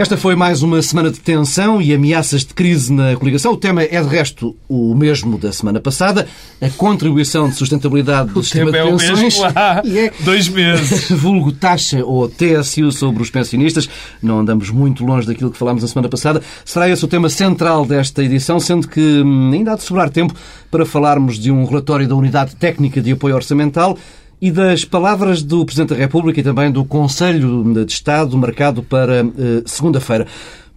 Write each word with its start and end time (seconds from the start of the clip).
Esta 0.00 0.16
foi 0.16 0.34
mais 0.34 0.62
uma 0.62 0.80
semana 0.80 1.10
de 1.10 1.20
tensão 1.20 1.78
e 1.78 1.92
ameaças 1.92 2.42
de 2.42 2.54
crise 2.54 2.90
na 2.90 3.14
coligação. 3.16 3.52
O 3.52 3.56
tema 3.58 3.82
é, 3.82 4.00
de 4.00 4.08
resto, 4.08 4.56
o 4.66 4.94
mesmo 4.94 5.36
da 5.36 5.52
semana 5.52 5.78
passada. 5.78 6.26
A 6.58 6.70
contribuição 6.70 7.50
de 7.50 7.54
sustentabilidade 7.54 8.30
do 8.32 8.42
sistema 8.42 8.72
de 8.72 8.78
é 8.78 8.82
o 8.82 8.96
pensões. 8.96 9.20
mesmo 9.20 9.44
há 9.54 9.82
E 9.84 9.98
é 9.98 10.12
dois 10.20 10.48
meses. 10.48 11.10
vulgo 11.12 11.52
taxa 11.52 12.02
ou 12.02 12.26
TSU 12.30 12.90
sobre 12.90 13.22
os 13.22 13.28
pensionistas. 13.28 13.90
Não 14.22 14.38
andamos 14.38 14.70
muito 14.70 15.04
longe 15.04 15.26
daquilo 15.26 15.50
que 15.50 15.58
falámos 15.58 15.82
na 15.82 15.88
semana 15.88 16.08
passada. 16.08 16.40
Será 16.64 16.88
esse 16.88 17.04
o 17.04 17.08
tema 17.08 17.28
central 17.28 17.84
desta 17.84 18.24
edição, 18.24 18.58
sendo 18.58 18.88
que 18.88 19.20
hum, 19.22 19.50
ainda 19.52 19.74
há 19.74 19.76
de 19.76 19.82
sobrar 19.82 20.08
tempo 20.08 20.32
para 20.70 20.86
falarmos 20.86 21.38
de 21.38 21.50
um 21.50 21.66
relatório 21.66 22.08
da 22.08 22.14
Unidade 22.14 22.56
Técnica 22.56 23.02
de 23.02 23.12
Apoio 23.12 23.34
Orçamental 23.34 23.98
e 24.40 24.50
das 24.50 24.84
palavras 24.84 25.42
do 25.42 25.64
Presidente 25.64 25.90
da 25.90 25.96
República 25.96 26.40
e 26.40 26.42
também 26.42 26.70
do 26.70 26.84
Conselho 26.84 27.84
de 27.84 27.92
Estado 27.92 28.36
marcado 28.38 28.82
para 28.82 29.20
eh, 29.20 29.62
segunda-feira. 29.66 30.26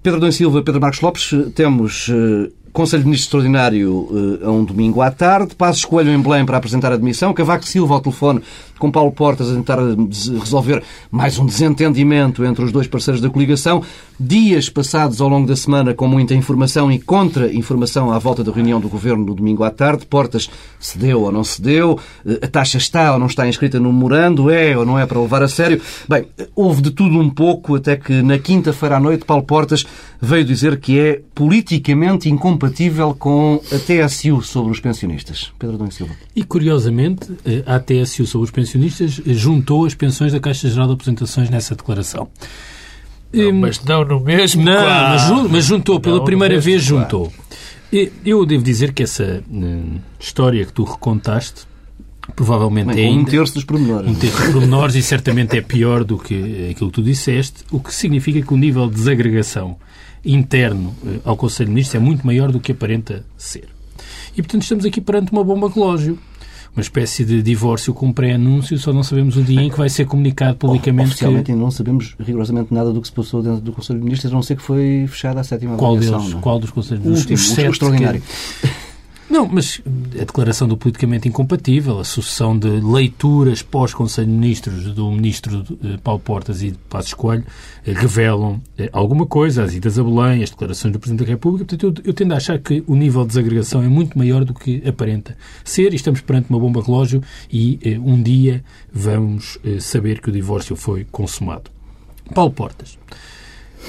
Pedro 0.02 0.20
Dom 0.20 0.32
Silva, 0.32 0.62
Pedro 0.62 0.82
Marcos 0.82 1.00
Lopes, 1.00 1.32
temos 1.56 2.10
eh, 2.10 2.52
Conselho 2.74 3.04
de 3.04 3.08
Ministros 3.08 3.28
Extraordinário 3.28 4.42
eh, 4.42 4.46
a 4.46 4.52
um 4.52 4.66
domingo 4.66 5.00
à 5.02 5.10
tarde, 5.10 5.56
Passos 5.56 5.86
Coelho 5.86 6.12
em 6.12 6.20
Belém 6.20 6.46
para 6.46 6.58
apresentar 6.58 6.92
a 6.92 6.96
admissão, 6.96 7.34
Cavaco 7.34 7.66
Silva 7.66 7.94
ao 7.94 8.02
telefone 8.02 8.42
com 8.84 8.92
Paulo 8.92 9.14
Portas 9.14 9.50
a 9.50 9.56
tentar 9.56 9.80
eh, 9.80 9.96
resolver 10.38 10.84
mais 11.10 11.40
um 11.40 11.46
desentendimento 11.46 12.44
entre 12.44 12.66
os 12.66 12.70
dois 12.70 12.86
parceiros 12.86 13.22
da 13.22 13.30
coligação. 13.30 13.82
Dias 14.20 14.68
passados 14.68 15.22
ao 15.22 15.30
longo 15.30 15.48
da 15.48 15.56
semana 15.56 15.94
com 15.94 16.06
muita 16.06 16.36
informação 16.36 16.92
e 16.92 17.00
contra-informação 17.00 18.12
à 18.12 18.20
volta 18.20 18.44
da 18.44 18.52
reunião 18.52 18.82
do 18.82 18.90
Governo 18.90 19.24
no 19.24 19.34
domingo 19.34 19.64
à 19.64 19.72
tarde. 19.72 20.06
Portas 20.06 20.50
cedeu 20.82 21.22
ou 21.22 21.32
não 21.32 21.46
cedeu, 21.46 21.98
eh, 22.26 22.40
a 22.42 22.48
taxa 22.48 22.78
está 22.78 23.14
ou 23.14 23.20
não 23.20 23.28
está 23.28 23.48
inscrita 23.48 23.80
no 23.80 23.94
memorando, 23.94 24.50
é 24.50 24.78
ou 24.78 24.86
não 24.86 25.00
é 25.00 25.06
para 25.06 25.22
levar 25.22 25.42
a 25.42 25.48
sério. 25.48 25.82
Bem, 26.10 26.26
houve 26.54 26.82
de 26.82 26.92
tudo 26.92 27.18
um 27.18 27.30
pouco, 27.30 27.76
até 27.76 27.96
que 27.96 28.22
na 28.22 28.38
quinta-feira 28.38 28.98
à 28.98 29.00
noite 29.00 29.24
Paulo 29.24 29.44
Portas 29.44 29.86
veio 30.22 30.44
dizer 30.44 30.78
que 30.78 31.00
é 31.00 31.22
politicamente 31.34 32.30
incompatível 32.30 33.16
com 33.18 33.62
a 33.72 33.78
TSU 33.80 34.42
sobre 34.42 34.74
os 34.74 34.82
pensionistas. 34.82 35.54
Pedro 35.58 35.78
Dom 35.78 35.90
Silva. 35.90 36.14
E, 36.36 36.44
curiosamente, 36.44 37.32
eh, 37.46 37.64
a 37.66 37.80
TSU 37.80 38.26
sobre 38.26 38.46
os 38.46 38.52
pensionistas 38.52 38.73
eh, 38.78 39.34
juntou 39.34 39.86
as 39.86 39.94
pensões 39.94 40.32
da 40.32 40.40
Caixa 40.40 40.70
Geral 40.70 40.88
de 40.88 40.94
Apresentações 40.94 41.50
nessa 41.50 41.76
declaração. 41.76 42.28
Não, 43.34 43.50
Hum, 43.50 43.60
mas 43.62 43.84
não 43.84 44.06
no 44.06 44.20
mesmo 44.20 44.64
não, 44.64 44.74
quadro. 44.74 45.10
mas, 45.10 45.22
jun- 45.28 45.48
mas 45.50 45.66
juntou, 45.66 46.00
pela 46.00 46.18
Não 46.18 46.24
primeira 46.24 46.54
mesmo 46.56 46.70
vez 46.72 46.84
juntou. 46.84 47.34
E 47.92 48.12
Eu 48.26 48.46
devo 48.46 48.64
dizer 48.64 48.94
que 48.94 49.02
essa 49.04 49.24
eh, 49.24 49.80
história 50.20 50.64
que 50.66 50.72
tu 50.74 50.84
recontaste 50.84 51.64
provavelmente 52.36 52.88
Bem, 52.94 53.04
é 53.06 53.08
com 53.10 53.16
um 53.16 53.18
ainda 53.20 53.32
terço 53.32 53.54
dos 53.56 53.64
pormenores. 53.66 54.10
um 54.10 54.16
terço 54.16 54.38
de 54.46 54.52
pormenores 54.54 54.96
e 54.96 55.02
certamente 55.04 55.58
é 55.58 55.62
pior 55.62 56.04
do 56.04 56.18
que 56.18 56.70
aquilo 56.72 56.90
que 56.90 56.96
tu 56.96 57.04
disseste, 57.04 57.64
o 57.72 57.80
que 57.80 57.94
significa 57.94 58.42
que 58.42 58.54
o 58.54 58.58
nível 58.58 58.88
de 58.88 58.96
desagregação 58.96 59.78
interno 60.24 60.96
eh, 61.06 61.20
ao 61.26 61.36
Conselho 61.36 61.68
de 61.68 61.74
Ministros 61.74 61.96
é 61.96 62.00
muito 62.06 62.26
maior 62.26 62.52
do 62.52 62.60
que 62.60 62.72
aparenta 62.72 63.26
ser. 63.38 63.66
E, 64.38 64.42
portanto, 64.42 64.62
estamos 64.64 64.86
aqui 64.86 65.02
perante 65.02 65.32
uma 65.32 65.44
bomba 65.44 65.70
relógio. 65.70 66.18
Uma 66.76 66.82
espécie 66.82 67.24
de 67.24 67.44
divórcio 67.44 67.94
com 67.94 68.12
pré-anúncio, 68.12 68.78
só 68.80 68.92
não 68.92 69.04
sabemos 69.04 69.38
o 69.38 69.44
dia 69.44 69.62
em 69.62 69.70
que 69.70 69.78
vai 69.78 69.90
ser 69.90 70.06
comunicado 70.06 70.58
publicamente 70.58 71.10
Oficialmente 71.12 71.46
que, 71.52 71.58
não 71.58 71.70
sabemos 71.70 72.16
rigorosamente 72.20 72.74
nada 72.74 72.92
do 72.92 73.00
que 73.00 73.08
se 73.08 73.14
passou 73.14 73.44
dentro 73.44 73.62
do 73.62 73.72
Conselho 73.72 74.00
de 74.00 74.06
Ministros, 74.06 74.32
a 74.32 74.36
não 74.36 74.42
ser 74.42 74.56
que 74.56 74.64
foi 74.64 75.06
fechada 75.08 75.40
a 75.40 75.44
sétima 75.44 75.76
qual 75.78 75.92
avaliação. 75.92 76.18
deles, 76.18 76.32
não 76.34 76.40
é? 76.40 76.42
qual 76.42 76.60
dos 76.60 76.72
conselhos 76.72 77.06
O 77.06 77.10
último, 77.10 77.36
os 77.36 77.48
sete 77.50 77.72
extraordinário. 77.74 78.22
que- 78.22 78.70
Não, 79.30 79.48
mas 79.48 79.82
a 80.16 80.26
declaração 80.26 80.68
do 80.68 80.76
politicamente 80.76 81.28
incompatível, 81.28 82.00
a 82.00 82.04
sucessão 82.04 82.58
de 82.58 82.68
leituras 82.68 83.62
pós-Conselho 83.62 84.28
de 84.28 84.34
Ministros 84.34 84.94
do 84.94 85.10
Ministro 85.12 85.66
eh, 85.84 85.98
Paulo 86.04 86.20
Portas 86.20 86.62
e 86.62 86.72
de 86.72 86.78
Passos 86.90 87.14
Coelho 87.14 87.46
eh, 87.86 87.94
revelam 87.94 88.62
eh, 88.78 88.90
alguma 88.92 89.26
coisa, 89.26 89.64
as 89.64 89.74
idas 89.74 89.98
a 89.98 90.04
Belém, 90.04 90.44
as 90.44 90.50
declarações 90.50 90.92
do 90.92 91.00
Presidente 91.00 91.26
da 91.26 91.32
República. 91.32 91.66
Portanto, 91.66 92.02
eu, 92.02 92.10
eu 92.10 92.14
tendo 92.14 92.34
a 92.34 92.38
achar 92.38 92.60
que 92.60 92.84
o 92.86 92.96
nível 92.96 93.22
de 93.22 93.30
desagregação 93.30 93.82
é 93.82 93.88
muito 93.88 94.18
maior 94.18 94.44
do 94.44 94.54
que 94.54 94.84
aparenta 94.88 95.38
ser 95.64 95.94
e 95.94 95.96
estamos 95.96 96.22
perante 96.22 96.50
uma 96.50 96.60
bomba 96.60 96.84
relógio 96.84 97.24
e 97.52 97.80
eh, 97.84 97.98
um 97.98 98.22
dia 98.22 98.64
vamos 98.92 99.58
eh, 99.64 99.80
saber 99.80 100.20
que 100.20 100.30
o 100.30 100.34
divórcio 100.34 100.76
foi 100.76 101.06
consumado. 101.10 101.72
Paulo 102.34 102.52
Portas. 102.52 102.98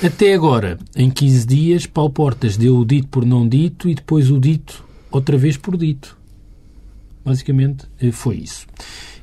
Até 0.02 0.34
agora, 0.34 0.78
em 0.96 1.10
15 1.10 1.46
dias, 1.46 1.86
Paulo 1.86 2.10
Portas 2.10 2.56
deu 2.56 2.78
o 2.78 2.84
dito 2.84 3.08
por 3.08 3.24
não 3.24 3.48
dito 3.48 3.88
e 3.88 3.94
depois 3.94 4.30
o 4.30 4.40
dito 4.40 4.83
outra 5.16 5.36
vez 5.36 5.56
por 5.56 5.76
dito. 5.76 6.16
Basicamente, 7.24 7.86
eh, 8.00 8.12
foi 8.12 8.36
isso. 8.36 8.66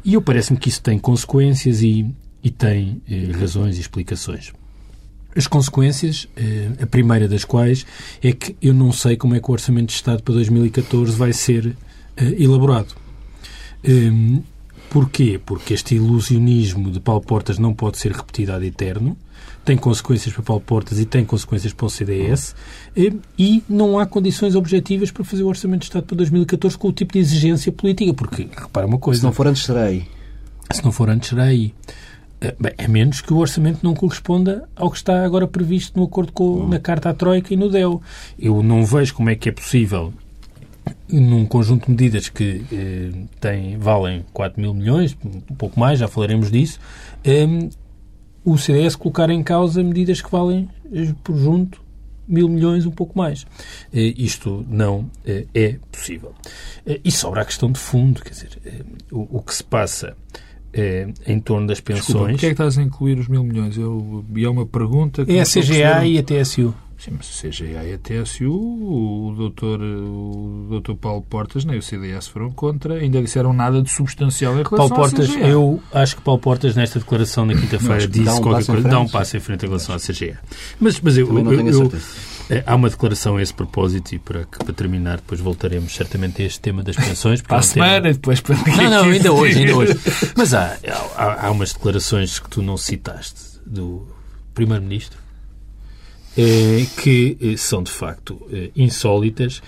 E 0.04 0.16
eu 0.16 0.22
parece-me 0.22 0.58
que 0.58 0.70
isso 0.70 0.82
tem 0.82 0.98
consequências 0.98 1.84
e, 1.84 2.06
e 2.44 2.50
tem 2.50 3.02
eh, 3.10 3.32
razões 3.32 3.78
e 3.78 3.82
explicações. 3.82 4.52
As 5.36 5.48
consequências, 5.48 6.28
eh, 6.36 6.72
a 6.82 6.88
primeira 6.88 7.28
das 7.28 7.46
quais 7.46 7.86
é 8.22 8.34
que 8.34 8.56
eu 8.62 8.74
não 8.74 8.92
sei 8.92 9.16
como 9.16 9.36
é 9.36 9.40
que 9.40 9.50
o 9.50 9.54
Orçamento 9.54 9.88
de 9.88 9.94
Estado 9.94 10.24
para 10.24 10.34
2014 10.34 11.16
vai 11.16 11.32
ser 11.32 11.76
eh, 12.18 12.36
elaborado. 12.44 12.96
Hum, 13.88 14.42
porquê? 14.90 15.40
Porque 15.44 15.74
este 15.74 15.96
ilusionismo 15.96 16.92
de 16.92 17.00
Paulo 17.00 17.22
Portas 17.22 17.58
não 17.58 17.74
pode 17.74 17.98
ser 17.98 18.12
repetido 18.12 18.54
ad 18.54 18.66
eterno, 18.66 19.18
tem 19.64 19.78
consequências 19.78 20.34
para 20.34 20.44
Paulo 20.44 20.62
Portas 20.66 21.00
e 21.00 21.06
tem 21.06 21.24
consequências 21.24 21.72
para 21.74 21.86
o 21.86 21.90
CDS, 21.90 22.56
eh, 22.96 23.12
e 23.38 23.64
não 23.70 24.00
há 24.00 24.06
condições 24.06 24.56
objetivas 24.56 25.12
para 25.12 25.24
fazer 25.24 25.44
o 25.44 25.48
Orçamento 25.48 25.82
de 25.82 25.86
Estado 25.86 26.04
para 26.06 26.18
2014 26.18 26.78
com 26.78 26.88
o 26.88 26.92
tipo 26.94 27.14
de 27.14 27.20
exigência 27.20 27.72
política, 27.72 28.14
porque, 28.14 28.48
repara 28.56 28.88
uma 28.88 28.98
coisa, 28.98 29.20
Se 29.20 29.26
não 29.26 29.32
for 29.34 29.48
antes, 29.48 29.64
serei. 29.64 30.08
se 30.72 30.84
não 30.84 30.92
for 30.92 31.10
antes, 31.10 31.30
será 31.30 31.44
aí. 31.44 31.74
Eh, 32.42 32.56
Bem, 32.60 32.74
a 32.78 32.88
menos 32.88 33.22
que 33.22 33.32
o 33.32 33.38
orçamento 33.38 33.80
não 33.84 33.94
corresponda 33.94 34.68
ao 34.76 34.90
que 34.90 34.98
está 34.98 35.24
agora 35.24 35.48
previsto 35.48 35.98
no 36.00 36.06
acordo 36.06 36.32
com, 36.32 36.68
na 36.68 36.80
Carta 36.80 37.10
à 37.10 37.14
Troika 37.14 37.54
e 37.54 37.58
no 37.58 37.70
DEL. 37.70 38.02
Eu 38.40 38.64
não 38.64 38.84
vejo 38.84 39.14
como 39.14 39.30
é 39.30 39.36
que 39.36 39.48
é 39.48 39.52
possível, 39.52 40.12
num 41.08 41.46
conjunto 41.46 41.86
de 41.86 41.92
medidas 41.92 42.30
que 42.30 42.66
eh, 42.72 43.12
têm, 43.40 43.78
valem 43.78 44.26
4 44.34 44.60
mil 44.60 44.74
milhões, 44.74 45.16
um 45.24 45.56
pouco 45.56 45.80
mais, 45.80 46.00
já 46.00 46.08
falaremos 46.08 46.50
disso, 46.50 46.80
eh, 47.24 47.46
o 48.44 48.58
CDS 48.58 48.96
colocar 48.96 49.30
em 49.30 49.44
causa 49.44 49.84
medidas 49.84 50.22
que 50.22 50.32
valem, 50.32 50.68
eh, 50.92 51.14
por 51.24 51.38
junto, 51.38 51.82
mil 52.28 52.48
milhões, 52.48 52.86
um 52.86 52.92
pouco 52.92 53.18
mais. 53.18 53.46
Eh, 53.94 54.14
isto 54.18 54.66
não 54.70 55.10
eh, 55.26 55.46
é 55.54 55.76
possível. 55.92 56.34
E 57.04 57.12
sobra 57.12 57.42
a 57.42 57.46
questão 57.46 57.72
de 57.72 57.80
fundo, 57.80 58.22
quer 58.22 58.32
dizer, 58.32 58.58
o, 59.12 59.42
que 59.42 59.54
se 59.54 59.64
passa 59.64 60.18
em 61.28 61.40
torno 61.40 61.68
das 61.68 61.78
Desculpa, 61.78 62.04
pensões 62.04 62.32
porquê 62.32 62.46
é 62.48 62.50
que 62.50 62.54
estás 62.54 62.78
a 62.78 62.82
incluir 62.82 63.20
os 63.20 63.28
mil 63.28 63.44
milhões? 63.44 63.78
Eu, 63.78 64.26
é 64.36 64.50
uma 64.50 64.66
pergunta 64.66 65.26
que 65.26 65.34
é 65.34 65.42
a 65.42 65.46
CGA 65.46 66.06
e 66.06 66.18
a 66.18 66.24
TSU. 66.24 66.74
Sim, 67.04 67.16
mas 67.18 67.28
a 67.44 67.50
CGA 67.50 67.84
e 67.84 67.94
a 67.94 67.98
TSU, 67.98 68.52
o 68.52 69.34
doutor, 69.36 69.82
o 69.82 70.68
doutor 70.70 70.96
Paulo 70.98 71.24
Portas 71.24 71.66
nem 71.66 71.80
o 71.80 71.82
CDS 71.82 72.28
foram 72.28 72.52
contra, 72.52 72.94
ainda 72.94 73.20
disseram 73.24 73.52
nada 73.54 73.82
de 73.82 73.90
substancial 73.90 74.54
em 74.54 74.58
relação 74.58 74.78
Paulo 74.90 74.94
à 74.94 75.10
Portas, 75.10 75.30
eu 75.36 75.82
acho 75.92 76.16
que 76.18 76.22
Paulo 76.22 76.40
Portas, 76.40 76.76
nesta 76.76 77.00
declaração 77.00 77.44
na 77.44 77.56
quinta-feira, 77.56 78.08
disse 78.08 78.24
dá 78.26 78.36
um 78.36 78.42
qualquer 78.42 78.58
passo 78.60 78.72
em 78.72 78.76
coisa, 78.76 78.88
dá 78.90 78.98
um 78.98 79.02
frente. 79.02 79.12
passo 79.14 79.38
em 79.38 79.40
frente 79.40 79.64
em 79.66 79.68
relação 79.68 79.96
à 79.96 80.00
CGA. 80.00 80.38
Mas, 80.80 81.00
mas 81.02 81.18
eu, 81.18 81.28
eu- 81.28 81.54
eu- 81.68 81.74
certeza. 81.90 82.06
eh, 82.52 82.64
há 82.68 82.76
uma 82.76 82.88
declaração 82.88 83.38
a 83.38 83.42
esse 83.42 83.54
propósito 83.56 84.14
e 84.14 84.20
para, 84.20 84.46
que, 84.46 84.60
para 84.64 84.74
terminar, 84.74 85.16
depois 85.18 85.42
voltaremos 85.42 85.96
certamente 85.96 86.40
a 86.44 86.46
este 86.46 86.60
tema 86.60 86.84
das 86.84 86.96
pensões. 86.96 87.42
porque 87.42 87.50
Para 87.56 87.58
é 87.58 87.68
a 87.68 87.74
tema- 87.74 87.86
semana 87.88 88.10
e 88.10 88.14
depois 88.14 88.40
para 88.42 88.56
Não, 88.58 88.90
não, 88.92 89.04
ainda 89.06 89.34
hoje, 89.34 89.58
ainda 89.58 89.76
hoje. 89.76 90.00
Mas 90.38 90.54
há, 90.54 90.78
há, 91.18 91.48
há 91.48 91.50
umas 91.52 91.74
declarações 91.74 92.38
que 92.38 92.48
tu 92.48 92.62
não 92.62 92.78
citaste 92.78 93.60
do 93.66 94.08
Primeiro-Ministro 94.54 95.18
que 97.02 97.38
eh, 97.42 97.58
são, 97.58 97.84
de 97.84 97.92
facto, 97.92 98.42
eh, 98.52 98.72
insólitas 98.76 99.62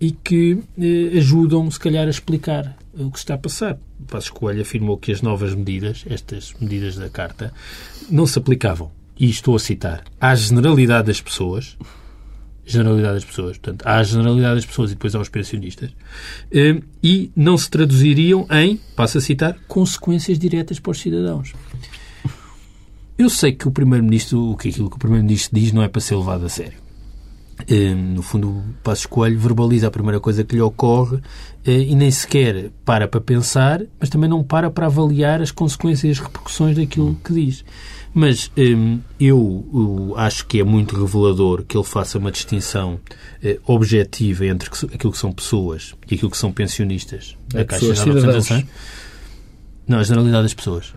e 0.00 0.12
que 0.12 0.58
eh, 0.78 1.18
ajudam, 1.18 1.70
se 1.70 1.78
calhar, 1.78 2.06
a 2.06 2.10
explicar 2.10 2.76
o 2.92 3.10
que 3.10 3.18
está 3.18 3.34
a 3.34 3.38
passar. 3.38 3.78
Passos 4.08 4.30
Coelho 4.30 4.62
afirmou 4.62 4.96
que 4.98 5.12
as 5.12 5.22
novas 5.22 5.54
medidas, 5.54 6.04
estas 6.08 6.52
medidas 6.60 6.96
da 6.96 7.08
Carta, 7.08 7.52
não 8.10 8.26
se 8.26 8.38
aplicavam, 8.38 8.90
e 9.18 9.30
estou 9.30 9.56
a 9.56 9.58
citar, 9.58 10.04
à 10.20 10.34
generalidade 10.34 11.06
das 11.06 11.20
pessoas, 11.20 11.76
generalidade 12.66 13.14
das 13.14 13.24
pessoas, 13.24 13.58
portanto, 13.58 13.86
à 13.86 14.02
generalidade 14.02 14.56
das 14.56 14.66
pessoas 14.66 14.90
e 14.90 14.94
depois 14.94 15.14
aos 15.14 15.28
pensionistas, 15.28 15.90
eh, 16.50 16.80
e 17.02 17.30
não 17.36 17.56
se 17.56 17.70
traduziriam 17.70 18.46
em, 18.50 18.78
passo 18.96 19.18
a 19.18 19.20
citar, 19.20 19.56
consequências 19.68 20.38
diretas 20.38 20.78
para 20.78 20.90
os 20.90 20.98
cidadãos. 20.98 21.52
Eu 23.16 23.30
sei 23.30 23.52
que 23.52 23.68
o 23.68 23.70
Primeiro-Ministro, 23.70 24.50
o 24.50 24.56
que 24.56 24.68
aquilo 24.68 24.90
que 24.90 24.96
o 24.96 24.98
Primeiro-Ministro 24.98 25.58
diz 25.58 25.72
não 25.72 25.82
é 25.82 25.88
para 25.88 26.00
ser 26.00 26.16
levado 26.16 26.44
a 26.44 26.48
sério. 26.48 26.84
Eh, 27.68 27.94
no 27.94 28.22
fundo, 28.22 28.48
o 28.48 28.64
Passo 28.82 29.08
Coelho 29.08 29.38
verbaliza 29.38 29.86
a 29.86 29.90
primeira 29.90 30.18
coisa 30.18 30.42
que 30.42 30.56
lhe 30.56 30.60
ocorre 30.60 31.18
eh, 31.64 31.82
e 31.82 31.94
nem 31.94 32.10
sequer 32.10 32.70
para 32.84 33.06
para 33.06 33.20
pensar, 33.20 33.82
mas 34.00 34.08
também 34.08 34.28
não 34.28 34.42
para 34.42 34.70
para 34.70 34.86
avaliar 34.86 35.40
as 35.40 35.52
consequências 35.52 36.04
e 36.04 36.10
as 36.10 36.18
repercussões 36.18 36.76
daquilo 36.76 37.16
que 37.24 37.32
diz. 37.32 37.64
Mas 38.12 38.50
hum, 38.56 39.00
eu, 39.18 40.14
acho 40.16 40.46
que 40.46 40.60
é 40.60 40.64
muito 40.64 40.96
revelador 40.96 41.64
que 41.64 41.76
ele 41.76 41.84
faça 41.84 42.18
uma 42.18 42.30
distinção 42.30 43.00
eh, 43.42 43.58
objetiva 43.66 44.46
entre 44.46 44.68
aquilo 44.92 45.12
que 45.12 45.18
são 45.18 45.32
pessoas 45.32 45.94
e 46.10 46.14
aquilo 46.14 46.30
que 46.30 46.38
são 46.38 46.52
pensionistas 46.52 47.36
É 47.52 47.58
da 47.58 47.64
Caixa 47.64 47.86
de. 47.92 48.66
Não, 49.86 49.98
a 49.98 50.02
generalidade 50.02 50.44
das 50.44 50.54
pessoas. 50.54 50.94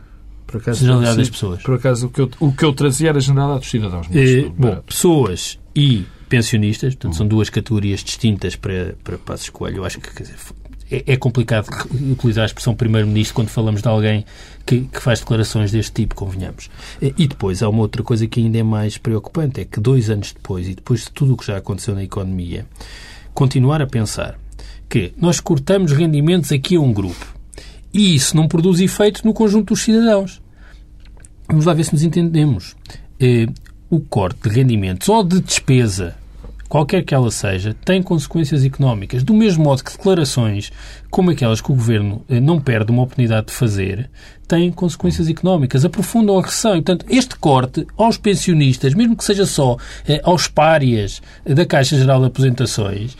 Por 0.47 0.57
acaso, 0.57 0.79
Generalidade 0.79 1.17
das 1.17 1.29
pessoas. 1.29 1.61
Por 1.61 1.75
acaso, 1.75 2.07
o 2.07 2.09
que 2.09 2.21
eu, 2.21 2.31
o 2.39 2.51
que 2.53 2.63
eu 2.63 2.73
trazia 2.73 3.09
era 3.09 3.17
a 3.17 3.21
generalidade 3.21 3.59
dos 3.61 3.69
cidadãos. 3.69 4.07
Eh, 4.11 4.23
estudo, 4.23 4.55
bom, 4.57 4.75
pessoas 4.77 5.59
e 5.75 6.05
pensionistas, 6.29 6.95
portanto, 6.95 7.17
são 7.17 7.27
duas 7.27 7.49
categorias 7.49 8.03
distintas 8.03 8.55
para, 8.55 8.95
para 9.03 9.17
Passos 9.17 9.49
Coelho. 9.49 9.77
Eu 9.77 9.85
acho 9.85 9.99
que 9.99 10.23
dizer, 10.23 10.35
é, 10.89 11.03
é 11.05 11.17
complicado 11.17 11.67
utilizar 12.11 12.43
a 12.43 12.45
expressão 12.45 12.73
primeiro-ministro 12.73 13.35
quando 13.35 13.49
falamos 13.49 13.81
de 13.81 13.87
alguém 13.87 14.25
que, 14.65 14.81
que 14.81 15.01
faz 15.01 15.19
declarações 15.19 15.71
deste 15.71 15.91
tipo, 15.91 16.15
convenhamos. 16.15 16.69
Eh, 17.01 17.13
E 17.17 17.27
depois 17.27 17.61
há 17.61 17.69
uma 17.69 17.81
outra 17.81 18.01
coisa 18.01 18.25
que 18.25 18.39
ainda 18.39 18.57
é 18.57 18.63
mais 18.63 18.97
preocupante, 18.97 19.61
é 19.61 19.65
que 19.65 19.79
dois 19.79 20.09
anos 20.09 20.31
depois, 20.31 20.67
e 20.67 20.75
depois 20.75 21.01
de 21.01 21.11
tudo 21.11 21.33
o 21.33 21.37
que 21.37 21.45
já 21.45 21.57
aconteceu 21.57 21.93
na 21.93 22.03
economia, 22.03 22.65
continuar 23.33 23.81
a 23.81 23.87
pensar 23.87 24.39
que 24.89 25.11
nós 25.17 25.41
cortamos 25.41 25.91
rendimentos 25.91 26.51
aqui 26.53 26.77
a 26.77 26.79
um 26.79 26.93
grupo 26.93 27.36
e 27.97 28.15
isso 28.15 28.35
não 28.35 28.47
produz 28.47 28.79
efeito 28.79 29.25
no 29.25 29.33
conjunto 29.33 29.73
dos 29.73 29.81
cidadãos. 29.81 30.41
Vamos 31.47 31.65
lá 31.65 31.73
ver 31.73 31.83
se 31.83 31.93
nos 31.93 32.03
entendemos. 32.03 32.75
Eh, 33.19 33.47
o 33.89 33.99
corte 33.99 34.47
de 34.47 34.49
rendimentos 34.49 35.07
ou 35.09 35.23
de 35.23 35.41
despesa, 35.41 36.15
qualquer 36.67 37.03
que 37.03 37.15
ela 37.15 37.31
seja, 37.31 37.75
tem 37.85 38.03
consequências 38.03 38.63
económicas. 38.63 39.23
Do 39.23 39.33
mesmo 39.33 39.63
modo 39.63 39.83
que 39.83 39.91
declarações 39.91 40.71
como 41.09 41.31
aquelas 41.31 41.61
que 41.61 41.71
o 41.71 41.75
Governo 41.75 42.23
eh, 42.29 42.39
não 42.39 42.59
perde 42.59 42.91
uma 42.91 43.01
oportunidade 43.01 43.47
de 43.47 43.53
fazer, 43.53 44.09
têm 44.47 44.71
consequências 44.71 45.27
económicas, 45.27 45.83
aprofundam 45.83 46.37
a 46.37 46.41
recessão. 46.41 46.75
E, 46.75 46.81
portanto, 46.81 47.05
este 47.09 47.35
corte 47.37 47.87
aos 47.97 48.17
pensionistas, 48.17 48.93
mesmo 48.93 49.15
que 49.15 49.23
seja 49.23 49.45
só 49.45 49.77
eh, 50.07 50.21
aos 50.23 50.47
párias 50.47 51.21
da 51.45 51.65
Caixa 51.65 51.97
Geral 51.97 52.19
de 52.19 52.27
Aposentações, 52.27 53.17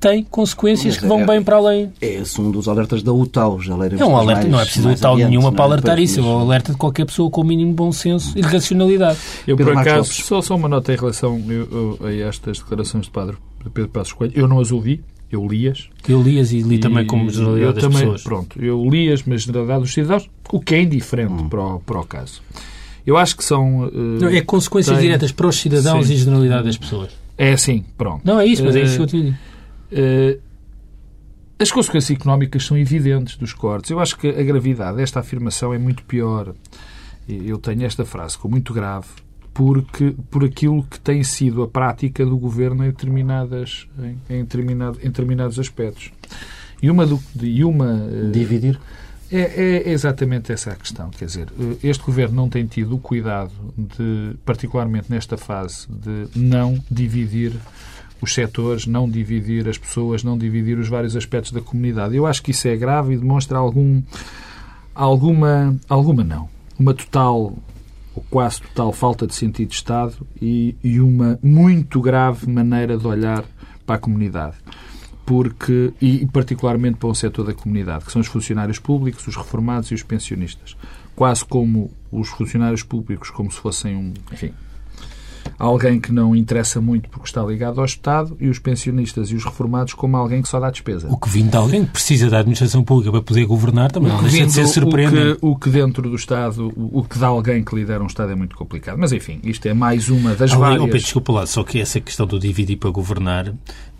tem 0.00 0.24
consequências 0.24 0.94
Mas 0.94 1.02
que 1.02 1.06
vão 1.06 1.20
é- 1.20 1.26
bem 1.26 1.42
para 1.42 1.56
além. 1.56 1.92
É 2.00 2.06
esse 2.14 2.40
um 2.40 2.50
dos 2.50 2.66
alertas 2.66 3.02
da 3.02 3.12
UTAU. 3.12 3.60
Já 3.60 3.74
É 3.74 4.04
um 4.04 4.16
alerta, 4.16 4.48
não 4.48 4.58
é 4.58 4.64
preciso 4.64 4.94
tal 4.96 5.16
nenhuma 5.16 5.52
para 5.52 5.64
alertar 5.66 5.98
isso. 6.00 6.18
É 6.20 6.22
um 6.22 6.38
alerta 6.40 6.72
de 6.72 6.78
qualquer 6.78 7.04
pessoa 7.04 7.30
com 7.30 7.42
o 7.42 7.44
mínimo 7.44 7.74
bom 7.74 7.92
senso 7.92 8.32
e 8.36 8.40
de 8.40 8.48
racionalidade. 8.48 9.18
Eu, 9.46 9.56
Pedro 9.58 9.72
por 9.72 9.74
Marcos 9.76 9.92
acaso, 9.92 10.10
Lopes. 10.10 10.26
só, 10.26 10.40
só 10.42 10.56
uma 10.56 10.68
nota 10.68 10.92
em 10.92 10.96
relação 10.96 11.38
eu- 11.48 11.68
eu- 12.00 12.06
a 12.06 12.12
estas 12.28 12.58
declarações 12.58 13.04
de 13.04 13.10
Padre 13.10 13.36
Pedro 13.74 13.90
Passos 13.90 14.14
Coelho. 14.14 14.32
Eu 14.34 14.48
não 14.48 14.58
as 14.58 14.72
ouvi, 14.72 15.02
eu 15.30 15.46
li-as. 15.46 15.88
Eu 16.08 16.22
li-as 16.22 16.50
e 16.50 16.60
li 16.62 16.78
também 16.78 17.06
como 17.06 17.28
generalidade 17.28 17.66
eu 17.66 17.72
das 17.74 17.82
também, 17.84 17.98
pessoas. 18.00 18.22
Pronto, 18.22 18.58
eu 18.62 18.82
li-as, 18.88 19.22
mas 19.24 19.42
generalidade 19.42 19.80
dos 19.82 19.92
cidadãos, 19.92 20.30
o 20.50 20.58
que 20.60 20.74
é 20.76 20.82
indiferente 20.82 21.44
para, 21.44 21.62
o, 21.62 21.78
para 21.80 22.00
o 22.00 22.04
caso. 22.04 22.40
Eu 23.06 23.16
acho 23.18 23.36
que 23.36 23.44
são... 23.44 23.86
eh, 23.92 24.22
Não, 24.22 24.28
é 24.28 24.40
consequências 24.40 24.96
tem- 24.96 25.06
diretas 25.06 25.30
para 25.32 25.46
os 25.46 25.56
cidadãos 25.56 26.06
Sim. 26.06 26.14
e 26.14 26.16
generalidade 26.16 26.64
das 26.64 26.76
pessoas. 26.78 27.10
É 27.36 27.52
assim, 27.52 27.84
pronto. 27.98 28.20
Não, 28.24 28.38
é 28.40 28.46
isso, 28.46 28.62
mas 28.64 28.76
é 28.76 28.80
Eh, 28.80 28.84
isso 28.84 28.96
que 28.96 29.02
eu 29.02 29.06
te 29.06 29.22
digo. 29.22 29.36
Eh, 29.92 30.38
as 31.58 31.70
consequências 31.70 32.18
económicas 32.18 32.64
são 32.64 32.76
evidentes 32.78 33.36
dos 33.36 33.52
cortes. 33.52 33.90
Eu 33.90 34.00
acho 34.00 34.16
que 34.16 34.28
a 34.28 34.42
gravidade 34.42 34.96
desta 34.96 35.20
afirmação 35.20 35.74
é 35.74 35.78
muito 35.78 36.02
pior. 36.04 36.54
Eu 37.28 37.58
tenho 37.58 37.84
esta 37.84 38.04
frase 38.04 38.38
como 38.38 38.52
muito 38.52 38.72
grave 38.72 39.06
porque 39.52 40.14
por 40.30 40.44
aquilo 40.44 40.82
que 40.84 40.98
tem 40.98 41.22
sido 41.22 41.62
a 41.62 41.68
prática 41.68 42.24
do 42.24 42.38
governo 42.38 42.84
em 42.84 42.88
determinadas 42.88 43.86
em, 43.98 44.36
em 44.36 44.42
determinado, 44.42 44.98
em 45.00 45.08
determinados 45.08 45.58
aspectos. 45.58 46.12
E 46.82 46.90
uma 46.90 47.04
do, 47.04 47.20
e 47.42 47.62
uma 47.62 48.08
eh, 48.10 48.30
Dividir. 48.30 48.80
é, 49.30 49.82
é 49.86 49.90
exatamente 49.90 50.50
essa 50.50 50.70
a 50.70 50.76
questão. 50.76 51.10
Quer 51.10 51.26
dizer, 51.26 51.48
eh, 51.60 51.76
este 51.82 52.02
governo 52.02 52.34
não 52.34 52.48
tem 52.48 52.64
tido 52.64 52.94
o 52.94 52.98
cuidado 52.98 53.52
de, 53.76 54.34
particularmente 54.46 55.10
nesta 55.10 55.36
fase, 55.36 55.86
de 55.90 56.28
não 56.34 56.82
dividir 56.90 57.52
os 58.20 58.34
setores, 58.34 58.86
não 58.86 59.08
dividir 59.08 59.68
as 59.68 59.78
pessoas, 59.78 60.22
não 60.22 60.36
dividir 60.36 60.78
os 60.78 60.88
vários 60.88 61.16
aspectos 61.16 61.52
da 61.52 61.60
comunidade. 61.60 62.16
Eu 62.16 62.26
acho 62.26 62.42
que 62.42 62.50
isso 62.50 62.68
é 62.68 62.76
grave 62.76 63.14
e 63.14 63.16
demonstra 63.16 63.58
algum, 63.58 64.02
alguma, 64.94 65.76
alguma 65.88 66.24
não, 66.24 66.48
uma 66.78 66.94
total 66.94 67.54
ou 68.14 68.24
quase 68.28 68.62
total 68.62 68.92
falta 68.92 69.26
de 69.26 69.34
sentido 69.34 69.68
de 69.68 69.74
Estado 69.74 70.26
e, 70.42 70.74
e 70.82 71.00
uma 71.00 71.38
muito 71.42 72.00
grave 72.00 72.50
maneira 72.50 72.98
de 72.98 73.06
olhar 73.06 73.44
para 73.86 73.96
a 73.96 73.98
comunidade 73.98 74.56
porque 75.30 75.92
e 76.02 76.26
particularmente 76.26 76.96
para 76.96 77.08
um 77.08 77.14
setor 77.14 77.46
da 77.46 77.54
comunidade, 77.54 78.04
que 78.04 78.10
são 78.10 78.20
os 78.20 78.26
funcionários 78.26 78.80
públicos, 78.80 79.24
os 79.28 79.36
reformados 79.36 79.88
e 79.92 79.94
os 79.94 80.02
pensionistas. 80.02 80.76
Quase 81.14 81.44
como 81.44 81.88
os 82.10 82.28
funcionários 82.30 82.82
públicos, 82.82 83.30
como 83.30 83.48
se 83.48 83.60
fossem 83.60 83.94
um, 83.94 84.12
enfim, 84.32 84.52
alguém 85.60 86.00
que 86.00 86.10
não 86.10 86.34
interessa 86.34 86.80
muito 86.80 87.10
porque 87.10 87.26
está 87.26 87.42
ligado 87.42 87.78
ao 87.78 87.84
Estado, 87.84 88.36
e 88.40 88.48
os 88.48 88.58
pensionistas 88.58 89.30
e 89.30 89.34
os 89.34 89.44
reformados 89.44 89.92
como 89.92 90.16
alguém 90.16 90.40
que 90.40 90.48
só 90.48 90.58
dá 90.58 90.70
despesa. 90.70 91.06
O 91.10 91.18
que 91.18 91.28
vindo 91.28 91.50
de 91.50 91.56
alguém 91.56 91.84
que 91.84 91.92
precisa 91.92 92.30
da 92.30 92.38
administração 92.38 92.82
pública 92.82 93.12
para 93.12 93.20
poder 93.20 93.44
governar 93.44 93.92
também 93.92 94.10
não 94.10 94.22
deixa 94.22 94.46
de 94.46 94.52
ser 94.52 94.66
surpreendente. 94.66 95.32
O 95.32 95.36
que, 95.36 95.46
o 95.46 95.56
que 95.56 95.70
dentro 95.70 96.08
do 96.08 96.16
Estado, 96.16 96.72
o, 96.74 97.00
o 97.00 97.04
que 97.04 97.18
dá 97.18 97.26
alguém 97.26 97.62
que 97.62 97.74
lidera 97.74 98.02
um 98.02 98.06
Estado 98.06 98.32
é 98.32 98.34
muito 98.34 98.56
complicado. 98.56 98.96
Mas 98.98 99.12
enfim, 99.12 99.38
isto 99.44 99.66
é 99.68 99.74
mais 99.74 100.08
uma 100.08 100.34
das 100.34 100.52
oh, 100.52 100.58
várias. 100.58 100.82
Pedro, 100.82 100.98
desculpa 100.98 101.32
lá, 101.32 101.46
só 101.46 101.62
que 101.62 101.78
essa 101.78 102.00
questão 102.00 102.26
do 102.26 102.38
dividir 102.38 102.78
para 102.78 102.90
governar, 102.90 103.52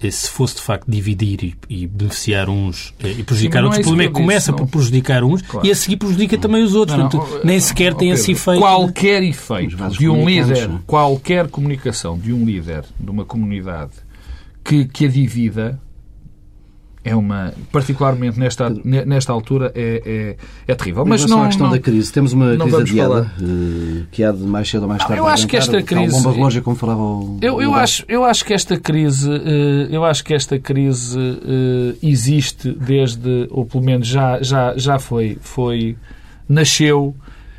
se 0.08 0.30
fosse 0.30 0.56
de 0.56 0.62
facto 0.62 0.88
dividir 0.88 1.42
e, 1.42 1.56
e 1.68 1.86
beneficiar 1.86 2.48
uns 2.48 2.94
eh, 3.02 3.10
e 3.18 3.22
prejudicar 3.24 3.58
Sim, 3.58 3.64
outros, 3.64 3.78
é 3.78 3.80
o 3.80 3.84
problema 3.84 4.02
é 4.04 4.06
que 4.06 4.20
começa 4.20 4.52
por 4.52 4.66
prejudicar 4.66 5.24
uns 5.24 5.42
Claro. 5.42 5.66
e 5.66 5.70
a 5.70 5.74
seguir 5.74 5.96
prejudica 5.96 6.38
também 6.38 6.62
os 6.62 6.74
outros. 6.74 6.96
Não, 6.96 7.04
não, 7.04 7.10
Portanto, 7.10 7.44
nem 7.44 7.58
sequer 7.58 7.94
tem 7.94 8.10
esse 8.10 8.32
efeito. 8.32 8.60
Qualquer 8.60 9.22
efeito 9.22 9.76
de 9.90 10.08
um 10.08 10.24
líder, 10.24 10.70
qualquer 10.86 11.48
comunicação 11.48 12.16
de 12.16 12.32
um 12.32 12.44
líder 12.44 12.84
de 12.98 13.10
uma 13.10 13.24
comunidade 13.24 13.92
que, 14.64 14.84
que 14.84 15.06
a 15.06 15.08
divida 15.08 15.80
é 17.02 17.16
uma, 17.16 17.54
particularmente 17.72 18.38
nesta, 18.38 18.68
ne- 18.68 19.06
nesta 19.06 19.32
altura, 19.32 19.72
é, 19.74 20.36
é, 20.66 20.72
é 20.72 20.74
terrível. 20.74 21.04
Mas 21.06 21.24
não, 21.24 21.42
a 21.42 21.46
questão 21.46 21.66
não- 21.68 21.72
da 21.72 21.78
crise. 21.78 22.12
Temos 22.12 22.32
uma 22.34 22.54
crise 22.56 22.76
adiada, 22.76 23.08
falar. 23.24 23.34
eh, 23.40 24.02
que 24.10 24.22
há 24.22 24.30
de 24.32 24.42
mais 24.42 24.68
cedo 24.68 24.82
ou 24.82 24.88
mais 24.88 25.02
tarde. 25.02 25.16
eu 25.18 25.26
acho 25.26 25.46
que 25.46 25.56
esta 25.56 25.82
crise- 25.82 26.12
bomba 26.12 26.32
relógio, 26.32 26.62
como 26.62 26.76
falava 26.76 27.00
o... 27.00 27.38
Eu, 27.40 27.62
eu, 27.62 27.70
o 27.70 27.74
acho, 27.74 28.04
eu 28.06 28.22
acho 28.24 28.44
que 28.44 28.52
esta 28.52 28.78
crise, 28.78 29.30
eh, 29.32 29.88
eu 29.90 30.04
acho 30.04 30.22
que 30.22 30.34
esta 30.34 30.58
crise 30.58 31.18
eh, 31.18 31.96
existe 32.02 32.70
desde, 32.72 33.46
ou 33.50 33.64
pelo 33.64 33.82
menos 33.82 34.06
já, 34.06 34.42
já, 34.42 34.74
já 34.76 34.98
foi, 34.98 35.38
foi, 35.40 35.96
nasceu 36.46 37.14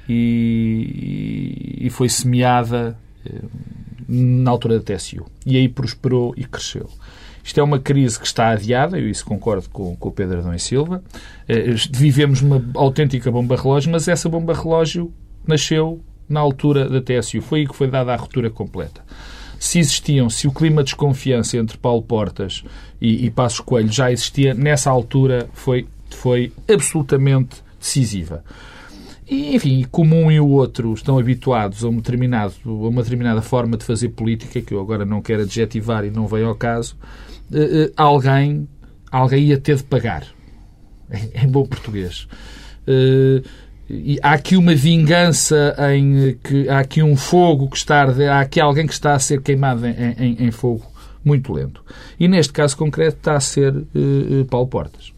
e, 0.07 1.77
e 1.81 1.89
foi 1.89 2.09
semeada 2.09 2.97
na 4.07 4.51
altura 4.51 4.79
da 4.79 4.83
TSU. 4.95 5.25
E 5.45 5.57
aí 5.57 5.67
prosperou 5.69 6.33
e 6.37 6.43
cresceu. 6.43 6.89
Isto 7.43 7.59
é 7.59 7.63
uma 7.63 7.79
crise 7.79 8.19
que 8.19 8.25
está 8.25 8.49
adiada, 8.49 8.99
eu 8.99 9.09
isso 9.09 9.25
concordo 9.25 9.69
com, 9.69 9.95
com 9.95 10.09
o 10.09 10.11
Pedro 10.11 10.39
Adão 10.39 10.53
e 10.53 10.59
Silva. 10.59 11.03
Eh, 11.47 11.75
Vivemos 11.91 12.41
uma 12.41 12.63
autêntica 12.75 13.31
bomba 13.31 13.55
relógio, 13.55 13.91
mas 13.91 14.07
essa 14.07 14.29
bomba 14.29 14.53
relógio 14.53 15.11
nasceu 15.45 16.01
na 16.29 16.39
altura 16.39 16.87
da 16.87 17.01
TSU. 17.01 17.41
Foi 17.41 17.61
aí 17.61 17.67
que 17.67 17.75
foi 17.75 17.87
dada 17.87 18.13
a 18.13 18.15
ruptura 18.15 18.49
completa. 18.49 19.03
Se 19.59 19.77
existiam, 19.79 20.29
se 20.29 20.47
o 20.47 20.51
clima 20.51 20.83
de 20.83 20.91
desconfiança 20.91 21.57
entre 21.57 21.77
Paulo 21.77 22.01
Portas 22.01 22.63
e, 22.99 23.25
e 23.25 23.29
Passos 23.29 23.59
Coelho 23.59 23.91
já 23.91 24.11
existia, 24.11 24.53
nessa 24.53 24.89
altura 24.89 25.47
foi, 25.53 25.87
foi 26.09 26.51
absolutamente 26.67 27.57
decisiva. 27.79 28.43
E, 29.29 29.55
enfim, 29.55 29.85
como 29.89 30.15
um 30.15 30.31
e 30.31 30.39
o 30.39 30.47
outro 30.47 30.93
estão 30.93 31.17
habituados 31.17 31.83
a, 31.83 31.89
um 31.89 31.97
determinado, 31.97 32.53
a 32.65 32.69
uma 32.69 33.03
determinada 33.03 33.41
forma 33.41 33.77
de 33.77 33.85
fazer 33.85 34.09
política, 34.09 34.61
que 34.61 34.73
eu 34.73 34.81
agora 34.81 35.05
não 35.05 35.21
quero 35.21 35.43
adjetivar 35.43 36.03
e 36.03 36.11
não 36.11 36.27
veio 36.27 36.47
ao 36.47 36.55
caso, 36.55 36.97
eh, 37.53 37.91
alguém, 37.97 38.67
alguém 39.11 39.45
ia 39.45 39.57
ter 39.59 39.77
de 39.77 39.83
pagar. 39.83 40.25
Em, 41.11 41.43
em 41.43 41.47
bom 41.47 41.65
português. 41.65 42.27
Eh, 42.87 43.41
e 43.89 44.17
há 44.23 44.31
aqui 44.31 44.55
uma 44.55 44.73
vingança 44.73 45.75
em 45.93 46.37
que 46.41 46.69
há 46.69 46.79
aqui 46.79 47.03
um 47.03 47.17
fogo 47.17 47.69
que 47.69 47.75
está 47.75 48.03
há 48.03 48.39
aqui 48.39 48.59
alguém 48.61 48.87
que 48.87 48.93
está 48.93 49.13
a 49.13 49.19
ser 49.19 49.41
queimado 49.41 49.85
em, 49.85 49.91
em- 50.17 50.45
em 50.45 50.51
fogo 50.51 50.85
muito 51.25 51.51
lento. 51.51 51.83
E 52.17 52.27
neste 52.29 52.53
caso 52.53 52.77
concreto 52.77 53.17
está 53.17 53.35
a 53.35 53.39
ser 53.41 53.75
eh, 53.75 54.45
Paulo 54.49 54.67
Portas. 54.67 55.11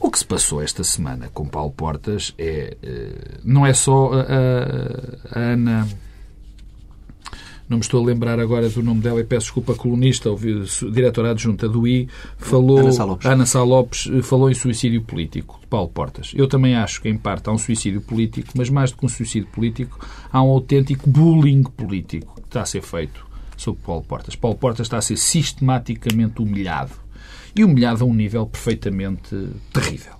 O 0.00 0.10
que 0.10 0.18
se 0.18 0.24
passou 0.24 0.62
esta 0.62 0.82
semana 0.82 1.28
com 1.34 1.46
Paulo 1.46 1.70
Portas 1.72 2.32
é, 2.38 2.76
eh, 2.82 3.12
não 3.44 3.66
é 3.66 3.74
só 3.74 4.10
a, 4.14 4.20
a- 4.22 5.38
a 5.38 5.38
Ana 5.52 5.86
não 7.68 7.78
me 7.78 7.82
estou 7.82 8.02
a 8.02 8.06
lembrar 8.06 8.38
agora 8.38 8.68
do 8.68 8.82
nome 8.82 9.00
dela 9.00 9.20
e 9.20 9.24
peço 9.24 9.46
desculpa, 9.46 9.74
colunista, 9.74 10.30
ou 10.30 10.38
diretora 10.92 11.32
adjunta 11.32 11.68
do 11.68 11.86
I, 11.86 12.08
falou, 12.38 12.78
Ana 12.78 12.92
Sá 12.92 13.04
Lopes. 13.04 13.26
Ana 13.26 13.46
Sá 13.46 13.62
Lopes 13.62 14.08
eh, 14.12 14.22
falou 14.22 14.50
em 14.50 14.54
suicídio 14.54 15.02
político, 15.02 15.58
de 15.60 15.66
Paulo 15.66 15.88
Portas. 15.88 16.32
Eu 16.34 16.46
também 16.46 16.76
acho 16.76 17.02
que, 17.02 17.08
em 17.08 17.16
parte, 17.16 17.48
há 17.48 17.52
um 17.52 17.58
suicídio 17.58 18.00
político, 18.00 18.50
mas 18.56 18.70
mais 18.70 18.92
do 18.92 18.98
que 18.98 19.06
um 19.06 19.08
suicídio 19.08 19.48
político, 19.48 19.98
há 20.32 20.42
um 20.42 20.48
autêntico 20.48 21.10
bullying 21.10 21.64
político 21.64 22.34
que 22.40 22.46
está 22.46 22.62
a 22.62 22.66
ser 22.66 22.82
feito 22.82 23.26
sobre 23.56 23.82
Paulo 23.82 24.02
Portas. 24.02 24.36
Paulo 24.36 24.56
Portas 24.56 24.86
está 24.86 24.98
a 24.98 25.02
ser 25.02 25.16
sistematicamente 25.16 26.40
humilhado. 26.40 26.92
E 27.54 27.64
humilhado 27.64 28.04
a 28.04 28.06
um 28.06 28.14
nível 28.14 28.46
perfeitamente 28.46 29.34
terrível. 29.72 30.14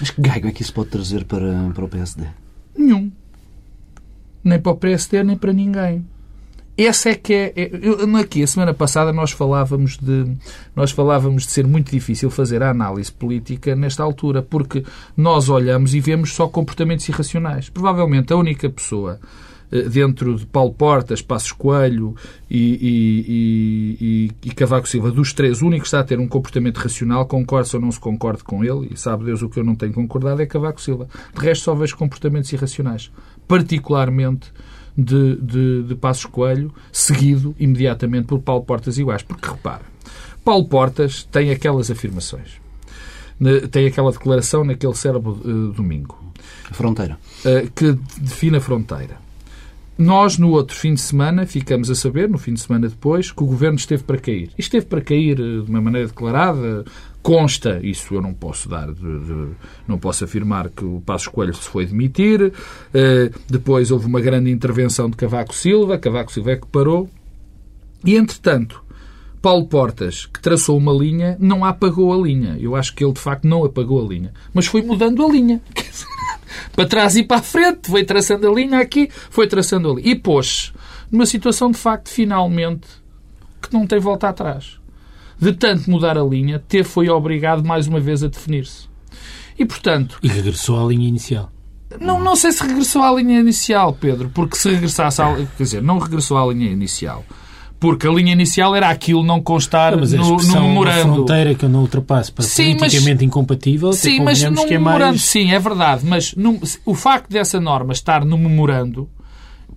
Mas 0.00 0.10
que 0.10 0.20
gago 0.20 0.48
é 0.48 0.52
que 0.52 0.62
isso 0.62 0.72
pode 0.72 0.88
trazer 0.88 1.24
para, 1.24 1.70
para 1.74 1.84
o 1.84 1.88
PSD? 1.88 2.26
Nenhum. 2.76 3.12
Nem 4.42 4.58
para 4.58 4.72
o 4.72 4.76
PSD, 4.76 5.22
nem 5.22 5.36
para 5.36 5.52
ninguém. 5.52 6.04
Essa 6.76 7.10
é 7.10 7.14
que 7.14 7.34
é. 7.34 7.52
é 7.56 7.70
eu, 7.82 8.16
aqui, 8.16 8.42
a 8.42 8.46
semana 8.46 8.72
passada, 8.72 9.12
nós 9.12 9.32
falávamos 9.32 9.98
de 9.98 10.36
nós 10.74 10.90
falávamos 10.90 11.44
de 11.44 11.50
ser 11.50 11.66
muito 11.66 11.90
difícil 11.90 12.30
fazer 12.30 12.62
a 12.62 12.70
análise 12.70 13.12
política 13.12 13.76
nesta 13.76 14.02
altura, 14.02 14.42
porque 14.42 14.84
nós 15.16 15.48
olhamos 15.48 15.94
e 15.94 16.00
vemos 16.00 16.32
só 16.32 16.48
comportamentos 16.48 17.08
irracionais. 17.08 17.68
Provavelmente 17.68 18.32
a 18.32 18.36
única 18.36 18.70
pessoa 18.70 19.20
eh, 19.70 19.82
dentro 19.82 20.36
de 20.36 20.46
Paulo 20.46 20.72
Portas, 20.72 21.22
Passos 21.22 21.52
Coelho 21.52 22.14
e, 22.50 22.58
e, 22.80 24.30
e, 24.44 24.48
e, 24.48 24.54
Cavaco 24.54 24.88
Silva, 24.88 25.10
dos 25.12 25.32
três, 25.32 25.62
o 25.62 25.66
único 25.66 25.82
que 25.82 25.86
está 25.86 26.00
a 26.00 26.04
ter 26.04 26.18
um 26.18 26.26
comportamento 26.26 26.78
racional, 26.78 27.24
concorde 27.26 27.74
ou 27.76 27.80
não 27.80 27.92
se 27.92 28.00
concorde 28.00 28.42
com 28.42 28.64
ele, 28.64 28.88
e 28.92 28.96
sabe 28.96 29.24
Deus 29.24 29.42
o 29.42 29.48
que 29.48 29.60
eu 29.60 29.64
não 29.64 29.76
tenho 29.76 29.92
concordado, 29.92 30.42
é 30.42 30.46
Cavaco 30.46 30.80
Silva. 30.80 31.08
De 31.32 31.44
resto, 31.44 31.64
só 31.64 31.74
vejo 31.74 31.96
comportamentos 31.96 32.52
irracionais. 32.52 33.12
Particularmente 33.46 34.52
de, 34.96 35.36
de, 35.36 35.82
de 35.84 35.94
Passos 35.94 36.26
Coelho, 36.26 36.72
seguido 36.92 37.54
imediatamente 37.58 38.26
por 38.26 38.40
Paulo 38.40 38.64
Portas 38.64 38.98
iguais. 38.98 39.22
Porque 39.22 39.48
repara, 39.48 39.82
Paulo 40.44 40.66
Portas 40.66 41.24
tem 41.24 41.50
aquelas 41.50 41.90
afirmações, 41.90 42.60
tem 43.70 43.86
aquela 43.86 44.10
declaração 44.12 44.64
naquele 44.64 44.94
cérebro 44.94 45.32
uh, 45.44 45.72
domingo. 45.72 46.18
A 46.70 46.74
fronteira. 46.74 47.18
Uh, 47.44 47.70
que 47.72 47.92
define 48.20 48.58
a 48.58 48.60
fronteira. 48.60 49.18
Nós, 50.00 50.38
no 50.38 50.48
outro 50.52 50.74
fim 50.74 50.94
de 50.94 51.00
semana, 51.02 51.44
ficamos 51.44 51.90
a 51.90 51.94
saber, 51.94 52.26
no 52.26 52.38
fim 52.38 52.54
de 52.54 52.60
semana 52.60 52.88
depois, 52.88 53.30
que 53.30 53.42
o 53.42 53.46
governo 53.46 53.76
esteve 53.76 54.02
para 54.02 54.16
cair. 54.16 54.50
E 54.56 54.62
esteve 54.62 54.86
para 54.86 55.02
cair 55.02 55.38
eh, 55.38 55.62
de 55.62 55.70
uma 55.70 55.78
maneira 55.78 56.08
declarada, 56.08 56.86
consta, 57.22 57.80
isso 57.82 58.14
eu 58.14 58.22
não 58.22 58.32
posso 58.32 58.68
dar, 58.68 58.92
de, 58.92 59.00
de, 59.00 59.48
não 59.86 59.98
posso 59.98 60.24
afirmar 60.24 60.70
que 60.70 60.84
o 60.84 61.02
Passo 61.04 61.30
Coelho 61.30 61.54
se 61.54 61.68
foi 61.68 61.86
demitir. 61.86 62.40
Uh, 62.42 63.38
depois 63.48 63.90
houve 63.90 64.06
uma 64.06 64.20
grande 64.20 64.50
intervenção 64.50 65.08
de 65.10 65.16
Cavaco 65.16 65.54
Silva, 65.54 65.98
Cavaco 65.98 66.32
Silva 66.32 66.52
é 66.52 66.56
que 66.56 66.66
parou. 66.66 67.08
E, 68.04 68.16
entretanto, 68.16 68.82
Paulo 69.42 69.66
Portas, 69.66 70.26
que 70.26 70.40
traçou 70.40 70.76
uma 70.76 70.92
linha, 70.92 71.36
não 71.38 71.64
apagou 71.64 72.12
a 72.12 72.16
linha. 72.16 72.56
Eu 72.58 72.74
acho 72.76 72.94
que 72.94 73.04
ele, 73.04 73.12
de 73.12 73.20
facto, 73.20 73.46
não 73.46 73.64
apagou 73.64 74.04
a 74.04 74.08
linha. 74.08 74.32
Mas 74.52 74.66
foi 74.66 74.82
mudando 74.82 75.24
a 75.24 75.28
linha. 75.28 75.60
para 76.74 76.88
trás 76.88 77.16
e 77.16 77.22
para 77.22 77.38
a 77.38 77.42
frente. 77.42 77.90
Foi 77.90 78.04
traçando 78.04 78.48
a 78.48 78.52
linha 78.52 78.78
aqui, 78.78 79.08
foi 79.30 79.46
traçando 79.46 79.90
ali. 79.90 80.02
E 80.10 80.14
pôs 80.14 80.72
numa 81.10 81.26
situação, 81.26 81.70
de 81.70 81.78
facto, 81.78 82.08
finalmente, 82.08 82.86
que 83.60 83.72
não 83.72 83.86
tem 83.86 83.98
volta 83.98 84.28
atrás. 84.28 84.79
De 85.40 85.52
tanto 85.52 85.90
mudar 85.90 86.18
a 86.18 86.22
linha, 86.22 86.58
ter 86.58 86.84
foi 86.84 87.08
obrigado 87.08 87.64
mais 87.64 87.86
uma 87.86 88.00
vez 88.00 88.22
a 88.22 88.28
definir-se. 88.28 88.88
E, 89.58 89.64
portanto... 89.64 90.18
E 90.22 90.28
regressou 90.28 90.82
à 90.82 90.86
linha 90.86 91.08
inicial. 91.08 91.50
Não, 92.00 92.22
não 92.22 92.36
sei 92.36 92.52
se 92.52 92.62
regressou 92.62 93.02
à 93.02 93.12
linha 93.12 93.40
inicial, 93.40 93.92
Pedro, 93.92 94.30
porque 94.32 94.56
se 94.56 94.70
regressasse 94.70 95.20
à... 95.20 95.34
Quer 95.56 95.62
dizer, 95.62 95.82
não 95.82 95.98
regressou 95.98 96.38
à 96.38 96.52
linha 96.52 96.70
inicial 96.70 97.24
porque 97.80 98.06
a 98.06 98.10
linha 98.10 98.34
inicial 98.34 98.76
era 98.76 98.90
aquilo 98.90 99.24
não 99.24 99.40
constar 99.40 99.92
não, 99.92 100.00
mas 100.00 100.12
no, 100.12 100.36
no 100.36 100.60
memorando. 100.60 101.14
fronteira 101.14 101.54
que 101.54 101.64
eu 101.64 101.68
não 101.68 101.80
ultrapasse 101.80 102.30
para 102.30 102.44
sim, 102.44 102.76
politicamente 102.76 103.14
mas, 103.14 103.22
incompatível, 103.22 103.92
sim, 103.94 104.20
mas 104.20 104.42
no 104.42 104.60
é 104.60 104.66
memorando, 104.66 105.12
mais... 105.12 105.22
sim, 105.22 105.50
é 105.50 105.58
verdade, 105.58 106.04
mas 106.04 106.34
num, 106.34 106.60
o 106.84 106.94
facto 106.94 107.30
dessa 107.30 107.58
norma 107.58 107.94
estar 107.94 108.22
no 108.22 108.36
memorando 108.36 109.08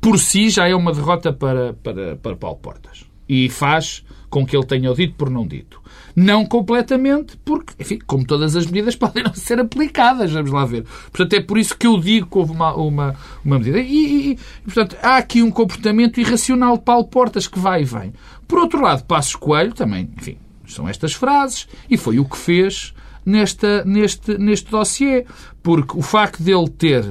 por 0.01 0.19
si 0.19 0.49
já 0.49 0.67
é 0.67 0.75
uma 0.75 0.91
derrota 0.91 1.31
para, 1.31 1.73
para, 1.81 2.17
para 2.17 2.35
Paulo 2.35 2.57
Portas. 2.57 3.05
E 3.27 3.49
faz 3.49 4.02
com 4.33 4.43
que 4.43 4.57
ele 4.57 4.65
tenha 4.65 4.91
o 4.91 4.95
dito 4.95 5.13
por 5.13 5.29
não 5.29 5.45
dito. 5.45 5.79
Não 6.15 6.43
completamente, 6.43 7.37
porque, 7.45 7.75
enfim, 7.79 7.99
como 8.07 8.25
todas 8.25 8.55
as 8.55 8.65
medidas 8.65 8.95
podem 8.97 9.23
não 9.23 9.35
ser 9.35 9.59
aplicadas, 9.59 10.31
vamos 10.31 10.49
lá 10.49 10.65
ver. 10.65 10.85
Portanto, 11.11 11.33
é 11.33 11.39
por 11.39 11.55
isso 11.55 11.77
que 11.77 11.85
eu 11.85 11.99
digo 11.99 12.25
que 12.25 12.37
houve 12.39 12.51
uma, 12.51 12.73
uma, 12.73 13.15
uma 13.45 13.59
medida. 13.59 13.77
E, 13.79 14.31
e, 14.31 14.39
portanto, 14.63 14.97
há 15.03 15.17
aqui 15.17 15.43
um 15.43 15.51
comportamento 15.51 16.19
irracional 16.19 16.77
de 16.77 16.83
Paulo 16.83 17.05
Portas 17.05 17.47
que 17.47 17.59
vai 17.59 17.83
e 17.83 17.85
vem. 17.85 18.11
Por 18.47 18.57
outro 18.57 18.81
lado, 18.81 19.03
Passos 19.03 19.35
Coelho 19.35 19.71
também, 19.71 20.09
enfim, 20.17 20.39
são 20.65 20.89
estas 20.89 21.13
frases, 21.13 21.67
e 21.87 21.95
foi 21.95 22.17
o 22.17 22.25
que 22.25 22.35
fez 22.35 22.91
nesta, 23.23 23.85
neste, 23.85 24.35
neste 24.39 24.71
dossiê. 24.71 25.27
Porque 25.61 25.95
o 25.95 26.01
facto 26.01 26.41
dele 26.41 26.69
ter 26.69 27.05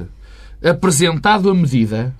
apresentado 0.61 1.49
a 1.49 1.55
medida, 1.55 2.13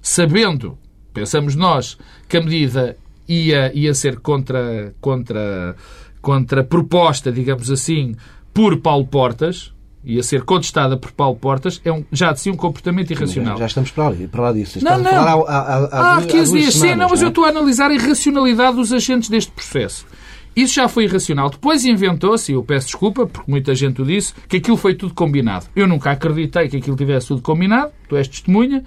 sabendo, 0.00 0.78
pensamos 1.12 1.54
nós, 1.54 1.98
que 2.26 2.38
a 2.38 2.40
medida 2.40 2.96
ia, 3.28 3.72
ia 3.74 3.92
ser 3.94 4.18
contra, 4.20 4.94
contra, 5.00 5.76
contra 6.20 6.64
proposta, 6.64 7.30
digamos 7.30 7.70
assim, 7.70 8.14
por 8.54 8.78
Paulo 8.78 9.06
Portas, 9.06 9.72
ia 10.04 10.22
ser 10.22 10.42
contestada 10.42 10.96
por 10.96 11.12
Paulo 11.12 11.36
Portas, 11.36 11.80
é 11.84 11.92
um, 11.92 12.04
já 12.10 12.32
de 12.32 12.40
si 12.40 12.50
um 12.50 12.56
comportamento 12.56 13.10
irracional. 13.10 13.54
Já, 13.54 13.60
já 13.60 13.66
estamos 13.66 13.90
para, 13.90 14.06
ali, 14.06 14.26
para 14.26 14.42
lá 14.42 14.52
disso. 14.52 14.82
Não, 14.82 14.98
não. 14.98 15.46
Há, 15.46 15.52
há, 15.52 16.16
há, 16.16 16.22
15 16.22 16.58
dias, 16.58 16.74
sim, 16.74 16.94
não, 16.94 17.08
mas 17.08 17.20
é? 17.20 17.26
eu 17.26 17.28
estou 17.28 17.44
a 17.44 17.48
analisar 17.48 17.90
a 17.90 17.94
irracionalidade 17.94 18.76
dos 18.76 18.92
agentes 18.92 19.28
deste 19.28 19.52
processo. 19.52 20.06
Isso 20.56 20.74
já 20.74 20.88
foi 20.88 21.04
irracional. 21.04 21.50
Depois 21.50 21.84
inventou-se, 21.84 22.50
e 22.50 22.54
eu 22.54 22.64
peço 22.64 22.86
desculpa, 22.86 23.26
porque 23.26 23.48
muita 23.48 23.74
gente 23.74 24.02
o 24.02 24.04
disse, 24.04 24.34
que 24.48 24.56
aquilo 24.56 24.76
foi 24.76 24.94
tudo 24.94 25.14
combinado. 25.14 25.66
Eu 25.76 25.86
nunca 25.86 26.10
acreditei 26.10 26.68
que 26.68 26.78
aquilo 26.78 26.96
tivesse 26.96 27.28
tudo 27.28 27.42
combinado, 27.42 27.92
tu 28.08 28.16
és 28.16 28.26
testemunha, 28.26 28.82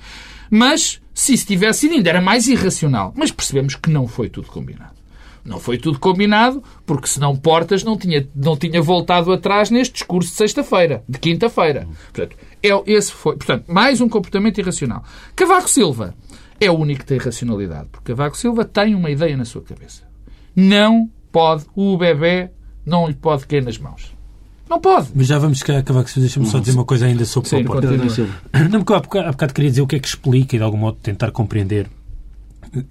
mas 0.51 1.01
se 1.13 1.33
isso 1.33 1.47
tivesse 1.47 1.79
sido, 1.81 1.93
ainda 1.93 2.09
era 2.09 2.21
mais 2.21 2.47
irracional. 2.47 3.13
Mas 3.15 3.31
percebemos 3.31 3.75
que 3.75 3.89
não 3.89 4.05
foi 4.05 4.29
tudo 4.29 4.49
combinado. 4.49 4.99
Não 5.45 5.59
foi 5.59 5.77
tudo 5.77 5.97
combinado, 5.97 6.61
porque 6.85 7.07
senão 7.07 7.35
Portas 7.35 7.83
não 7.83 7.97
tinha, 7.97 8.27
não 8.35 8.57
tinha 8.57 8.81
voltado 8.81 9.31
atrás 9.31 9.71
neste 9.71 9.93
discurso 9.93 10.29
de 10.29 10.35
sexta-feira, 10.35 11.03
de 11.07 11.17
quinta-feira. 11.17 11.87
Portanto, 12.13 12.35
é, 12.61 12.69
esse 12.85 13.11
foi, 13.11 13.37
portanto, 13.37 13.71
mais 13.71 14.01
um 14.01 14.09
comportamento 14.09 14.59
irracional. 14.59 15.03
Cavaco 15.35 15.69
Silva 15.69 16.13
é 16.59 16.69
o 16.69 16.77
único 16.77 16.99
que 16.99 17.07
tem 17.07 17.17
racionalidade, 17.17 17.87
porque 17.89 18.11
Cavaco 18.11 18.37
Silva 18.37 18.65
tem 18.65 18.93
uma 18.93 19.09
ideia 19.09 19.35
na 19.35 19.45
ssua 19.45 19.63
cabeça. 19.63 20.03
Não 20.55 21.09
pode, 21.31 21.65
o 21.73 21.97
bebê 21.97 22.51
não 22.85 23.07
lhe 23.07 23.15
pode 23.15 23.47
cair 23.47 23.63
nas 23.63 23.77
mãos. 23.77 24.13
Não 24.71 24.79
pode. 24.79 25.09
Mas 25.13 25.27
já 25.27 25.37
vamos 25.37 25.61
Cavaco 25.61 26.09
Silva, 26.09 26.21
deixa-me 26.21 26.45
só 26.45 26.57
dizer 26.59 26.71
uma 26.71 26.85
coisa 26.85 27.05
ainda 27.05 27.25
sobre 27.25 27.49
Sim, 27.49 27.57
o 27.57 27.65
Portas. 27.65 27.91
Não, 28.71 28.79
porque 28.79 28.93
há 28.93 28.99
bocado, 29.01 29.27
há 29.27 29.31
bocado 29.33 29.53
queria 29.53 29.69
dizer 29.69 29.81
o 29.81 29.87
que 29.87 29.97
é 29.97 29.99
que 29.99 30.07
explica 30.07 30.55
e 30.55 30.59
de 30.59 30.63
algum 30.63 30.77
modo 30.77 30.97
tentar 31.03 31.29
compreender 31.31 31.89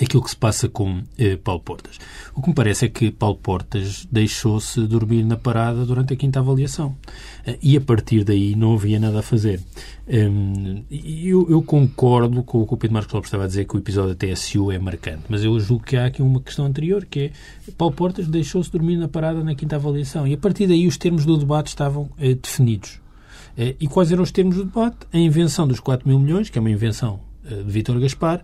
aquilo 0.00 0.22
que 0.22 0.30
se 0.30 0.36
passa 0.36 0.68
com 0.68 1.02
eh, 1.18 1.36
Paulo 1.36 1.60
Portas. 1.60 1.98
O 2.34 2.42
que 2.42 2.48
me 2.48 2.54
parece 2.54 2.84
é 2.84 2.88
que 2.88 3.10
Paulo 3.10 3.36
Portas 3.36 4.06
deixou-se 4.10 4.80
dormir 4.82 5.24
na 5.24 5.36
parada 5.36 5.84
durante 5.86 6.12
a 6.12 6.16
quinta 6.16 6.38
avaliação. 6.40 6.96
Eh, 7.46 7.58
e 7.62 7.76
a 7.76 7.80
partir 7.80 8.24
daí 8.24 8.54
não 8.54 8.74
havia 8.74 9.00
nada 9.00 9.20
a 9.20 9.22
fazer. 9.22 9.60
Um, 10.06 10.82
eu, 10.90 11.48
eu, 11.48 11.62
concordo 11.62 12.42
com 12.42 12.60
o 12.60 12.66
que 12.66 12.74
o 12.74 12.76
Pedro 12.76 12.94
Marcos 12.94 13.14
Lopes 13.14 13.28
estava 13.28 13.44
a 13.44 13.46
dizer 13.46 13.64
que 13.64 13.76
o 13.76 13.78
episódio 13.78 14.14
da 14.14 14.26
TSU 14.26 14.72
é 14.72 14.78
marcante, 14.78 15.22
mas 15.28 15.44
eu 15.44 15.58
julgo 15.60 15.84
que 15.84 15.96
há 15.96 16.06
aqui 16.06 16.20
uma 16.20 16.40
questão 16.40 16.66
anterior, 16.66 17.06
que 17.06 17.20
é 17.68 17.72
Paulo 17.78 17.94
Portas 17.94 18.26
deixou-se 18.26 18.70
dormir 18.70 18.96
na 18.96 19.08
parada 19.08 19.42
na 19.44 19.54
quinta 19.54 19.76
avaliação. 19.76 20.26
E 20.26 20.34
a 20.34 20.38
partir 20.38 20.66
daí 20.66 20.86
os 20.86 20.96
termos 20.96 21.24
do 21.24 21.36
debate 21.36 21.68
estavam 21.68 22.10
eh, 22.18 22.34
definidos. 22.34 23.00
Eh, 23.56 23.76
e 23.80 23.86
quais 23.86 24.10
eram 24.12 24.22
os 24.22 24.32
termos 24.32 24.56
do 24.56 24.64
debate? 24.64 24.98
A 25.12 25.18
invenção 25.18 25.66
dos 25.66 25.80
4 25.80 26.06
mil 26.08 26.18
milhões, 26.18 26.50
que 26.50 26.58
é 26.58 26.60
uma 26.60 26.70
invenção 26.70 27.20
de 27.56 27.70
Vítor 27.70 27.98
Gaspar, 28.00 28.42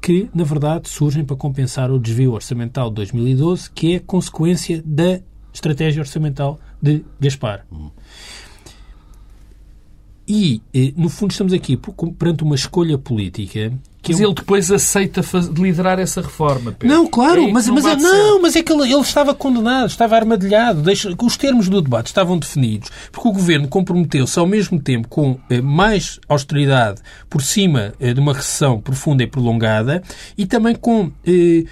que, 0.00 0.28
na 0.34 0.44
verdade, 0.44 0.88
surgem 0.88 1.24
para 1.24 1.36
compensar 1.36 1.90
o 1.90 1.98
desvio 1.98 2.32
orçamental 2.32 2.88
de 2.88 2.96
2012, 2.96 3.70
que 3.70 3.94
é 3.94 3.98
consequência 3.98 4.82
da 4.84 5.20
estratégia 5.52 6.00
orçamental 6.00 6.58
de 6.80 7.04
Gaspar. 7.18 7.66
E, 10.32 10.62
no 10.96 11.08
fundo, 11.08 11.32
estamos 11.32 11.52
aqui 11.52 11.76
perante 12.16 12.44
uma 12.44 12.54
escolha 12.54 12.96
política 12.96 13.72
que 14.02 14.12
mas 14.12 14.20
ele 14.20 14.32
depois 14.32 14.70
aceita 14.70 15.20
liderar 15.56 15.98
essa 15.98 16.22
reforma. 16.22 16.72
Pedro. 16.72 16.94
Não, 16.94 17.06
claro, 17.06 17.42
é 17.42 17.52
mas, 17.52 17.66
não, 17.66 17.74
mas, 17.74 17.84
é, 17.84 17.96
não 17.96 18.40
mas 18.40 18.56
é 18.56 18.62
que 18.62 18.72
ele, 18.72 18.84
ele, 18.84 19.02
estava 19.02 19.34
condenado, 19.34 19.88
estava 19.88 20.16
armadilhado. 20.16 20.82
Deixa, 20.82 21.14
os 21.20 21.36
termos 21.36 21.68
do 21.68 21.82
debate 21.82 22.06
estavam 22.06 22.38
definidos, 22.38 22.90
porque 23.12 23.28
o 23.28 23.32
governo 23.32 23.68
comprometeu-se 23.68 24.38
ao 24.38 24.46
mesmo 24.46 24.80
tempo 24.80 25.08
com 25.08 25.38
eh, 25.50 25.60
mais 25.60 26.18
austeridade 26.28 27.02
por 27.28 27.42
cima 27.42 27.92
eh, 28.00 28.14
de 28.14 28.20
uma 28.20 28.32
recessão 28.32 28.80
profunda 28.80 29.22
e 29.22 29.26
prolongada 29.26 30.02
e 30.36 30.46
também 30.46 30.74
com. 30.74 31.12
Eh, 31.26 31.64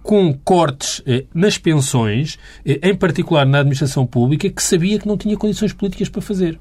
com 0.00 0.32
cortes 0.42 1.02
eh, 1.06 1.26
nas 1.34 1.58
pensões, 1.58 2.38
eh, 2.64 2.80
em 2.82 2.94
particular 2.94 3.44
na 3.44 3.58
administração 3.58 4.06
pública, 4.06 4.48
que 4.48 4.62
sabia 4.62 4.98
que 4.98 5.06
não 5.06 5.18
tinha 5.18 5.36
condições 5.36 5.74
políticas 5.74 6.08
para 6.08 6.22
fazer. 6.22 6.58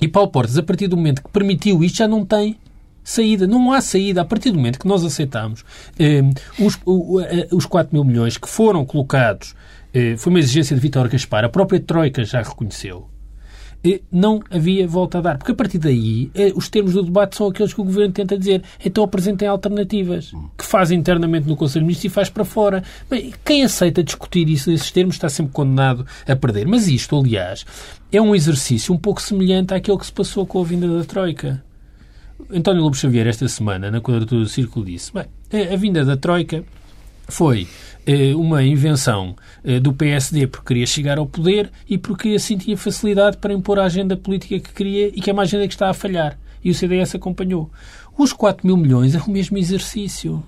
E 0.00 0.08
Paulo 0.08 0.30
Portas, 0.30 0.58
a 0.58 0.62
partir 0.62 0.88
do 0.88 0.96
momento 0.96 1.22
que 1.22 1.30
permitiu 1.30 1.82
isto, 1.82 1.98
já 1.98 2.08
não 2.08 2.24
tem 2.24 2.56
saída. 3.02 3.46
Não 3.46 3.72
há 3.72 3.80
saída. 3.80 4.20
A 4.20 4.24
partir 4.24 4.50
do 4.50 4.58
momento 4.58 4.78
que 4.78 4.88
nós 4.88 5.04
aceitamos 5.04 5.64
eh, 5.98 6.22
os, 6.58 6.78
o, 6.84 7.20
os 7.52 7.64
4 7.64 7.94
mil 7.94 8.04
milhões 8.04 8.36
que 8.36 8.48
foram 8.48 8.84
colocados, 8.84 9.54
eh, 9.94 10.16
foi 10.18 10.30
uma 10.30 10.38
exigência 10.38 10.76
de 10.76 10.82
Vítor 10.82 11.08
Gaspar, 11.08 11.44
a 11.44 11.48
própria 11.48 11.80
Troika 11.80 12.24
já 12.24 12.42
reconheceu, 12.42 13.08
não 14.10 14.40
havia 14.50 14.86
volta 14.86 15.18
a 15.18 15.20
dar. 15.20 15.38
Porque 15.38 15.52
a 15.52 15.54
partir 15.54 15.78
daí, 15.78 16.30
eh, 16.34 16.52
os 16.54 16.68
termos 16.68 16.94
do 16.94 17.02
debate 17.02 17.36
são 17.36 17.48
aqueles 17.48 17.72
que 17.72 17.80
o 17.80 17.84
Governo 17.84 18.12
tenta 18.12 18.38
dizer. 18.38 18.62
Então 18.84 19.04
apresentem 19.04 19.46
alternativas, 19.48 20.32
que 20.56 20.64
faz 20.64 20.90
internamente 20.90 21.48
no 21.48 21.56
Conselho 21.56 21.82
de 21.82 21.86
Ministros 21.86 22.12
e 22.12 22.14
faz 22.14 22.28
para 22.30 22.44
fora. 22.44 22.82
Bem, 23.08 23.32
quem 23.44 23.64
aceita 23.64 24.02
discutir 24.02 24.48
isso 24.48 24.70
nesses 24.70 24.90
termos 24.90 25.16
está 25.16 25.28
sempre 25.28 25.52
condenado 25.52 26.06
a 26.26 26.36
perder. 26.36 26.66
Mas 26.66 26.88
isto, 26.88 27.18
aliás, 27.18 27.64
é 28.12 28.20
um 28.20 28.34
exercício 28.34 28.94
um 28.94 28.98
pouco 28.98 29.20
semelhante 29.20 29.74
àquele 29.74 29.98
que 29.98 30.06
se 30.06 30.12
passou 30.12 30.46
com 30.46 30.60
a 30.60 30.64
vinda 30.64 30.88
da 30.88 31.04
Troika. 31.04 31.64
António 32.50 32.82
Lobo 32.82 32.96
Xavier, 32.96 33.26
esta 33.26 33.48
semana, 33.48 33.90
na 33.90 34.00
quadratura 34.00 34.42
do 34.42 34.48
Círculo, 34.48 34.84
disse: 34.84 35.12
bem, 35.12 35.24
a 35.72 35.76
vinda 35.76 36.04
da 36.04 36.16
Troika 36.16 36.64
foi 37.28 37.66
eh, 38.06 38.34
uma 38.34 38.62
invenção 38.62 39.34
eh, 39.64 39.80
do 39.80 39.92
PSD 39.92 40.46
porque 40.46 40.66
queria 40.66 40.86
chegar 40.86 41.18
ao 41.18 41.26
poder 41.26 41.70
e 41.88 41.98
porque 41.98 42.30
assim 42.30 42.56
tinha 42.56 42.76
facilidade 42.76 43.36
para 43.38 43.52
impor 43.52 43.78
a 43.78 43.84
agenda 43.84 44.16
política 44.16 44.60
que 44.60 44.72
queria 44.72 45.08
e 45.08 45.20
que 45.20 45.28
é 45.28 45.32
uma 45.32 45.42
agenda 45.42 45.66
que 45.66 45.74
está 45.74 45.90
a 45.90 45.94
falhar. 45.94 46.38
E 46.62 46.70
o 46.70 46.74
CDS 46.74 47.14
acompanhou. 47.14 47.70
Os 48.16 48.32
4 48.32 48.66
mil 48.66 48.76
milhões 48.76 49.14
é 49.14 49.18
o 49.18 49.30
mesmo 49.30 49.58
exercício. 49.58 50.42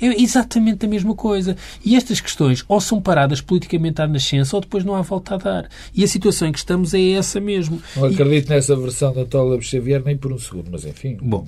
É 0.00 0.20
exatamente 0.20 0.84
a 0.84 0.88
mesma 0.88 1.14
coisa. 1.14 1.56
E 1.84 1.96
estas 1.96 2.20
questões 2.20 2.64
ou 2.68 2.80
são 2.80 3.00
paradas 3.00 3.40
politicamente 3.40 4.02
à 4.02 4.06
nascença 4.06 4.54
ou 4.56 4.60
depois 4.60 4.84
não 4.84 4.94
há 4.94 5.02
volta 5.02 5.34
a 5.34 5.38
dar. 5.38 5.68
E 5.94 6.04
a 6.04 6.08
situação 6.08 6.48
em 6.48 6.52
que 6.52 6.58
estamos 6.58 6.92
é 6.92 7.12
essa 7.12 7.40
mesmo. 7.40 7.80
Não 7.96 8.04
acredito 8.04 8.48
e... 8.48 8.50
nessa 8.50 8.76
versão 8.76 9.14
da 9.14 9.24
Tola 9.24 9.60
Xavier 9.60 10.02
nem 10.04 10.16
por 10.16 10.32
um 10.32 10.38
segundo, 10.38 10.68
mas 10.70 10.84
enfim. 10.84 11.16
Bom, 11.22 11.46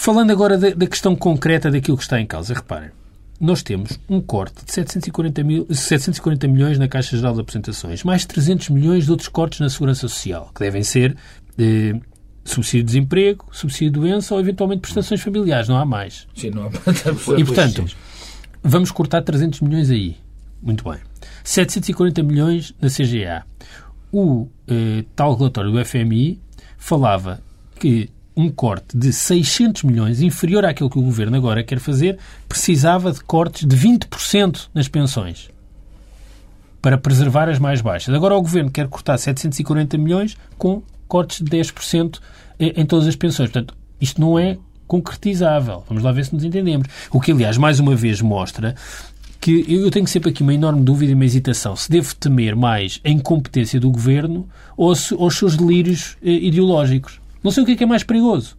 falando 0.00 0.30
agora 0.30 0.56
da, 0.56 0.70
da, 0.70 0.86
questão 0.86 1.14
concreta 1.14 1.70
daquilo 1.70 1.96
que 1.96 2.02
está 2.02 2.18
em 2.18 2.26
causa, 2.26 2.54
reparem. 2.54 2.88
Nós 3.38 3.62
temos 3.62 4.00
um 4.08 4.20
corte 4.20 4.64
de 4.64 4.72
740, 4.72 5.44
mil, 5.44 5.66
740 5.70 6.48
milhões 6.48 6.78
na 6.78 6.88
Caixa 6.88 7.16
Geral 7.16 7.34
de 7.34 7.40
Apresentações, 7.40 8.02
mais 8.02 8.24
300 8.24 8.70
milhões 8.70 9.04
de 9.04 9.10
outros 9.10 9.28
cortes 9.28 9.60
na 9.60 9.68
Segurança 9.68 10.00
Social, 10.00 10.50
que 10.54 10.60
devem 10.60 10.82
ser 10.82 11.16
eh, 11.58 11.98
subsídio 12.44 12.80
de 12.80 12.86
desemprego, 12.86 13.46
subsídio 13.52 13.92
de 13.92 14.00
doença 14.00 14.34
ou 14.34 14.40
eventualmente 14.40 14.80
prestações 14.80 15.20
familiares. 15.20 15.68
Não 15.68 15.76
há 15.76 15.84
mais. 15.84 16.26
Sim, 16.34 16.50
não 16.50 16.64
há 16.64 16.70
E, 17.38 17.44
portanto, 17.44 17.84
vamos 18.62 18.90
cortar 18.90 19.22
300 19.22 19.60
milhões 19.60 19.90
aí. 19.90 20.16
Muito 20.62 20.82
bem. 20.84 20.98
740 21.44 22.22
milhões 22.22 22.74
na 22.80 22.88
CGA. 22.88 23.44
O 24.10 24.48
eh, 24.66 25.04
tal 25.14 25.34
relatório 25.34 25.70
do 25.70 25.84
FMI 25.84 26.40
falava 26.78 27.40
que 27.78 28.10
um 28.36 28.50
corte 28.50 28.96
de 28.96 29.12
600 29.12 29.82
milhões, 29.82 30.20
inferior 30.20 30.64
àquilo 30.64 30.88
que 30.88 30.98
o 30.98 31.02
Governo 31.02 31.36
agora 31.36 31.62
quer 31.62 31.78
fazer, 31.78 32.18
precisava 32.48 33.12
de 33.12 33.22
cortes 33.24 33.66
de 33.66 33.76
20% 33.76 34.68
nas 34.72 34.88
pensões 34.88 35.50
para 36.80 36.96
preservar 36.96 37.48
as 37.48 37.58
mais 37.58 37.80
baixas. 37.80 38.14
Agora 38.14 38.34
o 38.34 38.42
Governo 38.42 38.70
quer 38.70 38.88
cortar 38.88 39.18
740 39.18 39.98
milhões 39.98 40.36
com 40.56 40.82
cortes 41.06 41.42
de 41.42 41.50
10% 41.50 42.18
em 42.58 42.86
todas 42.86 43.06
as 43.06 43.16
pensões. 43.16 43.50
Portanto, 43.50 43.74
isto 44.00 44.20
não 44.20 44.38
é 44.38 44.56
concretizável. 44.86 45.84
Vamos 45.88 46.02
lá 46.02 46.12
ver 46.12 46.24
se 46.24 46.34
nos 46.34 46.44
entendemos. 46.44 46.88
O 47.10 47.20
que, 47.20 47.32
aliás, 47.32 47.56
mais 47.56 47.78
uma 47.78 47.94
vez 47.94 48.20
mostra 48.20 48.74
que 49.40 49.64
eu 49.68 49.90
tenho 49.90 50.06
sempre 50.06 50.30
aqui 50.30 50.42
uma 50.42 50.52
enorme 50.52 50.82
dúvida 50.82 51.12
e 51.12 51.14
uma 51.14 51.24
hesitação. 51.24 51.74
Se 51.74 51.90
devo 51.90 52.14
temer 52.14 52.54
mais 52.54 53.00
a 53.04 53.08
incompetência 53.08 53.80
do 53.80 53.90
governo 53.90 54.48
ou 54.76 54.94
se, 54.94 55.14
aos 55.14 55.36
seus 55.36 55.56
delírios 55.56 56.16
eh, 56.22 56.30
ideológicos. 56.30 57.19
Não 57.42 57.50
sei 57.50 57.62
o 57.62 57.66
que 57.66 57.72
é, 57.72 57.76
que 57.76 57.84
é 57.84 57.86
mais 57.86 58.02
perigoso. 58.02 58.56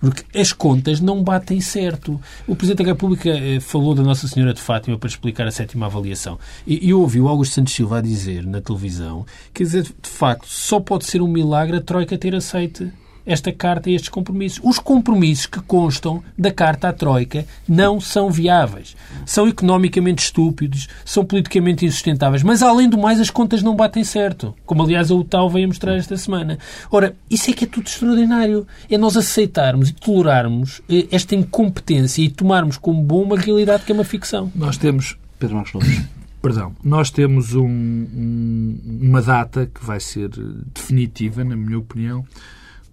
Porque 0.00 0.24
as 0.36 0.52
contas 0.52 1.00
não 1.00 1.22
batem 1.22 1.60
certo. 1.60 2.20
O 2.46 2.56
Presidente 2.56 2.84
da 2.84 2.90
República 2.90 3.30
eh, 3.30 3.60
falou 3.60 3.94
da 3.94 4.02
Nossa 4.02 4.26
Senhora 4.26 4.52
de 4.52 4.60
Fátima 4.60 4.98
para 4.98 5.08
explicar 5.08 5.46
a 5.46 5.50
sétima 5.52 5.86
avaliação. 5.86 6.40
E 6.66 6.90
eu 6.90 7.00
ouvi 7.00 7.20
o 7.20 7.28
Augusto 7.28 7.54
Santos 7.54 7.72
Silva 7.72 8.02
dizer 8.02 8.44
na 8.44 8.60
televisão 8.60 9.24
que, 9.54 9.64
de 9.64 9.84
facto, 10.02 10.46
só 10.48 10.80
pode 10.80 11.04
ser 11.04 11.22
um 11.22 11.28
milagre 11.28 11.76
a 11.76 11.80
Troika 11.80 12.18
ter 12.18 12.34
aceito 12.34 12.90
esta 13.26 13.52
carta 13.52 13.90
e 13.90 13.94
estes 13.94 14.08
compromissos. 14.08 14.60
Os 14.62 14.78
compromissos 14.78 15.46
que 15.46 15.60
constam 15.60 16.22
da 16.38 16.50
carta 16.50 16.88
à 16.88 16.92
Troika 16.92 17.46
não 17.68 18.00
são 18.00 18.30
viáveis. 18.30 18.96
São 19.24 19.48
economicamente 19.48 20.22
estúpidos, 20.22 20.88
são 21.04 21.24
politicamente 21.24 21.86
insustentáveis, 21.86 22.42
mas 22.42 22.62
além 22.62 22.88
do 22.88 22.98
mais 22.98 23.20
as 23.20 23.30
contas 23.30 23.62
não 23.62 23.76
batem 23.76 24.04
certo, 24.04 24.54
como 24.66 24.82
aliás 24.82 25.10
a 25.10 25.14
UTAU 25.14 25.50
veio 25.50 25.68
mostrar 25.68 25.96
esta 25.96 26.16
semana. 26.16 26.58
Ora, 26.90 27.14
isso 27.30 27.50
é 27.50 27.52
que 27.52 27.64
é 27.64 27.68
tudo 27.68 27.86
extraordinário. 27.86 28.66
É 28.90 28.98
nós 28.98 29.16
aceitarmos 29.16 29.90
e 29.90 29.92
tolerarmos 29.92 30.82
eh, 30.88 31.06
esta 31.10 31.34
incompetência 31.34 32.22
e 32.22 32.28
tomarmos 32.28 32.76
como 32.76 33.02
bom 33.02 33.22
uma 33.22 33.38
realidade 33.38 33.84
que 33.84 33.92
é 33.92 33.94
uma 33.94 34.04
ficção. 34.04 34.50
Nós 34.54 34.76
temos, 34.76 35.16
Pedro 35.38 35.56
Marcos 35.56 35.72
Lopes, 35.72 36.02
perdão, 36.42 36.74
nós 36.82 37.10
temos 37.10 37.54
um, 37.54 37.66
um, 37.66 38.78
uma 39.02 39.22
data 39.22 39.66
que 39.66 39.84
vai 39.84 40.00
ser 40.00 40.30
definitiva, 40.74 41.44
na 41.44 41.56
minha 41.56 41.78
opinião, 41.78 42.24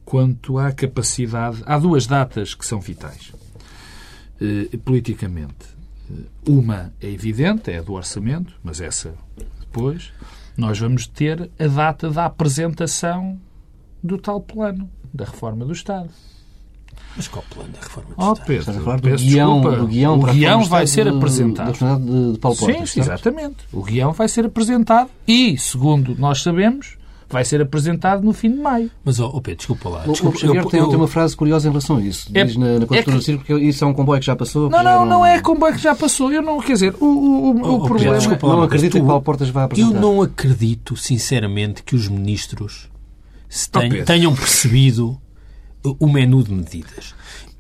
quanto 0.09 0.57
à 0.57 0.71
capacidade. 0.71 1.61
Há 1.67 1.77
duas 1.77 2.07
datas 2.07 2.55
que 2.55 2.65
são 2.65 2.81
vitais 2.81 3.31
eh, 4.41 4.75
politicamente. 4.83 5.67
Eh, 6.09 6.13
uma 6.47 6.91
é 6.99 7.07
evidente, 7.07 7.69
é 7.69 7.77
a 7.77 7.83
do 7.83 7.93
orçamento, 7.93 8.55
mas 8.63 8.81
essa 8.81 9.13
depois. 9.59 10.11
Nós 10.57 10.79
vamos 10.79 11.05
ter 11.05 11.51
a 11.59 11.67
data 11.67 12.09
da 12.09 12.25
apresentação 12.25 13.39
do 14.01 14.17
tal 14.17 14.41
plano 14.41 14.89
da 15.13 15.25
reforma 15.25 15.63
do 15.63 15.73
Estado. 15.73 16.09
Mas 17.15 17.27
qual 17.27 17.45
plano 17.47 17.71
da 17.71 17.79
reforma 17.79 18.09
do 18.09 18.15
oh, 18.17 18.33
Estado? 18.33 18.47
Pedro, 18.47 18.61
Estás 18.61 18.77
a 18.77 18.81
falar 18.81 18.99
do 18.99 19.15
guião, 19.15 19.61
do 19.61 19.87
guião, 19.87 20.19
o 20.19 20.25
guião 20.25 20.63
vai 20.63 20.87
ser 20.87 21.03
de, 21.03 21.15
apresentado. 21.15 21.99
De, 21.99 22.33
de 22.33 22.39
Paulo 22.39 22.57
Portas, 22.57 22.89
Sim, 22.89 22.99
exatamente. 22.99 23.57
O 23.71 23.83
guião 23.83 24.11
vai 24.11 24.27
ser 24.27 24.45
apresentado 24.45 25.11
e, 25.27 25.55
segundo 25.55 26.15
nós 26.17 26.41
sabemos, 26.41 26.97
vai 27.29 27.45
ser 27.45 27.61
apresentado 27.61 28.23
no 28.23 28.33
fim 28.33 28.51
de 28.51 28.57
maio. 28.57 28.89
Mas, 29.03 29.19
oh, 29.19 29.39
Pedro, 29.41 29.57
desculpa 29.57 29.89
lá. 29.89 30.03
O, 30.05 30.11
desculpa, 30.11 30.37
o 30.37 30.39
Xavier 30.39 30.63
eu, 30.63 30.69
tem, 30.69 30.79
eu... 30.79 30.87
tem, 30.87 30.95
uma 30.95 31.07
frase 31.07 31.35
curiosa 31.35 31.67
em 31.67 31.71
relação 31.71 31.97
a 31.97 32.01
isso. 32.01 32.29
É, 32.33 32.43
Diz 32.43 32.57
na, 32.57 32.79
na 32.79 32.87
é 32.91 33.03
que... 33.03 33.11
do 33.11 33.21
Circo 33.21 33.43
que 33.43 33.53
isso 33.53 33.83
é 33.83 33.87
um 33.87 33.93
comboio 33.93 34.19
que 34.19 34.25
já 34.25 34.35
passou. 34.35 34.69
Não, 34.69 34.83
não, 34.83 35.05
não 35.05 35.25
é 35.25 35.39
comboio 35.39 35.73
que 35.73 35.81
já 35.81 35.95
passou. 35.95 36.31
Eu 36.31 36.41
não, 36.41 36.59
quer 36.59 36.73
dizer, 36.73 36.95
o, 36.99 37.05
o, 37.05 37.51
o, 37.51 37.75
oh, 37.75 37.79
problema... 37.79 37.97
Pedro, 37.97 38.17
desculpa 38.17 38.47
lá, 38.47 38.55
não 38.55 38.63
acredito 38.63 38.91
tu, 38.93 38.99
que 38.99 39.05
Paulo 39.05 39.21
Portas 39.21 39.49
vai 39.49 39.63
apresentar. 39.65 39.95
Eu 39.95 40.01
não 40.01 40.21
acredito, 40.21 40.97
sinceramente, 40.97 41.83
que 41.83 41.95
os 41.95 42.07
ministros 42.07 42.89
ten, 43.71 44.01
oh, 44.01 44.05
tenham 44.05 44.35
percebido 44.35 45.19
o 45.83 46.07
menu 46.07 46.43
de 46.43 46.51
medidas. 46.51 47.13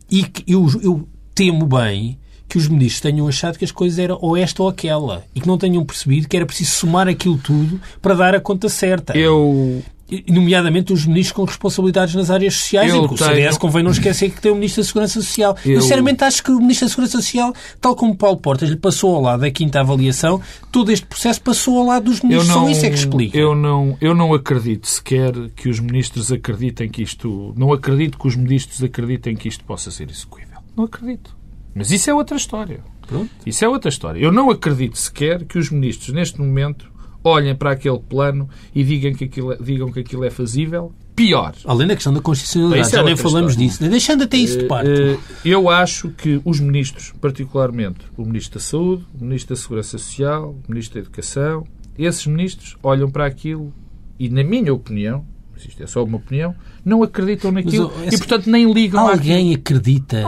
E 0.09 0.23
que 0.23 0.51
eu, 0.51 0.67
eu 0.81 1.07
temo 1.35 1.67
bem 1.67 2.17
que 2.49 2.57
os 2.57 2.67
ministros 2.67 2.99
tenham 2.99 3.27
achado 3.27 3.57
que 3.57 3.63
as 3.63 3.71
coisas 3.71 3.99
eram 3.99 4.17
ou 4.19 4.35
esta 4.35 4.63
ou 4.63 4.67
aquela 4.67 5.23
e 5.35 5.39
que 5.39 5.47
não 5.47 5.57
tenham 5.57 5.85
percebido 5.85 6.27
que 6.27 6.35
era 6.35 6.45
preciso 6.45 6.71
somar 6.71 7.07
aquilo 7.07 7.37
tudo 7.37 7.79
para 8.01 8.15
dar 8.15 8.35
a 8.35 8.39
conta 8.39 8.67
certa. 8.67 9.15
Eu, 9.15 9.83
nomeadamente 10.27 10.91
os 10.91 11.05
ministros 11.05 11.35
com 11.35 11.43
responsabilidades 11.43 12.15
nas 12.15 12.31
áreas 12.31 12.55
sociais. 12.55 12.91
Eu 12.91 13.03
e 13.03 13.05
o 13.05 13.17
CDS 13.17 13.57
convém 13.57 13.83
não 13.83 13.91
esquecer 13.91 14.31
que 14.31 14.41
tem 14.41 14.51
o 14.51 14.55
Ministro 14.55 14.81
da 14.81 14.87
Segurança 14.87 15.21
Social. 15.21 15.55
Eu... 15.63 15.73
eu, 15.73 15.81
sinceramente, 15.81 16.23
acho 16.23 16.43
que 16.43 16.51
o 16.51 16.59
Ministro 16.59 16.87
da 16.87 16.89
Segurança 16.89 17.17
Social, 17.17 17.53
tal 17.79 17.95
como 17.95 18.15
Paulo 18.15 18.37
Portas 18.37 18.69
lhe 18.69 18.75
passou 18.75 19.15
ao 19.15 19.21
lado 19.21 19.41
da 19.41 19.51
quinta 19.51 19.79
avaliação, 19.79 20.41
todo 20.71 20.91
este 20.91 21.05
processo 21.05 21.41
passou 21.41 21.77
ao 21.77 21.85
lado 21.85 22.05
dos 22.05 22.21
ministros. 22.21 22.47
Não, 22.47 22.65
Só 22.65 22.69
isso 22.69 22.85
é 22.85 22.89
que 22.89 22.95
explica. 22.95 23.37
Eu 23.37 23.55
não, 23.55 23.95
eu 24.01 24.15
não 24.15 24.33
acredito 24.33 24.87
sequer 24.87 25.33
que 25.55 25.69
os 25.69 25.79
ministros 25.79 26.31
acreditem 26.31 26.89
que 26.89 27.03
isto... 27.03 27.53
Não 27.55 27.71
acredito 27.71 28.17
que 28.17 28.27
os 28.27 28.35
ministros 28.35 28.81
acreditem 28.83 29.35
que 29.35 29.47
isto 29.47 29.63
possa 29.63 29.91
ser 29.91 30.09
execuível. 30.09 30.57
Não 30.75 30.85
acredito. 30.85 31.38
Mas 31.73 31.91
isso 31.91 32.09
é 32.09 32.13
outra 32.13 32.37
história. 32.37 32.81
Pronto. 33.07 33.29
Isso 33.45 33.65
é 33.65 33.67
outra 33.67 33.89
história. 33.89 34.19
Eu 34.19 34.31
não 34.31 34.49
acredito 34.49 34.97
sequer 34.97 35.43
que 35.45 35.57
os 35.57 35.69
ministros, 35.71 36.13
neste 36.13 36.39
momento, 36.39 36.91
olhem 37.23 37.55
para 37.55 37.71
aquele 37.71 37.99
plano 37.99 38.49
e 38.73 38.83
digam 38.83 39.13
que 39.13 39.25
aquilo, 39.25 39.53
é, 39.53 39.57
digam 39.57 39.91
que 39.91 39.99
aquilo 39.99 40.23
é 40.23 40.29
fazível. 40.29 40.93
Pior. 41.15 41.53
Além 41.65 41.87
da 41.87 41.95
questão 41.95 42.13
da 42.13 42.21
constitucionalidade, 42.21 42.87
é 42.87 42.97
já 42.97 43.03
nem 43.03 43.15
falamos 43.15 43.51
história. 43.51 43.69
disso. 43.69 43.89
Deixando 43.89 44.23
até 44.23 44.37
isso 44.37 44.59
de 44.59 44.65
parte. 44.65 44.89
Eh, 44.89 45.17
eu 45.43 45.69
acho 45.69 46.09
que 46.11 46.39
os 46.45 46.61
ministros, 46.61 47.13
particularmente 47.19 47.99
o 48.15 48.23
Ministro 48.23 48.59
da 48.59 48.65
Saúde, 48.65 49.05
o 49.19 49.25
Ministro 49.25 49.53
da 49.55 49.61
Segurança 49.61 49.97
Social, 49.97 50.55
o 50.67 50.71
Ministro 50.71 50.93
da 50.95 51.01
Educação, 51.01 51.67
esses 51.97 52.25
ministros 52.25 52.77
olham 52.81 53.11
para 53.11 53.25
aquilo 53.25 53.73
e, 54.17 54.29
na 54.29 54.43
minha 54.43 54.73
opinião, 54.73 55.25
isto 55.67 55.83
é 55.83 55.87
só 55.87 56.03
uma 56.03 56.17
opinião, 56.17 56.55
não 56.83 57.03
acreditam 57.03 57.51
naquilo 57.51 57.91
mas, 58.03 58.13
e, 58.13 58.17
portanto, 58.17 58.49
nem 58.49 58.71
ligam 58.71 59.07
Alguém 59.07 59.53
acredita 59.53 60.23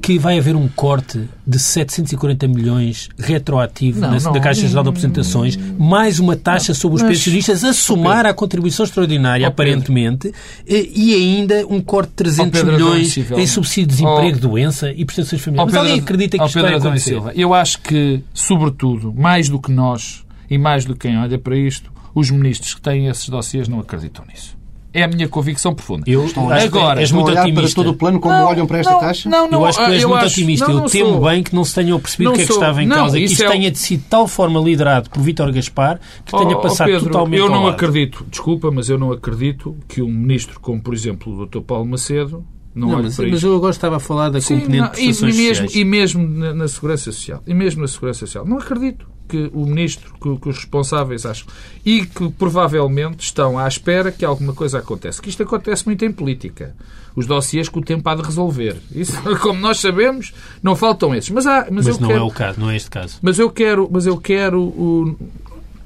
que 0.00 0.18
vai 0.18 0.38
haver 0.38 0.54
um 0.54 0.68
corte 0.68 1.28
de 1.46 1.58
740 1.58 2.48
milhões 2.48 3.08
retroativo 3.18 4.00
não, 4.00 4.10
na, 4.12 4.20
não, 4.20 4.40
Caixa 4.40 4.66
Geral 4.66 4.84
de 4.84 4.90
Apresentações, 4.90 5.56
mais 5.78 6.18
uma 6.20 6.36
taxa 6.36 6.74
sobre 6.74 6.96
os 6.96 7.02
mas, 7.02 7.10
pensionistas 7.16 7.64
a 7.64 7.72
somar 7.72 8.26
à 8.26 8.32
contribuição 8.32 8.84
extraordinária, 8.84 9.46
aparentemente, 9.46 10.32
e 10.66 11.14
ainda 11.14 11.66
um 11.68 11.80
corte 11.80 12.10
de 12.10 12.16
300 12.16 12.62
milhões 12.62 13.16
em 13.16 13.46
subsídio 13.46 13.86
de 13.86 13.96
desemprego, 13.96 14.38
doença 14.38 14.92
e 14.92 15.04
prestações 15.04 15.42
familiares. 15.42 15.72
Mas 15.72 15.82
alguém 15.82 16.00
acredita 16.00 16.38
que 16.38 16.44
isto 16.44 16.60
vai 16.60 16.74
acontecer? 16.74 17.10
Silva, 17.10 17.32
eu 17.34 17.52
acho 17.54 17.80
que, 17.80 18.22
sobretudo, 18.32 19.12
mais 19.12 19.48
do 19.48 19.60
que 19.60 19.70
nós 19.70 20.24
e 20.48 20.58
mais 20.58 20.84
do 20.84 20.94
que 20.94 21.08
quem 21.08 21.18
olha 21.18 21.38
para 21.38 21.56
isto, 21.56 21.90
os 22.14 22.30
ministros 22.30 22.74
que 22.74 22.80
têm 22.80 23.08
esses 23.08 23.28
dossiês 23.28 23.68
não 23.68 23.80
acreditam 23.80 24.24
nisso. 24.26 24.56
É 24.98 25.02
a 25.04 25.08
minha 25.08 25.28
convicção 25.28 25.74
profunda. 25.74 26.04
Eu 26.06 26.24
Estão 26.24 26.50
Agora, 26.50 27.00
és 27.00 27.12
muito 27.12 27.26
olhar 27.28 27.42
para 27.42 27.50
otimista. 27.52 27.74
todo 27.76 27.90
o 27.90 27.94
plano 27.94 28.18
como 28.18 28.34
Não, 28.34 28.46
olham 28.46 28.66
para 28.66 28.78
esta 28.78 28.92
não, 28.92 29.00
taxa? 29.00 29.28
Não, 29.28 29.50
não, 29.50 29.60
eu 29.60 29.66
acho 29.66 29.78
que 29.78 29.84
és 29.92 30.04
muito 30.04 30.16
acho- 30.16 30.26
otimista. 30.26 30.68
não, 30.68 30.82
eu 30.84 30.90
temo 30.90 31.10
sou. 31.10 31.20
bem 31.28 31.42
que 31.42 31.54
não 31.54 31.64
se 31.64 31.74
tenham 31.74 32.00
percebido 32.00 32.30
o 32.30 32.32
que 32.32 32.40
é 32.40 32.46
que 32.46 32.52
sou. 32.52 32.62
estava 32.62 32.82
em 32.82 32.86
Não, 32.86 32.96
causa. 32.96 33.18
Que 33.18 33.24
isto 33.24 33.42
é 33.44 33.50
tenha 33.50 33.74
sido 33.74 34.00
de 34.00 34.06
tal 34.08 34.26
forma 34.26 34.58
liderado 34.60 35.10
por 35.10 35.20
Vítor 35.22 35.52
Gaspar 35.52 36.00
que 36.24 36.32
tenha 36.32 36.56
Oh, 36.56 36.60
passado 36.60 36.86
Pedro, 36.88 37.06
totalmente 37.06 37.38
Eu 37.40 37.44
ao 37.46 37.50
não 37.50 37.62
lado. 37.64 37.74
acredito, 37.74 38.26
desculpa, 38.30 38.70
mas 38.70 38.88
eu 38.88 38.98
não 38.98 39.12
acredito 39.12 39.76
que 39.86 40.00
um 40.00 40.10
ministro 40.10 40.58
como, 40.60 40.80
por 40.80 40.94
exemplo, 40.94 41.32
o 41.42 41.46
Dr. 41.46 41.60
Paulo 41.60 41.84
Macedo 41.86 42.44
não, 42.74 42.88
Não, 42.90 43.02
mas, 43.02 43.18
mas 43.18 43.42
eu 43.42 43.56
agora 43.56 43.70
estava 43.70 43.96
a 43.96 44.00
falar 44.00 44.28
da 44.28 44.38
Sim, 44.40 44.60
componente 44.60 44.82
não, 44.82 44.90
de 44.92 45.00
e, 45.00 45.04
e 45.04 45.06
mesmo, 45.06 45.14
sociais. 45.34 45.74
e 45.74 45.84
mesmo 45.84 46.26
na, 46.28 46.52
na 46.54 46.68
Segurança 46.68 47.04
Social. 47.12 47.42
E 47.46 47.54
mesmo 47.54 47.80
na 47.80 47.88
Segurança 47.88 48.20
Social. 48.20 48.44
Não 48.46 48.58
acredito 48.58 49.06
que 49.28 49.50
o 49.52 49.66
ministro, 49.66 50.12
que, 50.20 50.36
que 50.38 50.48
os 50.48 50.56
responsáveis 50.56 51.24
acham. 51.26 51.46
E 51.84 52.04
que 52.06 52.28
provavelmente 52.30 53.20
estão 53.24 53.58
à 53.58 53.66
espera 53.68 54.10
que 54.12 54.24
alguma 54.24 54.52
coisa 54.54 54.78
aconteça. 54.78 55.20
Que 55.22 55.28
isto 55.28 55.42
acontece 55.42 55.84
muito 55.86 56.04
em 56.04 56.12
política. 56.12 56.74
Os 57.14 57.26
dossiês 57.26 57.68
que 57.68 57.78
o 57.78 57.82
tempo 57.82 58.06
há 58.08 58.14
de 58.14 58.22
resolver. 58.22 58.76
Isso, 58.94 59.12
como 59.40 59.58
nós 59.60 59.78
sabemos, 59.80 60.32
não 60.62 60.76
faltam 60.76 61.14
esses. 61.14 61.30
Mas, 61.30 61.46
há, 61.46 61.66
mas, 61.70 61.86
Mas 61.86 61.98
não 61.98 62.08
quero, 62.08 62.20
é 62.20 62.22
o 62.22 62.30
caso, 62.30 62.60
não 62.60 62.70
é 62.70 62.76
este 62.76 62.90
caso. 62.90 63.18
mas 63.22 63.38
eu 63.38 63.50
quero, 63.50 63.88
mas 63.90 64.06
eu 64.06 64.18
quero 64.18 64.60
o, 64.60 65.16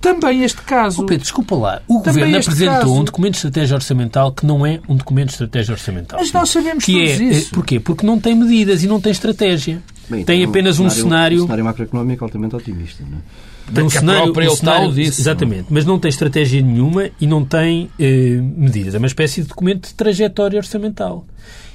também 0.00 0.42
este 0.42 0.62
caso. 0.62 1.02
Oh, 1.02 1.06
Pedro, 1.06 1.22
desculpa 1.22 1.54
lá. 1.54 1.82
O 1.86 2.00
Também 2.00 2.24
Governo 2.24 2.38
apresentou 2.38 2.74
caso. 2.78 2.94
um 2.94 3.04
documento 3.04 3.32
de 3.32 3.36
estratégia 3.38 3.74
orçamental 3.76 4.32
que 4.32 4.46
não 4.46 4.64
é 4.66 4.80
um 4.88 4.96
documento 4.96 5.26
de 5.28 5.32
estratégia 5.34 5.72
orçamental. 5.72 6.18
Mas 6.18 6.32
nós 6.32 6.48
sabemos 6.48 6.84
que 6.84 6.98
é, 7.00 7.14
isso. 7.16 7.48
eh, 7.50 7.54
Porquê? 7.54 7.78
Porque 7.78 8.04
não 8.06 8.18
tem 8.18 8.34
medidas 8.34 8.82
e 8.82 8.86
não 8.86 9.00
tem 9.00 9.12
estratégia. 9.12 9.82
Bem, 10.10 10.24
tem 10.24 10.40
então, 10.40 10.50
apenas 10.50 10.80
um 10.80 10.90
cenário... 10.90 11.38
Um 11.38 11.42
cenário 11.42 11.64
macroeconómico 11.64 12.24
altamente 12.24 12.56
otimista. 12.56 13.04
Não 13.08 13.18
é? 13.18 13.20
Tem 13.72 13.84
um 13.84 13.90
cenário, 13.90 14.32
um 14.36 14.40
ele 14.40 14.56
cenário- 14.56 14.86
tal 14.86 14.92
disse, 14.92 15.20
Exatamente. 15.20 15.66
Mas 15.70 15.84
não 15.84 15.98
tem 15.98 16.08
estratégia 16.08 16.60
nenhuma 16.60 17.08
e 17.20 17.26
não 17.26 17.44
tem 17.44 17.88
eh, 17.98 18.40
medidas. 18.56 18.94
É 18.94 18.98
uma 18.98 19.06
espécie 19.06 19.42
de 19.42 19.48
documento 19.48 19.88
de 19.88 19.94
trajetória 19.94 20.58
orçamental. 20.58 21.24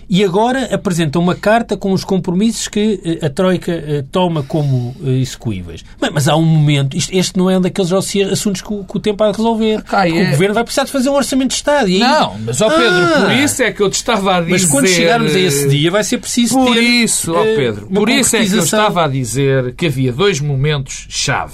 E 0.09 0.23
agora 0.23 0.73
apresenta 0.73 1.17
uma 1.17 1.33
carta 1.35 1.75
com 1.75 1.91
os 1.91 2.03
compromissos 2.03 2.67
que 2.67 2.99
eh, 3.21 3.25
a 3.25 3.29
Troika 3.29 3.71
eh, 3.71 4.03
toma 4.11 4.43
como 4.43 4.95
eh, 5.03 5.09
execuíveis. 5.19 5.83
Mas, 5.99 6.11
mas 6.13 6.27
há 6.27 6.35
um 6.35 6.43
momento, 6.45 6.95
isto- 6.95 7.11
este 7.15 7.37
não 7.37 7.49
é 7.49 7.57
um 7.57 7.61
daqueles 7.61 7.91
assuntos 7.91 8.61
que, 8.61 8.71
o- 8.73 8.83
que 8.83 8.97
o 8.97 8.99
tempo 8.99 9.23
há 9.23 9.31
de 9.31 9.37
resolver. 9.37 9.83
É. 9.91 10.27
O 10.27 10.31
Governo 10.31 10.53
vai 10.53 10.63
precisar 10.63 10.83
de 10.85 10.91
fazer 10.91 11.09
um 11.09 11.13
orçamento 11.15 11.49
de 11.49 11.55
Estado. 11.55 11.89
E 11.89 11.95
aí- 11.95 11.99
Não, 11.99 12.37
mas 12.45 12.61
ó 12.61 12.69
Pedro, 12.69 12.85
Ah! 13.03 13.21
por 13.21 13.31
isso 13.31 13.63
é 13.63 13.71
que 13.71 13.81
eu 13.81 13.89
te 13.89 13.95
estava 13.95 14.35
a 14.37 14.41
dizer. 14.41 14.51
Mas 14.51 14.65
quando 14.65 14.87
chegarmos 14.87 15.35
a 15.35 15.39
esse 15.39 15.67
dia 15.69 15.89
vai 15.91 16.03
ser 16.03 16.17
preciso 16.19 16.55
Por 16.55 16.73
ter 16.75 16.81
isso, 16.83 17.33
ó 17.33 17.43
Pedro, 17.43 17.87
por 17.87 18.09
isso 18.09 18.35
é 18.35 18.39
que 18.45 18.53
eu 18.53 18.63
estava 18.63 19.05
a 19.05 19.07
dizer 19.07 19.73
que 19.75 19.87
havia 19.87 20.11
dois 20.13 20.39
momentos-chave 20.39 21.53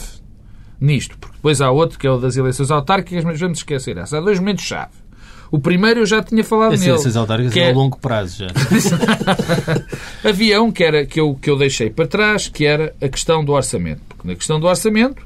nisto. 0.79 1.17
Porque 1.19 1.35
depois 1.37 1.61
há 1.61 1.69
outro 1.71 1.97
que 1.97 2.05
é 2.07 2.11
o 2.11 2.17
das 2.17 2.35
eleições 2.37 2.71
autárquicas, 2.71 3.23
mas 3.23 3.39
vamos 3.39 3.59
esquecer 3.59 3.97
essa. 3.97 4.17
Há 4.17 4.21
dois 4.21 4.39
momentos-chave. 4.39 4.91
O 5.51 5.59
primeiro 5.59 5.99
eu 5.99 6.05
já 6.05 6.23
tinha 6.23 6.43
falado 6.43 6.73
As 6.73 6.79
nele. 6.79 6.93
ciências 6.93 7.17
autárquicas 7.17 7.53
que 7.53 7.59
é 7.59 7.63
é- 7.67 7.71
a 7.71 7.75
longo 7.75 7.97
prazo 7.99 8.45
já. 8.45 8.47
Havia 10.23 10.61
um 10.61 10.71
que, 10.71 10.83
era, 10.83 11.05
que, 11.05 11.19
eu, 11.19 11.35
que 11.35 11.49
eu 11.49 11.57
deixei 11.57 11.89
para 11.89 12.07
trás, 12.07 12.47
que 12.47 12.65
era 12.65 12.95
a 13.01 13.09
questão 13.09 13.43
do 13.43 13.51
orçamento. 13.51 14.01
Porque 14.07 14.27
na 14.27 14.35
questão 14.35 14.59
do 14.59 14.67
orçamento, 14.67 15.25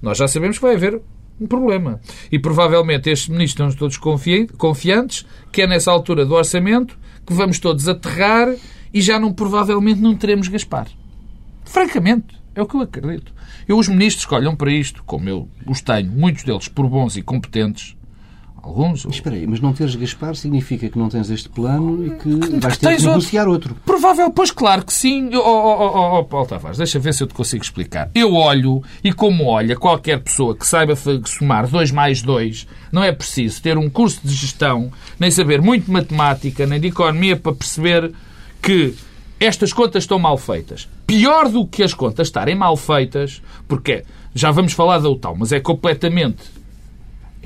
nós 0.00 0.18
já 0.18 0.26
sabemos 0.28 0.56
que 0.58 0.62
vai 0.64 0.74
haver 0.76 1.00
um 1.40 1.46
problema. 1.46 2.00
E 2.32 2.38
provavelmente 2.38 3.10
estes 3.10 3.28
ministros 3.28 3.72
estão 3.74 3.78
todos 3.78 3.98
confi- 3.98 4.46
confiantes 4.56 5.26
que 5.52 5.62
é 5.62 5.66
nessa 5.66 5.90
altura 5.90 6.24
do 6.24 6.34
orçamento 6.34 6.98
que 7.26 7.34
vamos 7.34 7.58
todos 7.58 7.86
aterrar 7.88 8.54
e 8.94 9.00
já 9.02 9.18
não, 9.18 9.32
provavelmente 9.32 10.00
não 10.00 10.14
teremos 10.16 10.48
Gaspar. 10.48 10.86
Francamente, 11.64 12.34
é 12.54 12.62
o 12.62 12.66
que 12.66 12.76
eu 12.76 12.80
acredito. 12.80 13.32
Eu, 13.68 13.76
os 13.76 13.88
ministros 13.88 14.24
que 14.24 14.34
olham 14.34 14.54
para 14.54 14.70
isto, 14.70 15.02
como 15.04 15.28
eu 15.28 15.48
os 15.66 15.80
tenho, 15.82 16.10
muitos 16.10 16.44
deles 16.44 16.68
por 16.68 16.88
bons 16.88 17.16
e 17.16 17.22
competentes, 17.22 17.96
alguns, 18.66 19.04
Espera 19.06 19.36
aí, 19.36 19.46
mas 19.46 19.60
não 19.60 19.72
teres 19.72 19.94
Gaspar 19.94 20.34
significa 20.34 20.88
que 20.88 20.98
não 20.98 21.08
tens 21.08 21.30
este 21.30 21.48
plano 21.48 22.04
e 22.06 22.10
que 22.10 22.28
vais 22.58 22.76
ter 22.76 22.88
tens 22.88 23.02
que 23.02 23.06
outro. 23.06 23.10
negociar 23.10 23.48
outro. 23.48 23.76
Provável, 23.86 24.30
pois 24.30 24.50
claro 24.50 24.84
que 24.84 24.92
sim. 24.92 25.30
Oh, 25.34 25.38
oh, 25.38 25.42
oh, 25.42 25.92
oh, 25.94 26.18
oh, 26.18 26.24
Paulo 26.24 26.46
Tavares, 26.46 26.78
deixa 26.78 26.98
ver 26.98 27.14
se 27.14 27.22
eu 27.22 27.26
te 27.26 27.34
consigo 27.34 27.62
explicar. 27.62 28.10
Eu 28.14 28.34
olho, 28.34 28.82
e 29.02 29.12
como 29.12 29.46
olha 29.46 29.76
qualquer 29.76 30.20
pessoa 30.20 30.56
que 30.56 30.66
saiba 30.66 30.94
somar 31.24 31.68
2 31.68 31.92
mais 31.92 32.22
2, 32.22 32.66
não 32.90 33.02
é 33.02 33.12
preciso 33.12 33.62
ter 33.62 33.78
um 33.78 33.88
curso 33.88 34.20
de 34.24 34.34
gestão, 34.34 34.90
nem 35.18 35.30
saber 35.30 35.62
muito 35.62 35.86
de 35.86 35.92
matemática, 35.92 36.66
nem 36.66 36.80
de 36.80 36.88
economia 36.88 37.36
para 37.36 37.54
perceber 37.54 38.12
que 38.60 38.94
estas 39.38 39.72
contas 39.72 40.02
estão 40.02 40.18
mal 40.18 40.36
feitas. 40.36 40.88
Pior 41.06 41.48
do 41.48 41.66
que 41.66 41.82
as 41.82 41.94
contas 41.94 42.28
estarem 42.28 42.54
mal 42.54 42.76
feitas, 42.76 43.40
porque 43.68 44.02
já 44.34 44.50
vamos 44.50 44.72
falar 44.72 44.98
da 44.98 45.08
UTAL, 45.08 45.36
mas 45.38 45.52
é 45.52 45.60
completamente 45.60 46.56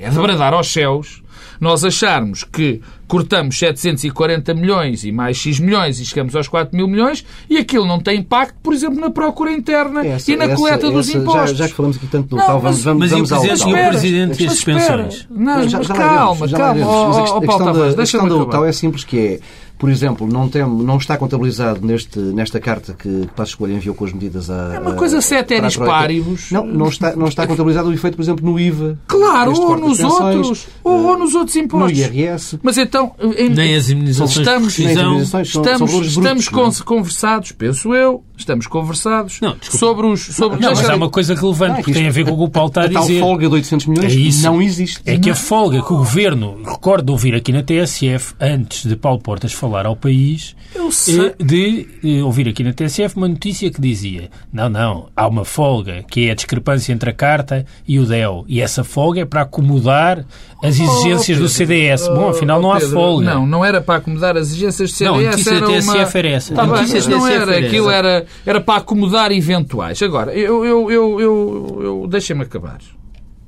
é 0.01 0.09
de 0.09 0.19
bradar 0.19 0.53
aos 0.53 0.71
céus 0.71 1.21
nós 1.59 1.83
acharmos 1.85 2.43
que 2.43 2.81
cortamos 3.11 3.59
740 3.59 4.53
milhões 4.53 5.03
e 5.03 5.11
mais 5.11 5.35
X 5.35 5.59
milhões 5.59 5.99
e 5.99 6.05
chegamos 6.05 6.33
aos 6.33 6.47
4 6.47 6.73
mil 6.73 6.87
milhões 6.87 7.25
e 7.49 7.57
aquilo 7.57 7.85
não 7.85 7.99
tem 7.99 8.19
impacto, 8.19 8.55
por 8.63 8.73
exemplo, 8.73 9.01
na 9.01 9.09
procura 9.09 9.51
interna 9.51 10.05
Essa- 10.05 10.31
e 10.31 10.37
na 10.37 10.45
essa- 10.45 10.55
coleta 10.55 10.89
dos 10.89 11.09
essa- 11.09 11.17
já- 11.17 11.19
impostos. 11.23 11.57
Já, 11.57 11.67
que 11.67 11.73
falamos 11.73 11.97
aqui 11.97 12.07
tanto 12.07 12.29
do 12.29 12.37
Não, 12.37 12.45
tal, 12.45 12.59
vamos, 12.61 12.77
mas- 12.77 12.83
vamos, 12.85 12.99
mas 13.01 13.11
e 13.11 13.13
o 13.13 13.17
vamos 13.17 13.31
ao 13.33 13.39
Presidente- 13.41 13.59
tal. 13.59 13.69
e 13.69 13.85
o 13.85 13.89
Presidente 13.89 14.29
e 14.29 14.45
as 14.45 14.49
mas 14.49 14.57
espera. 14.59 15.03
pensões? 15.03 15.27
Não, 15.29 15.67
já, 15.67 15.77
mas 15.79 15.87
já 15.87 15.93
calma, 15.93 16.47
já 16.47 16.57
calma. 16.57 16.79
Mas 16.79 16.87
ó, 16.87 16.91
a, 16.91 17.09
ó, 17.11 17.39
questão 17.41 17.41
Paulo 17.41 17.73
da, 17.73 17.89
a 17.89 17.95
questão 17.95 18.27
da. 18.29 18.35
UTAU 18.37 18.65
é 18.65 18.71
simples, 18.71 19.03
que 19.03 19.17
é, 19.19 19.39
por 19.77 19.89
exemplo, 19.89 20.27
não, 20.27 20.47
tem, 20.47 20.61
não 20.61 20.97
está 20.97 21.17
contabilizado 21.17 21.85
neste, 21.85 22.17
nesta 22.19 22.59
carta 22.59 22.93
que 22.93 23.27
Passos 23.35 23.49
Escolha 23.53 23.73
enviou 23.73 23.93
com 23.95 24.05
as 24.05 24.13
medidas 24.13 24.49
a... 24.49 24.75
É 24.75 24.79
uma 24.79 24.91
a- 24.91 24.95
coisa 24.95 25.17
a 25.17 25.21
ceteris 25.21 25.73
Troika. 25.73 25.91
paribus. 25.91 26.51
Não, 26.51 26.65
não 26.65 26.87
está, 26.87 27.15
não 27.15 27.27
está 27.27 27.45
contabilizado 27.47 27.89
o 27.89 27.93
efeito, 27.93 28.15
por 28.15 28.21
exemplo, 28.21 28.45
no 28.49 28.59
IVA. 28.59 28.97
Claro, 29.07 29.51
ou 29.53 29.71
das 29.71 29.79
nos 29.81 29.97
pensões, 29.97 30.35
outros, 30.37 30.67
ou, 30.83 31.03
ou 31.07 31.17
nos 31.17 31.33
outros 31.35 31.55
No 31.55 31.63
impostos. 31.63 31.97
IRS. 31.99 32.59
Mas 32.61 32.77
então, 32.77 33.00
em- 33.37 33.49
Nem 33.49 33.75
as 33.75 33.89
imunizações 33.89 34.37
Estamos- 34.47 34.73
de 34.73 34.83
Estamos, 34.83 36.07
estamos 36.07 36.51
não 36.51 36.59
é? 36.59 36.63
con- 36.65 36.83
conversados, 36.85 37.51
penso 37.51 37.93
eu, 37.93 38.23
estamos 38.41 38.67
conversados 38.67 39.39
Não, 39.41 39.55
sobre 39.61 40.05
os. 40.07 40.21
Sobre, 40.21 40.59
Não, 40.59 40.69
mas 40.71 40.89
há 40.89 40.95
uma 40.95 41.09
coisa 41.09 41.33
relevante, 41.35 41.75
porque 41.77 41.91
isto- 41.91 41.99
tem 41.99 42.07
a 42.07 42.11
ver 42.11 42.25
com 42.25 42.31
o 42.31 42.37
que 42.37 42.43
o 42.43 42.49
Paulo 42.49 42.69
está 42.69 42.81
a 42.81 42.85
A 42.85 42.89
tal 42.89 43.01
dizer. 43.03 43.19
folga 43.19 43.47
de 43.47 43.53
800 43.55 43.85
milhões 43.87 44.13
É 44.13 44.15
isso. 44.15 44.43
não 44.43 44.61
existe. 44.61 45.01
É 45.05 45.17
que 45.17 45.29
a 45.29 45.35
folga 45.35 45.81
que 45.81 45.93
o 45.93 45.97
Governo, 45.97 46.57
recordo 46.63 47.05
de 47.05 47.11
ouvir 47.11 47.35
aqui 47.35 47.51
na 47.51 47.63
TSF, 47.63 48.33
antes 48.39 48.85
de 48.85 48.95
Paulo 48.95 49.19
Portas 49.19 49.53
falar 49.53 49.85
ao 49.85 49.95
país, 49.95 50.55
Eu 50.75 50.91
sei. 50.91 51.19
eh, 51.27 51.35
de 51.43 51.87
eh, 52.03 52.23
ouvir 52.23 52.47
aqui 52.47 52.63
na 52.63 52.73
TSF 52.73 53.15
uma 53.17 53.27
notícia 53.27 53.69
que 53.71 53.79
dizia 53.81 54.29
não, 54.51 54.69
não, 54.69 55.07
há 55.15 55.27
uma 55.27 55.45
folga, 55.45 56.03
que 56.09 56.27
é 56.27 56.31
a 56.31 56.35
discrepância 56.35 56.91
entre 56.93 57.09
a 57.09 57.13
carta 57.13 57.65
e 57.87 57.99
o 57.99 58.05
DEL. 58.05 58.45
E 58.47 58.61
essa 58.61 58.83
folga 58.83 59.21
é 59.21 59.25
para 59.25 59.41
acomodar 59.41 60.25
as 60.63 60.79
exigências 60.79 61.37
do 61.39 61.47
CDS. 61.49 62.07
Bom, 62.07 62.29
afinal 62.29 62.61
não 62.61 62.69
Oh, 62.69 62.73
há 62.73 62.79
Pedro, 62.79 62.93
folga. 62.93 63.25
Não, 63.33 63.45
não 63.45 63.65
era 63.65 63.81
para 63.81 63.95
acomodar 63.97 64.37
as 64.37 64.47
exigências 64.47 64.91
do 64.91 64.95
CDS. 64.95 65.11
Não, 65.13 65.19
a 65.19 65.31
notícia 65.31 65.49
era 65.51 65.59
da 65.59 65.67
TSF 65.67 65.93
uma... 65.97 66.19
era 66.19 66.27
essa. 66.29 66.53
Tá 66.55 66.61
A 66.61 66.65
bem, 66.65 66.73
notícia 66.75 66.95
mas 66.95 67.05
da 67.07 67.11
não 67.11 67.19
TSF 67.21 67.41
era. 67.41 67.55
era 67.55 67.65
Aquilo 67.67 67.89
era, 67.89 68.25
era 68.45 68.59
para 68.61 68.79
acomodar 68.81 69.31
eventuais. 69.31 70.01
Agora, 70.01 70.33
eu, 70.33 70.65
eu, 70.65 70.91
eu, 70.91 71.19
eu, 71.19 71.79
eu 71.81 72.07
deixem-me 72.07 72.43
acabar. 72.43 72.79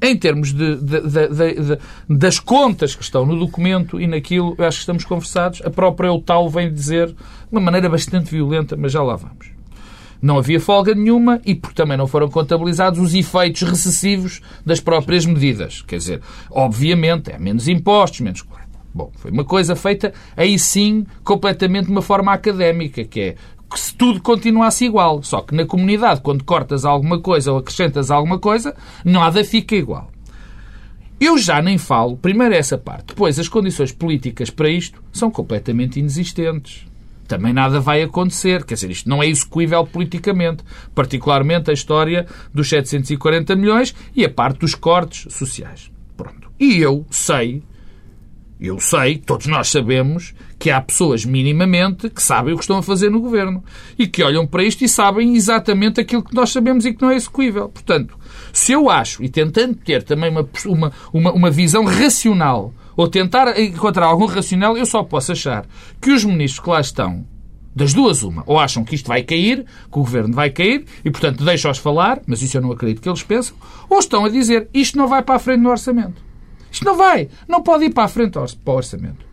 Em 0.01 0.17
termos 0.17 0.51
de, 0.53 0.75
de- 0.75 1.01
de- 1.01 1.79
das 2.09 2.37
contas 2.37 2.93
que 2.93 3.01
estão 3.03 3.25
no 3.25 3.39
documento 3.39 4.01
e 4.01 4.05
naquilo, 4.05 4.53
eu 4.57 4.65
acho 4.65 4.77
que 4.77 4.81
estamos 4.81 5.05
conversados. 5.05 5.61
A 5.63 5.69
própria 5.69 6.07
EUTAL 6.09 6.49
vem 6.49 6.73
dizer 6.73 7.07
de 7.07 7.15
uma 7.51 7.61
maneira 7.61 7.87
bastante 7.87 8.29
violenta, 8.31 8.75
mas 8.75 8.91
já 8.91 9.01
lá 9.01 9.15
vamos. 9.15 9.47
Não 10.21 10.37
havia 10.37 10.59
folga 10.59 10.93
nenhuma 10.93 11.41
e 11.45 11.53
porque 11.55 11.75
também 11.75 11.97
não 11.97 12.07
foram 12.07 12.29
contabilizados 12.29 12.99
os 12.99 13.13
efeitos 13.13 13.61
recessivos 13.61 14.41
das 14.65 14.79
próprias 14.81 15.25
medidas. 15.25 15.81
Quer 15.81 15.97
dizer, 15.97 16.21
obviamente, 16.51 17.31
é 17.31 17.37
menos 17.37 17.67
impostos, 17.67 18.19
menos. 18.21 18.43
Bom, 18.93 19.09
foi 19.15 19.31
uma 19.31 19.43
coisa 19.43 19.75
feita 19.75 20.13
aí 20.37 20.59
sim 20.59 21.05
completamente 21.23 21.85
de 21.85 21.91
uma 21.91 22.01
forma 22.01 22.31
académica, 22.31 23.03
que 23.03 23.19
é 23.21 23.35
se 23.79 23.93
tudo 23.95 24.21
continuasse 24.21 24.85
igual. 24.85 25.21
Só 25.23 25.41
que 25.41 25.55
na 25.55 25.65
comunidade, 25.65 26.21
quando 26.21 26.43
cortas 26.43 26.85
alguma 26.85 27.19
coisa 27.19 27.51
ou 27.51 27.59
acrescentas 27.59 28.11
alguma 28.11 28.39
coisa, 28.39 28.75
nada 29.03 29.43
fica 29.43 29.75
igual. 29.75 30.11
Eu 31.19 31.37
já 31.37 31.61
nem 31.61 31.77
falo, 31.77 32.17
primeiro 32.17 32.53
essa 32.53 32.77
parte, 32.77 33.07
depois 33.07 33.39
as 33.39 33.47
condições 33.47 33.91
políticas 33.91 34.49
para 34.49 34.69
isto 34.69 35.01
são 35.11 35.31
completamente 35.31 35.99
inexistentes. 35.99 36.85
Também 37.27 37.53
nada 37.53 37.79
vai 37.79 38.01
acontecer, 38.01 38.65
quer 38.65 38.73
dizer, 38.73 38.91
isto 38.91 39.09
não 39.09 39.23
é 39.23 39.27
execuível 39.27 39.85
politicamente, 39.85 40.63
particularmente 40.93 41.71
a 41.71 41.73
história 41.73 42.27
dos 42.53 42.67
740 42.67 43.55
milhões 43.55 43.95
e 44.13 44.25
a 44.25 44.29
parte 44.29 44.59
dos 44.59 44.75
cortes 44.75 45.33
sociais. 45.33 45.89
Pronto. 46.17 46.51
E 46.59 46.77
eu 46.77 47.05
sei, 47.09 47.63
eu 48.63 48.79
sei, 48.79 49.17
todos 49.17 49.47
nós 49.47 49.67
sabemos, 49.67 50.33
que 50.57 50.71
há 50.71 50.79
pessoas 50.79 51.25
minimamente 51.25 52.09
que 52.09 52.23
sabem 52.23 52.53
o 52.53 52.57
que 52.57 52.63
estão 52.63 52.77
a 52.77 52.83
fazer 52.83 53.11
no 53.11 53.19
governo 53.19 53.61
e 53.99 54.07
que 54.07 54.23
olham 54.23 54.47
para 54.47 54.63
isto 54.63 54.85
e 54.85 54.87
sabem 54.87 55.35
exatamente 55.35 55.99
aquilo 55.99 56.23
que 56.23 56.33
nós 56.33 56.49
sabemos 56.49 56.85
e 56.85 56.93
que 56.93 57.01
não 57.01 57.11
é 57.11 57.15
execuível. 57.15 57.67
Portanto, 57.67 58.17
se 58.53 58.71
eu 58.71 58.89
acho, 58.89 59.21
e 59.21 59.27
tentando 59.27 59.75
ter 59.75 60.01
também 60.03 60.31
uma, 60.31 60.47
uma, 60.65 60.93
uma, 61.11 61.33
uma 61.33 61.51
visão 61.51 61.83
racional, 61.83 62.73
ou 62.95 63.09
tentar 63.09 63.59
encontrar 63.59 64.05
algum 64.05 64.27
racional, 64.27 64.77
eu 64.77 64.85
só 64.85 65.03
posso 65.03 65.33
achar 65.33 65.65
que 65.99 66.11
os 66.11 66.23
ministros 66.23 66.63
que 66.63 66.69
lá 66.69 66.79
estão, 66.79 67.25
das 67.75 67.93
duas 67.93 68.23
uma, 68.23 68.43
ou 68.45 68.57
acham 68.57 68.85
que 68.85 68.95
isto 68.95 69.07
vai 69.07 69.23
cair, 69.23 69.65
que 69.65 69.99
o 69.99 70.03
governo 70.03 70.33
vai 70.33 70.49
cair, 70.49 70.85
e 71.03 71.11
portanto 71.11 71.43
deixam-os 71.43 71.79
falar, 71.79 72.21
mas 72.25 72.41
isso 72.41 72.55
eu 72.55 72.61
não 72.61 72.71
acredito 72.71 73.01
que 73.01 73.09
eles 73.09 73.23
pensam, 73.23 73.57
ou 73.89 73.99
estão 73.99 74.23
a 74.23 74.29
dizer 74.29 74.69
isto 74.73 74.97
não 74.97 75.09
vai 75.09 75.21
para 75.21 75.35
a 75.35 75.39
frente 75.39 75.59
no 75.59 75.69
orçamento. 75.69 76.32
Isto 76.73 76.83
não 76.85 76.97
vai. 76.97 77.29
Não 77.47 77.61
pode 77.63 77.85
ir 77.85 77.93
para 77.93 78.03
a 78.03 78.07
frente 78.09 78.37
ao- 78.37 78.45
para 78.47 78.73
o 78.73 78.77
orçamento. 78.77 79.25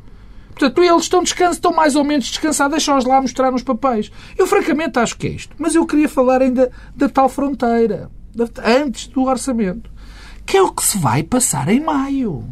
Portanto, 0.51 0.83
eles 0.83 1.03
estão 1.05 1.23
descansados, 1.23 1.57
estão 1.57 1.73
mais 1.73 1.97
ou 1.97 2.05
menos 2.05 2.29
descansados, 2.29 2.73
deixam-os 2.73 3.05
lá 3.07 3.21
mostrar 3.21 3.51
nos 3.51 3.63
papéis. 3.63 4.13
Eu, 4.37 4.47
francamente, 4.47 4.99
acho 4.99 5.17
que 5.17 5.27
é 5.27 5.31
isto. 5.31 5.57
Mas 5.59 5.75
eu 5.75 5.87
queria 5.87 6.09
falar 6.09 6.43
ainda 6.43 6.71
da 6.95 7.09
tal 7.09 7.29
fronteira, 7.31 8.11
antes 8.63 9.07
do 9.09 9.23
orçamento, 9.23 9.91
que 10.45 10.59
é 10.59 10.63
o 10.63 10.71
que 10.71 10.85
se 10.85 10.99
vai 10.99 11.23
passar 11.23 11.69
em 11.69 11.81
maio. 11.81 12.45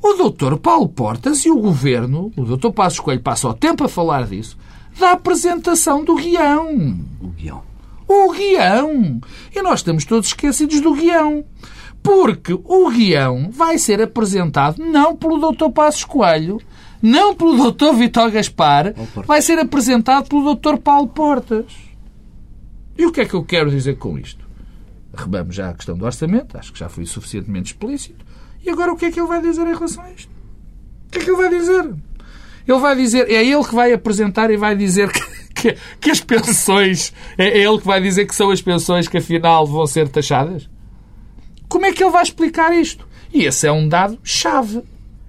O 0.00 0.14
doutor 0.14 0.58
Paulo 0.58 0.88
Portas 0.88 1.44
e 1.44 1.50
o 1.50 1.58
governo, 1.60 2.32
o 2.36 2.44
doutor 2.44 2.72
Passos 2.72 3.00
Coelho 3.00 3.20
passa 3.20 3.48
o 3.48 3.52
tempo 3.54 3.84
a 3.84 3.88
falar 3.88 4.26
disso, 4.26 4.56
da 4.98 5.12
apresentação 5.12 6.02
do 6.04 6.14
guião. 6.16 6.98
O 7.20 7.28
guião. 7.28 7.62
O 8.06 8.32
guião! 8.32 9.20
E 9.54 9.60
nós 9.60 9.80
estamos 9.80 10.04
todos 10.06 10.28
esquecidos 10.28 10.80
do 10.80 10.94
guião. 10.94 11.44
Porque 12.02 12.52
o 12.52 12.90
guião 12.90 13.50
vai 13.50 13.78
ser 13.78 14.00
apresentado 14.00 14.82
não 14.82 15.16
pelo 15.16 15.52
Dr. 15.52 15.70
Passos 15.70 16.04
Coelho, 16.04 16.60
não 17.02 17.34
pelo 17.34 17.70
Dr. 17.70 17.94
Vitor 17.94 18.30
Gaspar, 18.30 18.94
vai 19.26 19.42
ser 19.42 19.58
apresentado 19.58 20.28
pelo 20.28 20.54
Dr. 20.54 20.78
Paulo 20.78 21.08
Portas. 21.08 21.66
E 22.96 23.06
o 23.06 23.12
que 23.12 23.20
é 23.20 23.24
que 23.24 23.34
eu 23.34 23.44
quero 23.44 23.70
dizer 23.70 23.96
com 23.96 24.18
isto? 24.18 24.46
Arrebamos 25.12 25.54
já 25.54 25.70
a 25.70 25.74
questão 25.74 25.96
do 25.96 26.04
orçamento, 26.04 26.58
acho 26.58 26.72
que 26.72 26.78
já 26.78 26.88
fui 26.88 27.06
suficientemente 27.06 27.72
explícito. 27.72 28.24
E 28.64 28.70
agora 28.70 28.92
o 28.92 28.96
que 28.96 29.06
é 29.06 29.10
que 29.10 29.20
ele 29.20 29.28
vai 29.28 29.40
dizer 29.40 29.62
em 29.62 29.74
relação 29.74 30.02
a 30.02 30.10
isto? 30.12 30.30
O 31.06 31.10
que 31.10 31.18
é 31.18 31.24
que 31.24 31.30
ele 31.30 31.36
vai 31.36 31.48
dizer? 31.48 31.94
Ele 32.66 32.78
vai 32.78 32.96
dizer, 32.96 33.30
é 33.30 33.46
ele 33.46 33.64
que 33.64 33.74
vai 33.74 33.92
apresentar 33.92 34.50
e 34.50 34.56
vai 34.56 34.76
dizer 34.76 35.10
que, 35.14 35.22
que, 35.54 35.76
que 36.00 36.10
as 36.10 36.20
pensões, 36.20 37.12
é 37.38 37.58
ele 37.58 37.78
que 37.78 37.86
vai 37.86 38.00
dizer 38.00 38.26
que 38.26 38.34
são 38.34 38.50
as 38.50 38.60
pensões 38.60 39.08
que 39.08 39.16
afinal 39.16 39.66
vão 39.66 39.86
ser 39.86 40.08
taxadas? 40.08 40.68
Como 41.68 41.86
é 41.86 41.92
que 41.92 42.02
ele 42.02 42.10
vai 42.12 42.22
explicar 42.22 42.72
isto? 42.72 43.06
E 43.32 43.44
esse 43.44 43.66
é 43.66 43.72
um 43.72 43.86
dado 43.88 44.18
chave. 44.22 44.82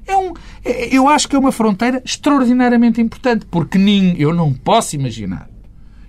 É 0.07 0.15
um, 0.15 0.33
é- 0.63 0.95
eu 0.95 1.07
acho 1.07 1.27
que 1.27 1.35
é 1.35 1.39
uma 1.39 1.51
fronteira 1.51 2.01
extraordinariamente 2.03 2.99
importante, 3.01 3.45
porque 3.45 3.77
nem, 3.77 4.19
eu 4.19 4.33
não 4.33 4.53
posso 4.53 4.95
imaginar, 4.95 5.49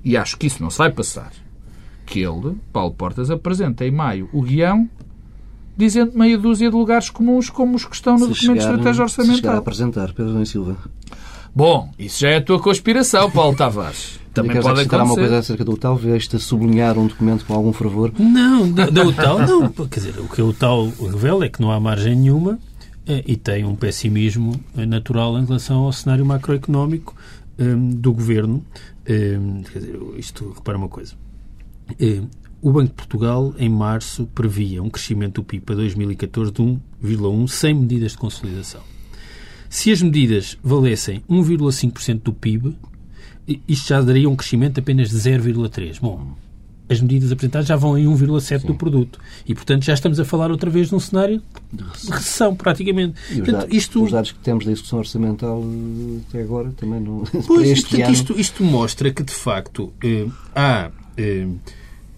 e 0.04 0.16
acho 0.16 0.36
que 0.38 0.46
isso 0.46 0.62
não 0.62 0.70
se 0.70 0.78
vai 0.78 0.90
passar, 0.90 1.32
que 2.06 2.20
ele, 2.20 2.56
Paulo 2.72 2.92
Portas, 2.94 3.30
apresenta 3.30 3.84
em 3.84 3.90
maio 3.90 4.28
o 4.32 4.40
guião 4.42 4.88
dizendo 5.76 6.16
meia 6.16 6.36
dúzia 6.38 6.68
de 6.70 6.76
lugares 6.76 7.08
comuns 7.10 7.48
como 7.50 7.74
os 7.76 7.84
que 7.86 7.94
estão 7.94 8.14
no 8.14 8.26
Se 8.26 8.28
documento 8.28 8.58
de 8.58 8.62
chegar- 8.62 8.74
estratégia 8.76 9.08
se 9.08 9.14
chegar 9.14 9.22
a 9.24 9.32
orçamental. 9.32 9.56
apresentar, 9.58 10.12
Pedro 10.12 10.46
Silva. 10.46 10.76
Bom, 11.54 11.90
isso 11.98 12.20
já 12.20 12.28
é 12.30 12.36
a 12.36 12.42
tua 12.42 12.60
conspiração, 12.60 13.30
Paulo 13.30 13.56
Tavares. 13.56 14.19
Também 14.32 14.52
Queres 14.52 14.62
pode 14.64 14.72
acrescentar 14.80 15.00
alguma 15.00 15.16
coisa 15.16 15.34
acontecer. 15.34 15.52
acerca 15.54 15.64
do 15.64 15.76
tal? 15.76 15.96
Veste 15.96 16.36
a 16.36 16.38
sublinhar 16.38 16.96
um 16.98 17.06
documento 17.06 17.44
com 17.44 17.52
algum 17.54 17.72
fervor? 17.72 18.12
Não, 18.18 18.70
da, 18.70 18.88
da 18.88 19.02
UTAL 19.06 19.38
não. 19.40 19.68
Quer 19.70 20.00
dizer, 20.00 20.14
o 20.20 20.28
que 20.28 20.40
a 20.40 20.44
UTAL 20.44 20.92
revela 21.10 21.44
é 21.44 21.48
que 21.48 21.60
não 21.60 21.70
há 21.72 21.80
margem 21.80 22.14
nenhuma 22.14 22.58
eh, 23.06 23.24
e 23.26 23.36
tem 23.36 23.64
um 23.64 23.74
pessimismo 23.74 24.58
eh, 24.76 24.86
natural 24.86 25.36
em 25.38 25.44
relação 25.44 25.80
ao 25.80 25.92
cenário 25.92 26.24
macroeconómico 26.24 27.14
eh, 27.58 27.64
do 27.74 28.12
governo. 28.12 28.64
Eh, 29.04 29.38
Quer 29.72 29.78
dizer, 29.80 29.98
isto, 30.16 30.52
repara 30.54 30.78
uma 30.78 30.88
coisa. 30.88 31.14
Eh, 31.98 32.22
O 32.62 32.70
Banco 32.70 32.88
de 32.90 32.94
Portugal, 32.94 33.52
em 33.58 33.68
março, 33.68 34.26
previa 34.34 34.80
um 34.82 34.90
crescimento 34.90 35.36
do 35.40 35.44
PIB 35.44 35.64
para 35.64 35.74
2014 35.76 36.52
de 36.52 36.62
1,1 36.62 37.48
sem 37.48 37.74
medidas 37.74 38.12
de 38.12 38.18
consolidação. 38.18 38.82
Se 39.68 39.90
as 39.90 40.02
medidas 40.02 40.58
valessem 40.62 41.22
1,5% 41.28 42.22
do 42.22 42.32
PIB, 42.32 42.76
isto 43.66 43.88
já 43.88 44.00
daria 44.00 44.28
um 44.28 44.36
crescimento 44.36 44.78
apenas 44.80 45.10
de 45.10 45.16
0,3%. 45.16 46.00
Bom, 46.00 46.34
as 46.90 47.00
medidas 47.00 47.30
apresentadas 47.30 47.68
já 47.68 47.76
vão 47.76 47.96
em 47.96 48.04
1,7% 48.04 48.66
do 48.66 48.74
produto. 48.74 49.20
E, 49.46 49.54
portanto, 49.54 49.84
já 49.84 49.94
estamos 49.94 50.18
a 50.18 50.24
falar 50.24 50.50
outra 50.50 50.68
vez 50.68 50.90
num 50.90 50.98
cenário 50.98 51.40
de 51.72 51.84
recessão, 52.10 52.54
praticamente. 52.56 53.14
E 53.30 53.34
os, 53.34 53.36
Portanto, 53.38 53.60
dados, 53.60 53.76
isto, 53.76 54.02
os 54.02 54.10
dados 54.10 54.32
que 54.32 54.38
temos 54.40 54.64
da 54.64 54.72
execução 54.72 54.98
orçamental 54.98 55.62
eh, 55.62 56.20
até 56.28 56.42
agora 56.42 56.72
também 56.76 57.00
não. 57.00 57.22
Pois, 57.46 57.82
portanto, 57.82 58.10
isto, 58.10 58.40
isto 58.40 58.64
mostra 58.64 59.12
que, 59.12 59.22
de 59.22 59.32
facto, 59.32 59.92
eh, 60.02 60.26
há 60.54 60.90
eh, 61.16 61.46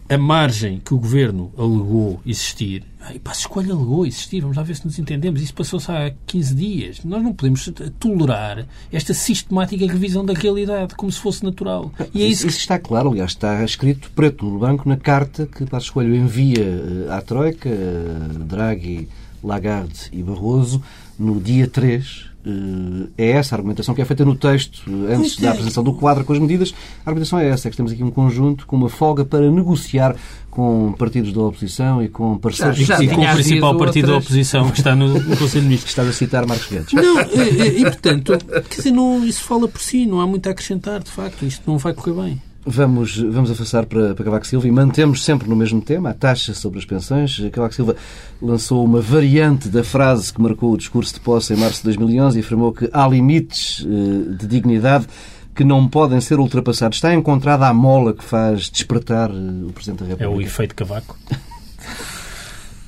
a 0.08 0.18
margem 0.18 0.80
que 0.84 0.92
o 0.92 0.98
Governo 0.98 1.52
alegou 1.56 2.20
existir. 2.26 2.84
Pá, 3.22 3.34
se 3.34 3.40
escolha 3.40 3.72
alegou 3.72 4.06
existir, 4.06 4.40
vamos 4.40 4.56
lá 4.56 4.62
ver 4.62 4.76
se 4.76 4.84
nos 4.84 4.98
entendemos. 4.98 5.40
Isso 5.40 5.54
passou-se 5.54 5.90
há 5.90 6.12
15 6.26 6.54
dias. 6.54 7.04
Nós 7.04 7.22
não 7.22 7.32
podemos 7.32 7.70
tolerar 7.98 8.66
esta 8.92 9.14
sistemática 9.14 9.86
revisão 9.86 10.24
da 10.24 10.32
realidade, 10.32 10.94
como 10.94 11.10
se 11.10 11.18
fosse 11.18 11.42
natural. 11.42 11.90
E 12.14 12.22
é 12.22 12.26
isso 12.26 12.46
isso, 12.46 12.56
que 12.56 12.62
está 12.62 12.78
claro, 12.78 13.10
aliás, 13.10 13.30
está 13.30 13.64
escrito 13.64 14.10
preto 14.14 14.44
no 14.44 14.58
banco 14.58 14.88
na 14.88 14.96
carta 14.96 15.46
que 15.46 15.64
Passos 15.66 15.90
Coelho 15.90 16.14
envia 16.14 16.62
eh, 16.62 17.06
à 17.10 17.20
Troika, 17.20 17.68
eh, 17.68 18.28
Draghi, 18.44 19.08
Lagarde 19.42 20.08
e 20.12 20.22
Barroso, 20.22 20.82
no 21.18 21.40
dia 21.40 21.66
3. 21.66 22.31
Eh, 22.44 23.08
É 23.18 23.30
essa 23.32 23.54
a 23.54 23.56
argumentação 23.58 23.94
que 23.94 24.02
é 24.02 24.04
feita 24.04 24.24
no 24.24 24.34
texto, 24.34 24.82
eh, 25.08 25.14
antes 25.14 25.36
da 25.38 25.50
apresentação 25.50 25.84
do 25.84 25.92
quadro 25.94 26.24
com 26.24 26.32
as 26.32 26.38
medidas. 26.38 26.74
A 27.06 27.10
argumentação 27.10 27.38
é 27.38 27.48
essa, 27.48 27.68
é 27.68 27.70
que 27.70 27.76
temos 27.76 27.92
aqui 27.92 28.02
um 28.02 28.10
conjunto 28.10 28.66
com 28.66 28.74
uma 28.76 28.88
folga 28.88 29.24
para 29.24 29.50
negociar 29.50 30.16
com 30.50 30.92
partidos 30.98 31.32
da 31.32 31.40
oposição 31.40 32.02
e 32.02 32.08
com 32.08 32.36
parceiros 32.38 32.76
Já- 32.78 32.96
já 32.96 33.04
e 33.04 33.08
com 33.08 33.22
o 33.22 33.32
principal 33.34 33.76
partido 33.78 34.06
da 34.08 34.12
outras- 34.14 34.26
oposição 34.32 34.70
que 34.70 34.78
está 34.78 34.94
no, 34.96 35.08
no 35.20 35.36
Conselho 35.36 35.60
de 35.62 35.66
Ministros. 35.68 35.90
Estás 35.90 36.08
a 36.08 36.12
citar 36.12 36.46
Marcos 36.46 36.68
Guedes. 36.68 36.92
Não, 36.92 37.20
e, 37.20 37.78
e, 37.78 37.80
e, 37.80 37.82
portanto, 37.84 38.36
quer 38.68 38.76
dizer, 38.76 38.90
não, 38.90 39.24
isso 39.24 39.42
fala 39.44 39.66
por 39.68 39.80
si, 39.80 40.04
não 40.04 40.20
há 40.20 40.26
muito 40.26 40.46
a 40.48 40.50
acrescentar, 40.52 41.00
de 41.02 41.10
facto, 41.10 41.44
isto 41.46 41.62
não 41.66 41.78
vai 41.78 41.94
correr 41.94 42.20
bem. 42.22 42.42
Vamos, 42.64 43.16
vamos 43.18 43.50
avançar 43.50 43.86
para, 43.86 44.14
para 44.14 44.24
Cavaco 44.24 44.46
Silva 44.46 44.68
e 44.68 44.70
mantemos 44.70 45.24
sempre 45.24 45.48
no 45.48 45.56
mesmo 45.56 45.80
tema, 45.82 46.10
a 46.10 46.14
taxa 46.14 46.54
sobre 46.54 46.78
as 46.78 46.84
pensões. 46.84 47.40
Cavaco 47.50 47.74
Silva 47.74 47.96
lançou 48.40 48.84
uma 48.84 49.00
variante 49.00 49.68
da 49.68 49.82
frase 49.82 50.32
que 50.32 50.40
marcou 50.40 50.72
o 50.72 50.76
discurso 50.76 51.12
de 51.14 51.20
posse 51.20 51.52
em 51.52 51.56
março 51.56 51.78
de 51.78 51.84
2011 51.86 52.38
e 52.38 52.40
afirmou 52.40 52.72
que 52.72 52.88
há 52.92 53.08
limites 53.08 53.84
eh, 53.84 54.36
de 54.36 54.46
dignidade 54.46 55.08
que 55.56 55.64
não 55.64 55.88
podem 55.88 56.20
ser 56.20 56.38
ultrapassados. 56.38 56.98
Está 56.98 57.12
encontrada 57.12 57.66
a 57.66 57.74
mola 57.74 58.14
que 58.14 58.22
faz 58.22 58.70
despertar 58.70 59.30
eh, 59.30 59.66
o 59.66 59.72
Presidente 59.72 60.04
da 60.04 60.10
É 60.10 60.14
o 60.14 60.18
República? 60.18 60.48
efeito 60.48 60.74
cavaco. 60.76 61.18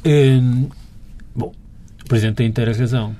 Hum, 0.07 0.69
bom, 1.35 1.51
o 2.05 2.09
Presidente 2.09 2.37
tem 2.37 2.47
inteira 2.47 2.75
razão. 2.77 3.17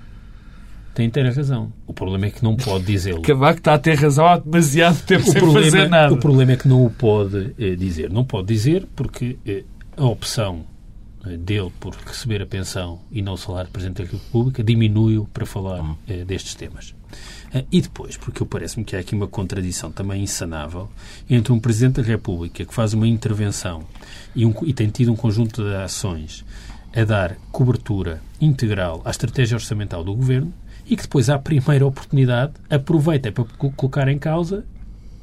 Tem 0.95 1.07
inteira 1.07 1.33
razão. 1.33 1.73
O 1.87 1.93
problema 1.93 2.27
é 2.27 2.31
que 2.31 2.43
não 2.45 2.57
pode 2.57 2.85
dizê-lo. 2.85 3.21
Cavaco 3.23 3.59
está 3.59 3.75
a 3.75 3.79
ter 3.79 3.95
razão 3.99 4.27
há 4.27 4.39
demasiado 4.39 5.03
tempo 5.05 5.23
O 5.29 5.33
sem 5.33 5.41
fazer 5.41 5.51
problema, 5.71 5.89
nada. 5.89 6.15
o 6.15 6.17
problema 6.19 6.53
é 6.53 6.57
que 6.57 6.69
não 6.69 6.85
o 6.87 6.91
pode 6.91 7.53
eh, 7.59 7.75
dizer. 7.75 8.11
Não 8.11 8.25
pode 8.25 8.47
dizer 8.49 8.87
porque 8.95 9.37
eh, 9.45 9.65
a 9.97 10.05
opção 10.05 10.61
eh, 11.27 11.37
dele 11.37 11.73
por 11.81 11.95
receber 12.07 12.41
a 12.43 12.47
pensão 12.47 13.01
e 13.11 13.21
não 13.23 13.33
o 13.33 13.37
salário 13.37 13.67
de 13.67 13.73
Presidente 13.73 14.05
da 14.05 14.09
República 14.13 14.63
diminui-o 14.63 15.25
para 15.27 15.45
falar 15.45 15.97
eh, 16.07 16.25
destes 16.25 16.55
temas. 16.55 16.95
Eh, 17.53 17.65
e 17.73 17.81
depois, 17.81 18.17
porque 18.17 18.41
eu 18.41 18.47
parece-me 18.47 18.85
que 18.85 18.95
há 18.95 19.01
aqui 19.01 19.17
uma 19.17 19.27
contradição 19.27 19.91
também 19.91 20.23
insanável 20.23 20.89
entre 21.29 21.53
um 21.53 21.59
Presidente 21.59 22.01
da 22.01 22.07
República 22.07 22.65
que 22.65 22.73
faz 22.73 22.95
uma 22.95 23.09
intervenção 23.09 23.83
e, 24.37 24.47
um- 24.47 24.55
e 24.63 24.73
tem 24.73 24.89
tido 24.91 25.11
um 25.13 25.17
conjunto 25.17 25.61
de 25.65 25.75
ações 25.75 26.45
a 26.95 27.03
dar 27.03 27.35
cobertura 27.51 28.23
integral 28.41 29.03
à 29.05 29.11
estratégia 29.11 29.57
orçamental 29.57 30.05
do 30.05 30.15
Governo 30.15 30.53
e 30.87 30.97
que 30.97 31.03
depois, 31.03 31.31
à 31.31 31.39
primeira 31.39 31.87
oportunidade, 31.87 32.53
aproveita 32.69 33.33
para 33.33 33.45
co- 33.45 33.71
colocar 33.73 34.09
em 34.09 34.19
causa 34.19 34.65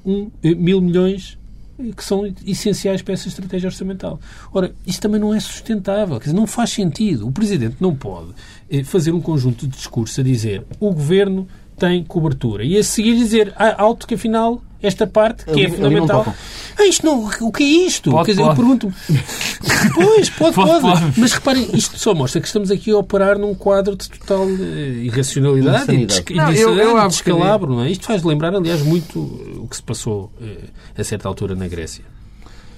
um, 0.05 0.29
eh, 0.43 0.55
mil 0.55 0.81
milhões 0.81 1.37
eh, 1.79 1.91
que 1.95 2.03
são 2.03 2.25
essenciais 2.45 3.01
para 3.01 3.13
essa 3.13 3.27
estratégia 3.27 3.67
orçamental. 3.67 4.19
Ora, 4.53 4.73
isso 4.85 4.99
também 4.99 5.19
não 5.21 5.33
é 5.33 5.39
sustentável, 5.39 6.17
quer 6.19 6.25
dizer, 6.25 6.35
não 6.35 6.47
faz 6.47 6.71
sentido. 6.71 7.27
O 7.27 7.31
Presidente 7.31 7.77
não 7.79 7.95
pode 7.95 8.29
eh, 8.69 8.83
fazer 8.83 9.11
um 9.11 9.21
conjunto 9.21 9.67
de 9.67 9.75
discursos 9.75 10.17
a 10.17 10.23
dizer 10.23 10.65
o 10.79 10.91
Governo 10.91 11.47
tem 11.77 12.03
cobertura 12.03 12.63
e 12.63 12.77
a 12.77 12.83
seguir 12.83 13.15
dizer 13.15 13.53
alto 13.57 14.05
que 14.07 14.13
afinal 14.15 14.61
esta 14.81 15.05
parte, 15.07 15.45
que 15.45 15.51
Ali- 15.51 15.61
é 15.61 15.65
ali 15.65 15.71
não 15.71 16.07
fundamental... 16.07 16.35
Ah, 16.79 16.85
isto 16.87 17.05
não, 17.05 17.25
o 17.41 17.51
que 17.51 17.63
é 17.63 17.67
isto? 17.85 18.09
Pode, 18.11 18.25
Quer 18.25 18.31
dizer, 18.31 18.41
eu 18.41 18.47
pode. 18.47 18.59
pergunto 18.59 18.93
Pois, 19.93 20.29
pode, 20.29 20.55
Pode, 20.55 20.81
pode. 20.81 21.19
Mas 21.19 21.33
reparem, 21.33 21.67
isto 21.73 21.97
só 21.99 22.13
mostra 22.15 22.39
que 22.41 22.47
estamos 22.47 22.71
aqui 22.71 22.91
a 22.91 22.97
operar 22.97 23.37
num 23.37 23.53
quadro 23.53 23.95
de 23.95 24.09
total 24.09 24.47
eh, 24.49 25.03
irracionalidade 25.03 25.83
e 25.93 25.97
de, 25.97 26.03
Insanidade. 26.13 26.23
desca- 26.23 26.33
Não, 26.33 26.51
eu- 26.53 26.77
eu 26.99 27.07
descalabro. 27.07 27.73
Não 27.73 27.83
é? 27.83 27.91
Isto 27.91 28.05
faz 28.05 28.23
lembrar, 28.23 28.55
aliás, 28.55 28.81
muito 28.81 29.19
eh, 29.55 29.59
o 29.59 29.67
que 29.67 29.75
se 29.75 29.83
passou 29.83 30.31
eh, 30.41 30.69
a 30.97 31.03
certa 31.03 31.27
altura 31.27 31.55
na 31.55 31.67
Grécia. 31.67 32.03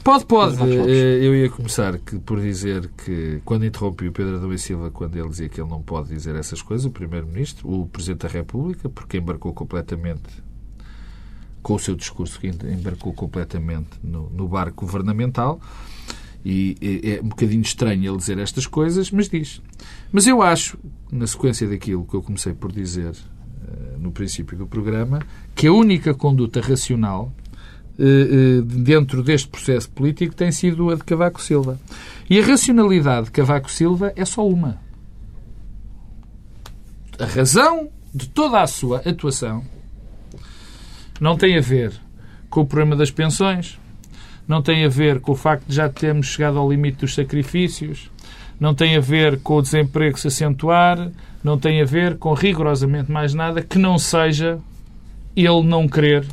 Pode, 0.03 0.25
pode. 0.25 0.57
Eu 0.61 1.33
ia 1.33 1.49
começar 1.49 1.97
que, 1.97 2.17
por 2.19 2.41
dizer 2.41 2.89
que, 3.05 3.39
quando 3.45 3.63
interrompi 3.65 4.07
o 4.09 4.11
Pedro 4.11 4.35
Adão 4.35 4.51
e 4.51 4.57
Silva, 4.59 4.91
quando 4.91 5.15
ele 5.15 5.29
dizia 5.29 5.47
que 5.47 5.61
ele 5.61 5.69
não 5.69 5.81
pode 5.81 6.09
dizer 6.09 6.35
essas 6.35 6.61
coisas, 6.61 6.85
o 6.85 6.91
Primeiro-Ministro, 6.91 7.69
o 7.71 7.87
Presidente 7.87 8.23
da 8.23 8.27
República, 8.27 8.89
porque 8.89 9.15
embarcou 9.17 9.53
completamente, 9.53 10.23
com 11.63 11.75
o 11.75 11.79
seu 11.79 11.95
discurso, 11.95 12.39
que 12.39 12.47
embarcou 12.47 13.13
completamente 13.13 13.89
no, 14.03 14.29
no 14.29 14.47
barco 14.47 14.85
governamental, 14.85 15.59
e 16.45 16.75
é, 16.81 17.15
é 17.15 17.21
um 17.21 17.29
bocadinho 17.29 17.61
estranho 17.61 18.11
ele 18.11 18.17
dizer 18.17 18.37
estas 18.37 18.67
coisas, 18.67 19.09
mas 19.09 19.29
diz. 19.29 19.61
Mas 20.11 20.27
eu 20.27 20.41
acho, 20.41 20.77
na 21.09 21.25
sequência 21.25 21.67
daquilo 21.67 22.05
que 22.05 22.13
eu 22.13 22.21
comecei 22.21 22.53
por 22.53 22.69
dizer 22.69 23.11
eh, 23.11 23.97
no 23.97 24.11
princípio 24.11 24.57
do 24.57 24.67
programa, 24.67 25.21
que 25.55 25.67
a 25.67 25.71
única 25.71 26.13
conduta 26.13 26.59
racional 26.59 27.31
eh, 27.97 28.03
eh, 28.03 28.61
dentro 28.61 29.23
deste 29.23 29.47
processo 29.47 29.89
político 29.89 30.35
tem 30.35 30.51
sido 30.51 30.89
a 30.89 30.95
de 30.95 31.03
Cavaco 31.03 31.41
Silva. 31.41 31.79
E 32.29 32.37
a 32.37 32.45
racionalidade 32.45 33.27
de 33.27 33.31
Cavaco 33.31 33.71
Silva 33.71 34.11
é 34.15 34.25
só 34.25 34.45
uma. 34.45 34.81
a 37.17 37.25
razão 37.25 37.89
de 38.13 38.27
toda 38.27 38.61
a 38.61 38.67
sua 38.67 38.97
atuação 38.99 39.63
não 41.19 41.37
tem 41.37 41.57
a 41.57 41.61
ver 41.61 41.93
com 42.49 42.61
o 42.61 42.65
problema 42.65 42.95
das 42.95 43.11
pensões, 43.11 43.79
não 44.47 44.61
tem 44.61 44.85
a 44.85 44.89
ver 44.89 45.19
com 45.19 45.31
o 45.31 45.35
facto 45.35 45.65
de 45.67 45.75
já 45.75 45.89
termos 45.89 46.27
chegado 46.27 46.57
ao 46.57 46.69
limite 46.69 46.99
dos 46.99 47.13
sacrifícios, 47.13 48.09
não 48.59 48.73
tem 48.73 48.95
a 48.95 48.99
ver 48.99 49.39
com 49.39 49.55
o 49.55 49.61
desemprego 49.61 50.19
se 50.19 50.27
acentuar, 50.27 51.11
não 51.43 51.57
tem 51.57 51.81
a 51.81 51.85
ver 51.85 52.17
com 52.17 52.33
rigorosamente 52.33 53.11
mais 53.11 53.33
nada 53.33 53.61
que 53.61 53.77
não 53.77 53.97
seja 53.97 54.59
ele 55.35 55.63
não 55.63 55.87
querer 55.87 56.25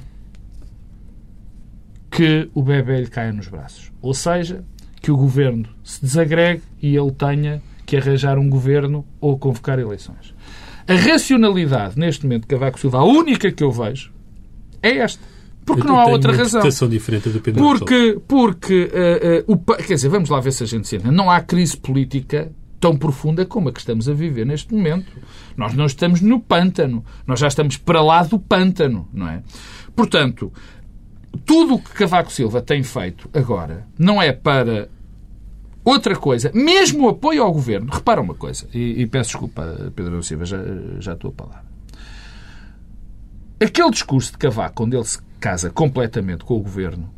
que 2.11 2.51
o 2.55 2.63
bebê 2.63 3.01
lhe 3.01 3.07
caia 3.07 3.33
nos 3.33 3.49
braços. 3.49 3.91
Ou 4.03 4.13
seja, 4.13 4.65
que 5.01 5.11
o 5.11 5.17
governo 5.17 5.69
se 5.83 6.01
desagregue 6.03 6.63
e 6.83 6.95
ele 6.95 7.11
tenha 7.13 7.63
que 7.87 7.97
arranjar 7.97 8.39
um 8.39 8.49
governo 8.49 9.05
ou 9.21 9.39
convocar 9.39 9.79
eleições. 9.79 10.35
A 10.87 10.95
racionalidade, 10.95 11.99
neste 11.99 12.25
momento, 12.25 12.43
de 12.43 12.49
Cavaco 12.49 12.79
Silva, 12.79 12.99
a 12.99 13.05
única 13.05 13.51
que 13.51 13.63
eu 13.63 13.71
vejo, 13.73 14.13
é 14.83 14.99
esta. 14.99 15.23
Porque 15.65 15.87
não 15.87 16.01
há 16.01 16.07
outra 16.07 16.33
uma 16.33 16.39
razão. 16.39 16.61
interpretação 16.61 16.89
diferente 16.89 17.29
do 17.29 17.41
Pedro 17.41 17.63
Porque, 17.63 18.21
porque 18.27 18.91
eh, 18.93 19.21
eh, 19.23 19.45
o, 19.47 19.57
quer 19.59 19.95
dizer, 19.95 20.09
vamos 20.09 20.29
lá 20.29 20.41
ver 20.41 20.53
se 20.53 20.65
a 20.65 20.67
gente 20.67 20.89
se 20.89 20.97
entende. 20.97 21.15
Não 21.15 21.31
há 21.31 21.41
crise 21.41 21.77
política 21.77 22.51
tão 22.81 22.97
profunda 22.97 23.45
como 23.45 23.69
a 23.69 23.73
que 23.73 23.79
estamos 23.79 24.09
a 24.09 24.13
viver 24.13 24.47
neste 24.47 24.75
momento. 24.75 25.13
Nós 25.57 25.75
não 25.75 25.87
estamos 25.87 26.21
no 26.21 26.41
pântano. 26.41 27.05
Nós 27.27 27.39
já 27.39 27.47
estamos 27.47 27.77
para 27.77 28.03
lá 28.03 28.23
do 28.23 28.39
pântano, 28.39 29.07
não 29.13 29.29
é? 29.29 29.43
Portanto, 29.95 30.51
tudo 31.45 31.75
o 31.75 31.79
que 31.79 31.91
Cavaco 31.93 32.33
Silva 32.33 32.63
tem 32.63 32.83
feito 32.83 33.29
agora 33.33 33.87
não 33.99 34.21
é 34.21 34.33
para 34.33 34.89
outra 35.85 36.17
coisa, 36.17 36.51
mesmo 36.55 37.05
o 37.05 37.09
apoio 37.11 37.43
ao 37.43 37.53
governo. 37.53 37.91
Repara 37.93 38.21
uma 38.21 38.35
coisa, 38.35 38.67
e, 38.73 39.03
e 39.03 39.07
peço 39.07 39.31
desculpa, 39.31 39.93
Pedro 39.95 40.23
Silva, 40.23 40.45
já, 40.45 40.59
já 40.99 41.13
estou 41.13 41.31
a 41.31 41.33
palavra. 41.35 41.70
Aquele 43.63 43.91
discurso 43.91 44.33
de 44.33 44.39
Cavaco, 44.39 44.85
onde 44.85 44.97
ele 44.97 45.05
se 45.05 45.19
casa 45.39 45.69
completamente 45.69 46.45
com 46.45 46.55
o 46.55 46.63
governo, 46.63 47.11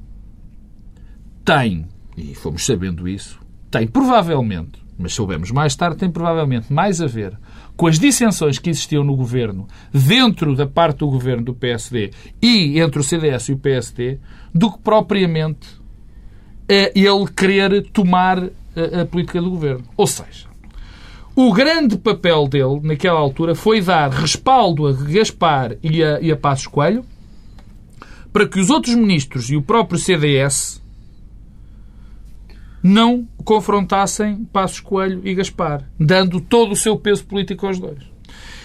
tem, 1.44 1.86
e 2.16 2.34
fomos 2.34 2.66
sabendo 2.66 3.08
isso, 3.08 3.40
tem 3.70 3.86
provavelmente, 3.86 4.82
mas 4.98 5.14
soubemos 5.14 5.52
mais 5.52 5.76
tarde, 5.76 5.98
tem 5.98 6.10
provavelmente 6.10 6.72
mais 6.72 7.00
a 7.00 7.06
ver 7.06 7.38
com 7.76 7.86
as 7.86 7.98
dissensões 7.98 8.58
que 8.58 8.70
existiam 8.70 9.04
no 9.04 9.16
governo, 9.16 9.66
dentro 9.92 10.54
da 10.54 10.66
parte 10.66 10.98
do 10.98 11.08
governo 11.08 11.44
do 11.44 11.54
PSD 11.54 12.10
e 12.40 12.80
entre 12.80 13.00
o 13.00 13.04
CDS 13.04 13.48
e 13.48 13.52
o 13.52 13.58
PSD, 13.58 14.18
do 14.52 14.72
que 14.72 14.78
propriamente 14.80 15.68
eh, 16.68 16.92
ele 16.94 17.26
querer 17.34 17.88
tomar 17.90 18.42
eh, 18.42 19.00
a 19.00 19.06
política 19.06 19.40
do 19.40 19.50
governo. 19.50 19.84
Ou 19.96 20.06
seja, 20.06 20.48
o 21.34 21.52
grande 21.52 21.96
papel 21.96 22.46
dele, 22.46 22.80
naquela 22.82 23.18
altura, 23.18 23.54
foi 23.54 23.80
dar 23.80 24.10
respaldo 24.10 24.86
a 24.86 24.92
Gaspar 24.92 25.76
e 25.82 26.02
a, 26.02 26.20
e 26.20 26.30
a 26.30 26.36
Passos 26.36 26.66
Coelho 26.66 27.04
para 28.32 28.48
que 28.48 28.58
os 28.58 28.70
outros 28.70 28.94
ministros 28.94 29.50
e 29.50 29.56
o 29.56 29.62
próprio 29.62 29.98
CDS 29.98 30.80
não 32.82 33.26
confrontassem 33.44 34.44
Passos 34.52 34.80
Coelho 34.80 35.20
e 35.24 35.34
Gaspar, 35.34 35.88
dando 35.98 36.40
todo 36.40 36.72
o 36.72 36.76
seu 36.76 36.96
peso 36.96 37.24
político 37.24 37.66
aos 37.66 37.78
dois. 37.78 37.98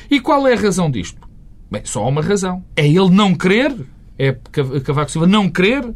E 0.10 0.20
qual 0.20 0.48
é 0.48 0.54
a 0.54 0.60
razão 0.60 0.90
disto? 0.90 1.28
Bem, 1.70 1.82
só 1.86 2.04
há 2.04 2.08
uma 2.08 2.22
razão. 2.22 2.64
É 2.76 2.88
ele 2.88 3.10
não 3.10 3.36
querer, 3.36 3.76
é 4.18 4.32
Cav- 4.52 4.80
Cavaco 4.82 5.12
Silva 5.12 5.28
não 5.28 5.50
querer 5.50 5.94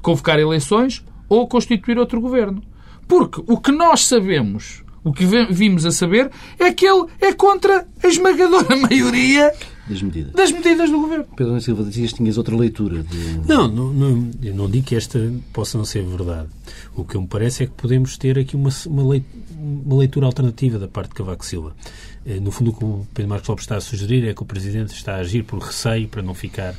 convocar 0.00 0.38
eleições 0.38 1.04
ou 1.28 1.46
constituir 1.48 1.98
outro 1.98 2.20
governo. 2.20 2.62
Porque 3.06 3.42
o 3.46 3.58
que 3.60 3.72
nós 3.72 4.06
sabemos, 4.06 4.82
o 5.04 5.12
que 5.12 5.24
vimos 5.50 5.86
a 5.86 5.90
saber, 5.90 6.30
é 6.58 6.72
que 6.72 6.86
ele 6.86 7.06
é 7.20 7.32
contra 7.32 7.86
a 8.02 8.06
esmagadora 8.06 8.74
maioria 8.76 9.52
Das 9.88 10.02
medidas. 10.02 10.32
das 10.32 10.52
medidas 10.52 10.90
do 10.90 11.00
governo. 11.00 11.24
Pedro 11.36 11.60
Silva, 11.60 11.84
dizias 11.84 12.10
que 12.12 12.18
tinhas 12.18 12.36
outra 12.38 12.54
leitura. 12.56 13.02
De... 13.02 13.40
Não, 13.48 13.66
não, 13.68 13.92
não, 13.92 14.30
eu 14.42 14.54
não 14.54 14.68
digo 14.70 14.86
que 14.86 14.94
esta 14.96 15.18
possa 15.52 15.78
não 15.78 15.84
ser 15.84 16.02
verdade. 16.04 16.48
O 16.94 17.04
que 17.04 17.16
me 17.18 17.26
parece 17.26 17.62
é 17.64 17.66
que 17.66 17.72
podemos 17.72 18.16
ter 18.18 18.38
aqui 18.38 18.54
uma, 18.56 18.70
uma, 18.86 19.08
lei- 19.08 19.24
uma 19.58 19.96
leitura 19.98 20.26
alternativa 20.26 20.78
da 20.78 20.86
parte 20.88 21.08
de 21.10 21.14
Cavaco 21.14 21.44
Silva. 21.46 21.74
Eh, 22.26 22.38
No 22.40 22.50
fundo, 22.50 22.70
o 22.70 22.74
que 22.74 22.84
o 22.84 23.06
Pedro 23.14 23.30
Marcos 23.30 23.48
Lopes 23.48 23.64
está 23.64 23.76
a 23.76 23.80
sugerir 23.80 24.28
é 24.28 24.34
que 24.34 24.42
o 24.42 24.46
Presidente 24.46 24.92
está 24.94 25.14
a 25.16 25.20
agir 25.20 25.44
por 25.44 25.58
receio 25.60 26.06
para 26.08 26.20
não 26.22 26.34
ficar 26.34 26.74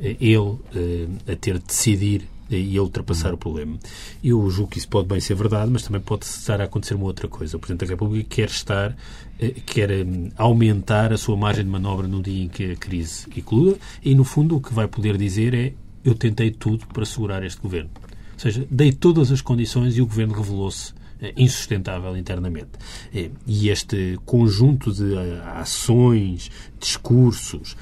eh, 0.00 0.16
ele 0.20 0.56
eh, 0.74 1.32
a 1.32 1.36
ter 1.36 1.58
de 1.58 1.64
decidir 1.66 2.22
e 2.50 2.76
a 2.76 2.82
ultrapassar 2.82 3.32
o 3.32 3.38
problema. 3.38 3.78
Eu 4.22 4.48
julgo 4.50 4.72
que 4.72 4.78
isso 4.78 4.88
pode 4.88 5.08
bem 5.08 5.20
ser 5.20 5.34
verdade, 5.34 5.70
mas 5.70 5.82
também 5.82 6.00
pode 6.00 6.24
estar 6.26 6.60
a 6.60 6.64
acontecer 6.64 6.94
uma 6.94 7.06
outra 7.06 7.28
coisa. 7.28 7.56
O 7.56 7.60
Presidente 7.60 7.86
da 7.86 7.92
República 7.92 8.28
quer 8.28 8.48
estar, 8.48 8.96
eh, 9.38 9.54
quer 9.64 9.90
hum, 9.90 10.30
aumentar 10.36 11.12
a 11.12 11.16
sua 11.16 11.36
margem 11.36 11.64
de 11.64 11.70
manobra 11.70 12.06
no 12.06 12.22
dia 12.22 12.44
em 12.44 12.48
que 12.48 12.72
a 12.72 12.76
crise 12.76 13.26
eclua 13.36 13.76
e, 14.02 14.14
no 14.14 14.24
fundo, 14.24 14.56
o 14.56 14.60
que 14.60 14.72
vai 14.72 14.86
poder 14.86 15.16
dizer 15.16 15.54
é 15.54 15.72
eu 16.04 16.14
tentei 16.14 16.50
tudo 16.50 16.86
para 16.86 17.04
segurar 17.06 17.42
este 17.44 17.60
governo. 17.60 17.90
Ou 18.34 18.38
seja, 18.38 18.66
dei 18.70 18.92
todas 18.92 19.32
as 19.32 19.40
condições 19.40 19.96
e 19.96 20.02
o 20.02 20.06
governo 20.06 20.34
revelou-se 20.34 20.92
eh, 21.22 21.32
insustentável 21.36 22.14
internamente. 22.16 22.72
Eh, 23.14 23.30
E 23.46 23.70
este 23.70 24.18
conjunto 24.26 24.92
de 24.92 25.16
ações, 25.54 26.50
discursos 26.78 27.76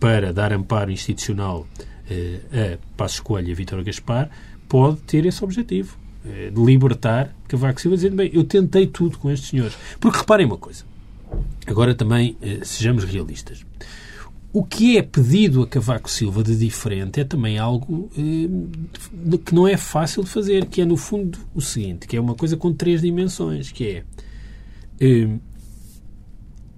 para 0.00 0.32
dar 0.32 0.52
amparo 0.52 0.90
institucional 0.90 1.66
a 2.08 2.78
Passos 2.96 3.20
Coelho 3.20 3.48
e 3.48 3.52
a 3.52 3.54
Vítor 3.54 3.82
Gaspar 3.82 4.30
pode 4.68 4.98
ter 5.02 5.24
esse 5.26 5.42
objetivo. 5.42 5.96
eh, 6.24 6.50
De 6.50 6.64
libertar 6.64 7.34
Cavaco 7.48 7.80
Silva 7.80 7.96
dizendo, 7.96 8.16
bem, 8.16 8.30
eu 8.32 8.44
tentei 8.44 8.86
tudo 8.86 9.18
com 9.18 9.30
estes 9.30 9.50
senhores. 9.50 9.76
Porque 10.00 10.18
reparem 10.18 10.46
uma 10.46 10.58
coisa. 10.58 10.84
Agora 11.66 11.94
também 11.94 12.36
eh, 12.42 12.60
sejamos 12.62 13.04
realistas. 13.04 13.64
O 14.52 14.62
que 14.64 14.96
é 14.96 15.02
pedido 15.02 15.62
a 15.62 15.66
Cavaco 15.66 16.08
Silva 16.08 16.42
de 16.44 16.56
diferente 16.56 17.18
é 17.18 17.24
também 17.24 17.58
algo 17.58 18.08
eh, 18.16 19.38
que 19.44 19.54
não 19.54 19.66
é 19.66 19.76
fácil 19.76 20.22
de 20.22 20.30
fazer, 20.30 20.66
que 20.66 20.80
é, 20.80 20.84
no 20.84 20.96
fundo, 20.96 21.38
o 21.54 21.60
seguinte, 21.60 22.06
que 22.06 22.16
é 22.16 22.20
uma 22.20 22.34
coisa 22.36 22.56
com 22.56 22.72
três 22.72 23.00
dimensões, 23.02 23.72
que 23.72 23.84
é 23.88 24.04
eh, 25.00 25.28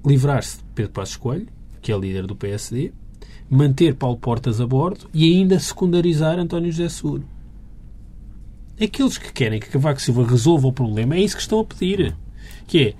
livrar-se 0.04 0.58
de 0.58 0.64
Pedro 0.74 0.92
Passos 0.92 1.16
Coelho, 1.16 1.48
que 1.82 1.92
é 1.92 1.98
líder 1.98 2.26
do 2.26 2.34
PSD, 2.34 2.92
manter 3.48 3.94
Paulo 3.94 4.16
Portas 4.16 4.60
a 4.60 4.66
bordo 4.66 5.08
e 5.12 5.24
ainda 5.24 5.58
secundarizar 5.58 6.38
António 6.38 6.70
José 6.70 6.88
Seguro. 6.88 7.24
Aqueles 8.80 9.16
que 9.16 9.32
querem 9.32 9.58
que 9.58 9.68
Cavaco 9.68 10.00
Silva 10.00 10.26
resolva 10.26 10.68
o 10.68 10.72
problema 10.72 11.14
é 11.14 11.20
isso 11.20 11.36
que 11.36 11.42
estão 11.42 11.60
a 11.60 11.64
pedir. 11.64 12.14
Que 12.66 12.88
é, 12.88 12.94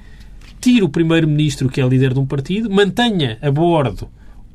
tire 0.61 0.83
o 0.83 0.89
primeiro-ministro, 0.89 1.69
que 1.69 1.81
é 1.81 1.87
líder 1.87 2.15
de 2.15 2.21
um 2.21 2.27
partido, 2.27 2.71
mantenha 2.71 3.39
a 3.43 3.51
bordo 3.51 4.09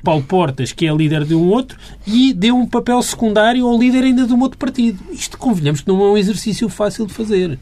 Paulo 0.04 0.24
Portas, 0.24 0.72
que 0.72 0.88
é 0.88 0.94
líder 0.94 1.26
de 1.26 1.36
um 1.36 1.50
outro, 1.50 1.78
e 2.08 2.34
dê 2.34 2.52
um 2.52 2.66
papel 2.66 3.02
secundário 3.04 3.68
ao 3.68 3.78
líder 3.78 4.04
ainda 4.04 4.26
de 4.26 4.34
um 4.34 4.42
outro 4.42 4.58
partido. 4.58 5.00
Isto, 5.12 5.38
convenhamos, 5.38 5.82
que 5.82 5.88
não 5.88 6.02
é 6.02 6.12
um 6.12 6.18
exercício 6.18 6.68
fácil 6.70 7.06
de 7.06 7.14
fazer. 7.14 7.60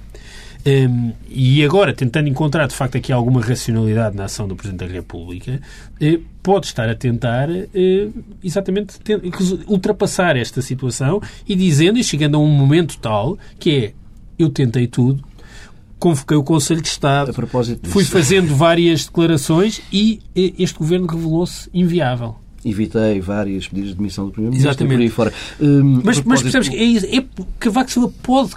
Hum, 0.65 1.13
e 1.30 1.63
agora, 1.63 1.93
tentando 1.93 2.28
encontrar 2.28 2.67
de 2.67 2.76
facto 2.76 2.98
aqui 2.98 3.13
alguma 3.13 3.41
racionalidade 3.41 4.15
na 4.15 4.26
ação 4.26 4.48
do 4.48 4.56
Presidente 4.56 4.88
da 4.88 4.93
República, 4.93 5.62
eh, 6.02 6.19
pode 6.43 6.65
estar 6.65 6.89
a 6.89 6.95
tentar 6.95 7.50
eh, 7.50 8.10
exatamente 8.43 8.95
ultrapassar 9.67 10.36
esta 10.36 10.62
situação 10.62 11.22
e 11.48 11.56
dizendo 11.56 11.98
e 11.98 12.04
chegando 12.04 12.36
a 12.36 12.39
um 12.39 12.48
momento 12.48 12.98
tal 12.98 13.38
que 13.58 13.72
é 13.72 13.93
eu 14.38 14.50
tentei 14.50 14.86
tudo, 14.86 15.24
convoquei 15.98 16.36
o 16.36 16.43
Conselho 16.43 16.82
de 16.82 16.88
Estado, 16.89 17.34
fui 17.84 18.04
fazendo 18.04 18.54
várias 18.56 19.06
declarações 19.06 19.82
e 19.91 20.19
eh, 20.36 20.54
este 20.60 20.78
governo 20.78 21.08
revelou-se 21.08 21.69
inviável. 21.74 22.36
Evitei 22.65 23.22
várias 23.22 23.67
pedidos 23.69 23.91
de 23.91 23.95
demissão 23.98 24.26
do 24.26 24.32
Primeiro-Ministro 24.32 24.72
Exatamente. 24.72 24.98
por 24.98 25.02
aí 25.04 25.10
fora. 25.10 25.34
Hum, 25.62 25.84
Mas, 25.84 26.00
a 26.00 26.04
mas 26.04 26.19
propósito- 26.19 26.43
percebes 26.43 26.69
que 26.69 26.76
é, 26.76 26.84
isso, 26.84 27.06
é 27.06 27.24
Cavaco 27.58 27.91
Silva 27.91 28.13
pode, 28.22 28.52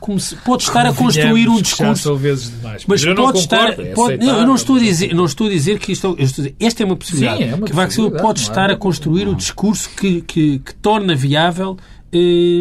pode 0.44 0.62
estar 0.64 0.86
a 0.86 0.92
construir 0.92 1.48
um 1.48 1.56
já 1.56 1.62
discurso 1.62 2.02
são 2.02 2.16
vezes 2.16 2.50
demais. 2.50 2.84
Mas 2.86 3.04
eu 3.04 3.14
pode 3.14 3.32
não 3.34 3.40
estar. 3.40 3.58
concordo, 3.70 3.82
é 3.82 3.94
pode- 3.94 4.16
não, 4.26 4.38
eu 4.40 4.46
não 4.46 4.54
estou 4.56 4.74
a 4.74 4.78
aceitável. 4.78 5.06
dizer, 5.08 5.14
não 5.14 5.24
estou 5.24 5.46
a 5.46 5.50
dizer 5.50 5.78
que 5.78 5.92
isto. 5.92 6.06
eu 6.18 6.24
estou 6.24 6.42
a 6.42 6.48
dizer, 6.48 6.56
esta 6.58 6.82
é 6.82 6.86
uma 6.86 6.96
possibilidade. 6.96 7.38
Sim, 7.38 7.44
é 7.44 7.54
uma 7.54 7.64
que 7.66 7.70
Cavaco 7.72 7.92
Silva 7.92 8.16
pode 8.18 8.40
é? 8.40 8.42
estar 8.42 8.70
a 8.70 8.76
construir 8.76 9.28
o 9.28 9.34
discurso 9.36 9.88
que, 9.96 10.20
que, 10.22 10.58
que 10.58 10.74
torna 10.74 11.14
viável 11.14 11.76
eh, 12.12 12.60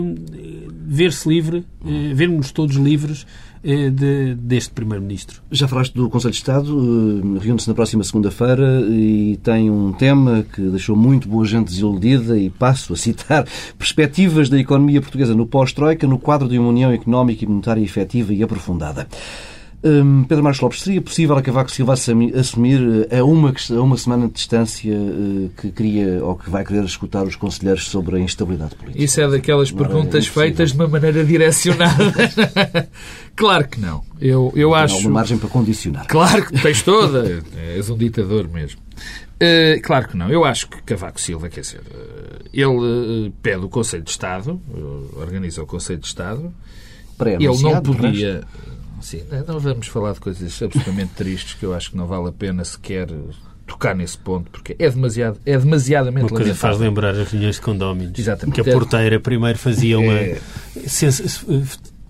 ver-se 0.86 1.28
livre, 1.28 1.66
eh, 1.86 2.14
vermos 2.14 2.52
todos 2.52 2.76
livres 2.76 3.26
de- 3.64 4.36
deste 4.36 4.72
Primeiro-Ministro. 4.72 5.42
Já 5.52 5.68
falaste 5.68 5.94
do 5.94 6.10
Conselho 6.10 6.32
de 6.32 6.38
Estado, 6.38 7.22
eh, 7.38 7.40
reúne-se 7.44 7.68
na 7.68 7.74
próxima 7.76 8.04
segunda-feira 8.04 8.82
e 8.90 9.38
tem 9.44 9.70
um 9.70 9.94
tema 9.94 10.44
que 10.54 10.62
deixou 10.62 10.96
muito 10.96 11.28
boa 11.28 11.46
gente 11.46 11.68
desiludida 11.68 12.38
e 12.38 12.50
passo 12.50 12.94
a 12.94 12.96
citar 12.96 13.46
perspectivas 13.78 14.50
da 14.50 14.58
economia 14.60 15.02
portuguesa 15.02 15.36
no 15.36 15.46
pós-Troika 15.46 16.08
no 16.08 16.18
quadro 16.18 16.48
de 16.50 16.58
uma 16.58 16.70
União 16.70 16.92
Económica 16.92 17.44
e 17.46 17.48
Monetária 17.48 17.82
efetiva 17.82 18.34
e 18.34 18.42
aprofundada. 18.42 19.08
Hum, 19.84 20.26
Pedro 20.30 20.44
Marcos 20.44 20.62
Lopes, 20.62 20.82
seria 20.82 21.02
possível 21.02 21.36
a 21.36 21.42
Cavaco 21.42 21.72
Silva 21.72 21.94
assumi- 21.94 22.32
assumir 22.36 23.08
eh, 23.10 23.18
a 23.18 23.24
uma, 23.24 23.52
a 23.52 23.82
uma 23.82 23.98
semana 23.98 24.28
de 24.28 24.34
distância 24.34 24.94
eh, 24.94 25.50
que 25.60 25.72
queria 25.72 26.24
ou 26.24 26.36
que 26.36 26.52
vai 26.52 26.64
querer 26.64 26.84
escutar 26.84 27.24
os 27.24 27.36
conselheiros 27.36 27.90
sobre 27.90 28.18
a 28.18 28.20
instabilidade 28.20 28.76
política? 28.76 29.04
Isso 29.04 29.20
é 29.20 29.28
daquelas 29.28 29.72
Não, 29.72 29.84
é 29.84 29.88
perguntas 29.88 30.28
feitas 30.28 30.70
de 30.72 30.76
uma 30.78 30.88
maneira 30.88 31.26
direcionada. 31.26 32.14
claro 33.36 33.68
que 33.68 33.80
não. 33.82 34.04
Eu, 34.20 34.54
eu 34.56 34.70
Tem 34.70 34.78
acho. 34.80 34.94
alguma 34.98 35.14
margem 35.16 35.38
para 35.40 35.50
condicionar. 35.50 36.06
Claro 36.08 36.46
que 36.46 36.62
tens 36.62 36.84
toda. 36.84 37.42
És 37.76 37.90
um 37.90 37.98
ditador 37.98 38.48
mesmo. 38.48 38.80
Uh, 39.42 39.82
claro 39.82 40.08
que 40.08 40.16
não. 40.16 40.30
Eu 40.30 40.46
acho 40.46 40.68
que 40.70 40.80
Cavaco 40.84 41.20
Silva, 41.20 41.50
quer 41.50 41.62
dizer, 41.62 41.80
uh, 41.80 42.46
ele 42.54 43.28
uh, 43.30 43.34
pede 43.42 43.66
o 43.66 43.70
Conselho 43.70 44.04
de 44.04 44.12
Estado, 44.12 44.62
organiza 45.16 45.64
o 45.64 45.66
Conselho 45.66 46.00
de 46.00 46.06
Estado. 46.06 46.54
Ele 47.20 47.48
não 47.64 47.82
podia. 47.82 48.44
Sim, 49.02 49.24
não 49.48 49.60
vamos 49.60 49.88
falar 49.88 50.14
de 50.14 50.20
coisas 50.20 50.62
absolutamente 50.62 51.14
tristes 51.18 51.54
que 51.54 51.66
eu 51.66 51.74
acho 51.74 51.92
que 51.92 51.98
não 51.98 52.08
vale 52.08 52.30
a 52.30 52.32
pena 52.32 52.64
sequer 52.64 53.08
tocar 53.72 53.96
nesse 53.96 54.18
ponto, 54.18 54.50
porque 54.52 54.76
é, 54.78 54.90
demasiado, 54.90 55.40
é 55.46 55.58
demasiadamente 55.58 56.24
Uma 56.24 56.30
coisa 56.30 56.44
lamentável. 56.44 56.78
faz 56.78 56.80
lembrar 56.80 57.16
as 57.16 57.32
reuniões 57.32 57.56
de 57.56 57.62
condóminos. 57.62 58.20
Exatamente. 58.20 58.62
Que 58.62 58.70
a 58.70 58.74
porteira 58.74 59.20
primeiro 59.20 59.58
fazia 59.58 59.98
uma... 59.98 60.14
É. 60.14 60.40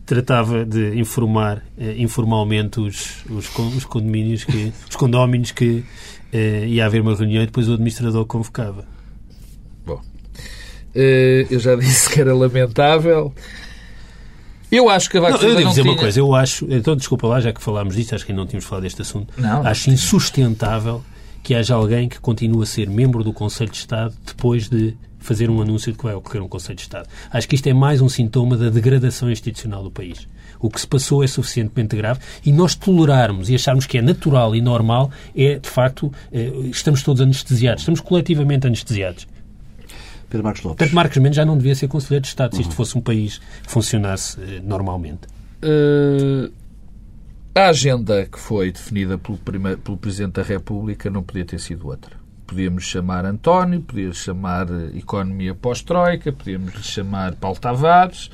tratava 0.06 0.66
de 0.66 1.00
informar 1.00 1.64
eh, 1.78 1.96
informalmente 1.98 2.80
os, 2.80 3.24
os, 3.30 3.48
os 3.58 3.86
condomínios 3.86 4.44
que... 4.44 4.74
os 4.90 4.96
condóminos 4.96 5.52
que 5.52 5.86
eh, 6.34 6.66
ia 6.68 6.86
haver 6.86 7.02
uma 7.02 7.16
reunião 7.16 7.44
e 7.44 7.46
depois 7.46 7.70
o 7.70 7.74
administrador 7.74 8.26
convocava. 8.26 8.86
Bom, 9.86 10.02
eh, 10.96 11.46
eu 11.50 11.60
já 11.60 11.76
disse 11.78 12.10
que 12.10 12.20
era 12.20 12.34
lamentável. 12.34 13.34
Eu 14.72 14.90
acho 14.90 15.10
que 15.10 15.18
a 15.18 15.22
não, 15.22 15.30
Eu 15.30 15.38
devo 15.56 15.70
dizer 15.70 15.82
tinha... 15.82 15.94
uma 15.94 16.00
coisa, 16.00 16.20
eu 16.20 16.34
acho, 16.34 16.66
então 16.70 16.96
desculpa 16.96 17.28
lá, 17.28 17.42
já 17.42 17.52
que 17.52 17.62
falámos 17.62 17.96
disto, 17.96 18.16
acho 18.16 18.26
que 18.26 18.32
ainda 18.32 18.42
não 18.42 18.48
tínhamos 18.48 18.66
falado 18.66 18.84
deste 18.84 19.02
assunto, 19.02 19.34
não, 19.38 19.66
acho 19.68 19.88
não 19.88 19.94
insustentável 19.94 21.04
que 21.44 21.54
haja 21.56 21.76
alguém 21.76 22.08
que 22.08 22.20
continue 22.20 22.64
a 22.64 22.66
ser 22.66 22.90
membro 22.90 23.24
do 23.24 23.34
Conselho 23.34 23.70
de 23.70 23.78
Estado 23.78 24.14
depois 24.26 24.70
de 24.70 24.96
fazer 25.20 25.50
um 25.50 25.62
anúncio 25.62 25.92
de 25.92 25.98
que 25.98 26.04
vai 26.04 26.14
ocorrer 26.14 26.42
um 26.44 26.48
Conselho 26.48 26.76
de 26.76 26.82
Estado. 26.82 27.08
Acho 27.32 27.48
que 27.48 27.56
isto 27.56 27.68
é 27.68 27.74
mais 27.74 28.02
um 28.02 28.10
sintoma 28.10 28.58
da 28.58 28.70
degradação 28.70 29.30
institucional 29.30 29.84
do 29.84 29.92
país. 29.92 30.28
O 30.60 30.70
que 30.70 30.80
se 30.80 30.88
passou 30.88 31.24
é 31.24 31.28
suficientemente 31.28 31.96
grave 31.96 32.20
e 32.46 32.52
nós 32.52 32.76
tolerarmos 32.76 33.50
e 33.50 33.56
acharmos 33.56 33.86
que 33.86 33.98
é 33.98 34.02
natural 34.02 34.56
e 34.56 34.62
normal 34.62 35.12
é, 35.36 35.58
de 35.60 35.70
facto, 35.70 36.12
eh, 36.32 36.52
estamos 36.72 37.04
todos 37.04 37.22
anestesiados, 37.22 37.82
estamos 37.82 38.00
coletivamente 38.00 38.68
anestesiados. 38.68 39.28
Pedro 40.32 40.46
Marcos 40.46 40.64
Lopes. 40.64 40.78
Portanto, 40.78 40.96
Marcos 40.96 41.18
Mendes 41.18 41.36
já 41.36 41.46
não 41.46 41.58
devia 41.58 41.76
ser 41.76 41.90
Conselheiro 41.90 42.24
de 42.24 42.30
Estado 42.30 42.56
se 42.56 42.62
isto 42.62 42.74
fosse 42.74 42.98
um 42.98 43.02
país 43.02 43.40
que 43.64 43.70
funcionasse 43.70 44.40
eh, 44.42 44.62
normalmente. 44.64 45.28
Uh, 45.62 46.52
a 47.54 47.68
agenda 47.68 48.26
que 48.26 48.40
foi 48.40 48.72
definida 48.72 49.18
pelo, 49.18 49.38
primeiro, 49.38 49.78
pelo 49.80 49.98
Presidente 49.98 50.36
da 50.36 50.44
República 50.44 51.10
não 51.10 51.22
podia 51.22 51.44
ter 51.44 51.60
sido 51.60 51.88
outra. 51.88 52.16
Podíamos 52.48 52.86
chamar 52.86 53.26
António, 53.26 53.82
podíamos 53.82 54.18
chamar 54.18 54.68
Economia 54.96 55.54
pós-Troika, 55.54 56.32
podíamos 56.32 56.74
lhe 56.74 56.84
chamar 56.84 57.36
Paulo 57.36 57.60
Tavares, 57.60 58.32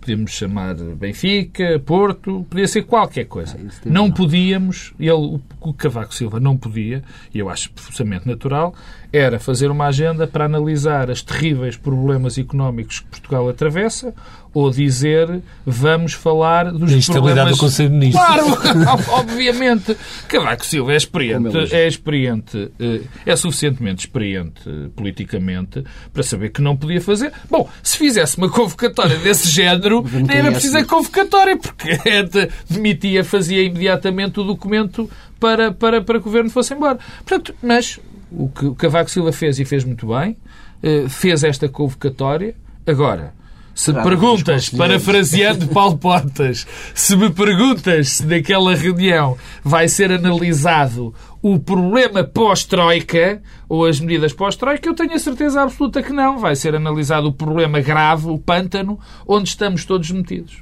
podíamos 0.00 0.32
chamar 0.32 0.74
Benfica, 0.74 1.78
Porto, 1.84 2.46
podia 2.48 2.68
ser 2.68 2.82
qualquer 2.82 3.24
coisa. 3.24 3.58
Ah, 3.58 3.72
não 3.86 4.10
podíamos, 4.10 4.94
ele, 4.98 5.40
o 5.60 5.74
Cavaco 5.74 6.14
Silva 6.14 6.38
não 6.40 6.56
podia, 6.56 7.02
e 7.32 7.38
eu 7.38 7.48
acho 7.48 7.70
profundamente 7.72 8.26
natural, 8.26 8.74
era 9.12 9.38
fazer 9.38 9.70
uma 9.70 9.86
agenda 9.86 10.26
para 10.26 10.44
analisar 10.44 11.08
os 11.10 11.22
terríveis 11.22 11.76
problemas 11.76 12.36
económicos 12.38 13.00
que 13.00 13.06
Portugal 13.06 13.48
atravessa 13.48 14.14
ou 14.52 14.70
dizer 14.70 15.42
vamos 15.64 16.12
falar 16.14 16.72
dos 16.72 17.08
a 17.08 17.12
problemas... 17.12 17.52
do 17.52 17.58
Conselho 17.58 17.90
de 17.90 17.94
Ministros. 17.94 18.26
Claro, 18.26 19.04
obviamente. 19.12 19.96
Cavaco 20.26 20.64
Silva 20.64 20.92
é 20.92 20.96
experiente, 20.96 21.74
é 21.74 21.86
experiente, 21.86 22.70
eh, 22.80 23.00
é 23.24 23.36
suficientemente 23.36 24.06
experiente 24.06 24.62
politicamente 24.96 25.84
para 26.12 26.22
saber 26.22 26.50
que 26.50 26.60
não 26.60 26.76
podia 26.76 27.00
fazer. 27.00 27.32
Bom, 27.50 27.68
se 27.82 27.98
fizesse 27.98 28.36
uma 28.38 28.50
convocatória 28.50 29.16
desse 29.22 29.48
género, 29.48 30.04
nem 30.12 30.38
era 30.38 30.50
preciso 30.50 30.78
a 30.78 30.84
convocatória, 30.84 31.56
porque 31.56 31.98
demitia, 32.68 33.24
fazia 33.24 33.62
imediatamente 33.62 34.40
o 34.40 34.44
documento 34.44 35.08
para, 35.38 35.72
para, 35.72 36.02
para 36.02 36.18
que 36.18 36.22
o 36.22 36.30
governo 36.30 36.50
fosse 36.50 36.74
embora. 36.74 36.98
Portanto, 37.24 37.54
mas 37.62 38.00
o 38.30 38.48
que 38.48 38.66
o 38.66 38.74
Cavaco 38.74 39.10
Silva 39.10 39.32
fez 39.32 39.58
e 39.58 39.64
fez 39.64 39.84
muito 39.84 40.06
bem, 40.08 40.36
eh, 40.82 41.06
fez 41.08 41.44
esta 41.44 41.68
convocatória. 41.68 42.54
Agora, 42.86 43.34
se 43.78 43.92
me 43.92 44.02
perguntas, 44.02 44.70
parafraseando 44.70 45.68
Paulo 45.72 45.96
Portas, 45.96 46.66
se 46.94 47.16
me 47.16 47.30
perguntas 47.30 48.08
se 48.08 48.26
naquela 48.26 48.74
reunião 48.74 49.38
vai 49.62 49.86
ser 49.86 50.10
analisado 50.10 51.14
o 51.40 51.60
problema 51.60 52.24
pós-Troika 52.24 53.40
ou 53.68 53.86
as 53.86 54.00
medidas 54.00 54.32
pós-Troika, 54.32 54.88
eu 54.88 54.94
tenho 54.94 55.14
a 55.14 55.18
certeza 55.18 55.62
absoluta 55.62 56.02
que 56.02 56.12
não. 56.12 56.38
Vai 56.38 56.56
ser 56.56 56.74
analisado 56.74 57.28
o 57.28 57.32
problema 57.32 57.80
grave, 57.80 58.28
o 58.28 58.36
pântano, 58.36 58.98
onde 59.24 59.50
estamos 59.50 59.84
todos 59.84 60.10
metidos. 60.10 60.60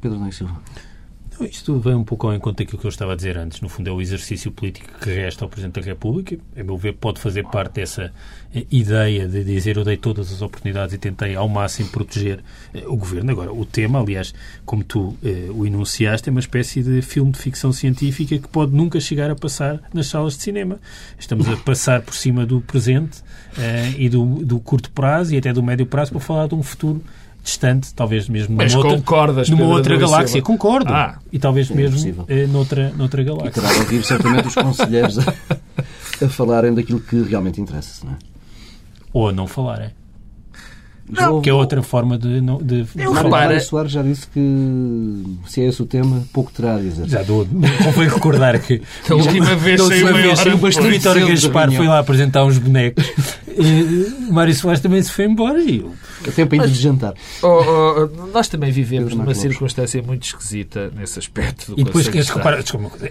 Pedro 0.00 0.30
Silva. 0.30 0.60
Isto 1.40 1.78
vem 1.78 1.94
um 1.94 2.02
pouco 2.02 2.26
ao 2.26 2.34
encontro 2.34 2.64
daquilo 2.64 2.80
que 2.80 2.86
eu 2.86 2.90
estava 2.90 3.12
a 3.12 3.16
dizer 3.16 3.38
antes. 3.38 3.60
No 3.60 3.68
fundo, 3.68 3.88
é 3.88 3.92
o 3.92 4.00
exercício 4.00 4.50
político 4.50 4.88
que 5.00 5.10
resta 5.10 5.44
ao 5.44 5.48
Presidente 5.48 5.80
da 5.80 5.86
República. 5.86 6.36
A 6.56 6.64
meu 6.64 6.76
ver, 6.76 6.94
pode 6.94 7.20
fazer 7.20 7.44
parte 7.46 7.74
dessa 7.74 8.12
eh, 8.52 8.66
ideia 8.70 9.28
de 9.28 9.44
dizer 9.44 9.76
eu 9.76 9.84
dei 9.84 9.96
todas 9.96 10.32
as 10.32 10.42
oportunidades 10.42 10.94
e 10.94 10.98
tentei 10.98 11.36
ao 11.36 11.48
máximo 11.48 11.90
proteger 11.90 12.42
eh, 12.74 12.82
o 12.86 12.96
Governo. 12.96 13.30
Agora, 13.30 13.52
o 13.52 13.64
tema, 13.64 14.00
aliás, 14.00 14.34
como 14.64 14.82
tu 14.82 15.16
eh, 15.24 15.48
o 15.50 15.64
enunciaste, 15.64 16.28
é 16.28 16.32
uma 16.32 16.40
espécie 16.40 16.82
de 16.82 17.00
filme 17.02 17.30
de 17.30 17.38
ficção 17.38 17.72
científica 17.72 18.36
que 18.38 18.48
pode 18.48 18.74
nunca 18.74 18.98
chegar 18.98 19.30
a 19.30 19.36
passar 19.36 19.80
nas 19.94 20.08
salas 20.08 20.36
de 20.36 20.42
cinema. 20.42 20.80
Estamos 21.18 21.48
a 21.48 21.56
passar 21.56 22.02
por 22.02 22.14
cima 22.14 22.44
do 22.44 22.60
presente 22.60 23.22
eh, 23.56 23.94
e 23.96 24.08
do, 24.08 24.44
do 24.44 24.58
curto 24.58 24.90
prazo 24.90 25.34
e 25.34 25.38
até 25.38 25.52
do 25.52 25.62
médio 25.62 25.86
prazo 25.86 26.10
para 26.12 26.20
falar 26.20 26.48
de 26.48 26.54
um 26.54 26.62
futuro 26.62 27.02
distante, 27.48 27.94
talvez 27.94 28.28
mesmo 28.28 28.56
Mas 28.56 28.72
numa 28.74 28.84
outra, 28.84 28.98
concordas, 28.98 29.48
numa 29.48 29.64
outra 29.66 29.96
galáxia. 29.96 30.42
Concordo. 30.42 30.92
Ah, 30.92 31.18
e 31.32 31.38
talvez 31.38 31.70
mesmo 31.70 32.24
eh, 32.28 32.46
noutra, 32.46 32.92
noutra 32.96 33.22
galáxia. 33.24 33.48
E 33.48 33.52
terá 33.52 33.72
de 33.72 33.78
ouvir 33.80 34.04
certamente 34.04 34.48
os 34.48 34.54
conselheiros 34.54 35.18
a, 35.18 35.34
a 36.24 36.28
falarem 36.28 36.74
daquilo 36.74 37.00
que 37.00 37.22
realmente 37.22 37.60
interessa, 37.60 38.04
não 38.04 38.12
é? 38.12 38.16
Ou 39.12 39.28
a 39.28 39.32
não 39.32 39.46
falarem. 39.46 39.90
Não, 41.10 41.40
que 41.40 41.48
é 41.48 41.54
outra 41.54 41.82
forma 41.82 42.18
de. 42.18 42.40
de, 42.40 42.82
de 42.84 42.86
eu 42.96 43.12
repara... 43.12 43.28
Mário 43.28 43.60
Soares 43.60 43.92
já 43.92 44.02
disse 44.02 44.26
que 44.26 45.24
se 45.46 45.62
é 45.62 45.66
esse 45.66 45.82
o 45.82 45.86
tema, 45.86 46.22
pouco 46.32 46.52
terá 46.52 46.76
a 46.76 46.78
dizer. 46.78 47.08
Já 47.08 47.22
dou. 47.22 47.46
Convém 47.84 48.08
recordar 48.08 48.60
que. 48.60 48.82
a 49.08 49.14
última 49.14 49.54
vez 49.56 49.82
saiu 49.82 50.08
uma 50.08 50.18
vez 50.20 50.38
saiu 50.38 50.58
bastante. 50.58 50.88
Vitória 50.88 51.26
Gaspar 51.26 51.72
foi 51.72 51.86
lá 51.86 51.98
apresentar 51.98 52.44
uns 52.44 52.58
bonecos. 52.58 53.04
e, 53.48 54.30
Mário 54.30 54.54
Soares 54.54 54.80
também 54.80 55.02
se 55.02 55.10
foi 55.10 55.24
embora 55.24 55.60
e 55.60 55.78
eu. 55.78 55.92
É 56.26 56.30
tempo 56.30 56.54
ainda 56.54 56.68
de 56.68 56.74
jantar. 56.74 57.14
Oh, 57.42 57.46
oh, 57.46 58.26
nós 58.32 58.48
também 58.48 58.70
vivemos 58.70 59.14
numa 59.14 59.34
circunstância 59.34 60.02
muito 60.02 60.24
esquisita 60.24 60.90
nesse 60.94 61.18
aspecto. 61.18 61.74
Do 61.74 61.80
e 61.80 61.84
depois 61.84 62.08
que 62.08 62.20
repara, 62.20 62.62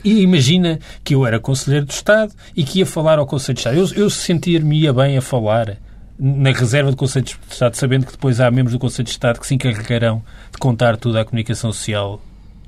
e 0.03 0.21
imagina 0.21 0.79
que 1.03 1.15
eu 1.15 1.25
era 1.25 1.39
Conselheiro 1.39 1.85
do 1.85 1.91
Estado 1.91 2.33
e 2.55 2.63
que 2.63 2.79
ia 2.79 2.85
falar 2.85 3.17
ao 3.17 3.25
Conselho 3.25 3.55
de 3.55 3.59
Estado. 3.61 3.77
Eu, 3.77 4.03
eu 4.03 4.09
sentir-me-ia 4.09 4.93
bem 4.93 5.17
a 5.17 5.21
falar 5.21 5.77
na 6.19 6.51
reserva 6.51 6.91
do 6.91 6.97
Conselho 6.97 7.25
de 7.25 7.37
Estado, 7.49 7.75
sabendo 7.75 8.05
que 8.05 8.11
depois 8.11 8.39
há 8.39 8.49
membros 8.49 8.73
do 8.73 8.79
Conselho 8.79 9.05
de 9.05 9.11
Estado 9.11 9.39
que 9.39 9.47
se 9.47 9.55
encarregarão 9.55 10.23
de 10.51 10.57
contar 10.57 10.97
tudo 10.97 11.19
à 11.19 11.25
comunicação 11.25 11.71
social 11.71 12.21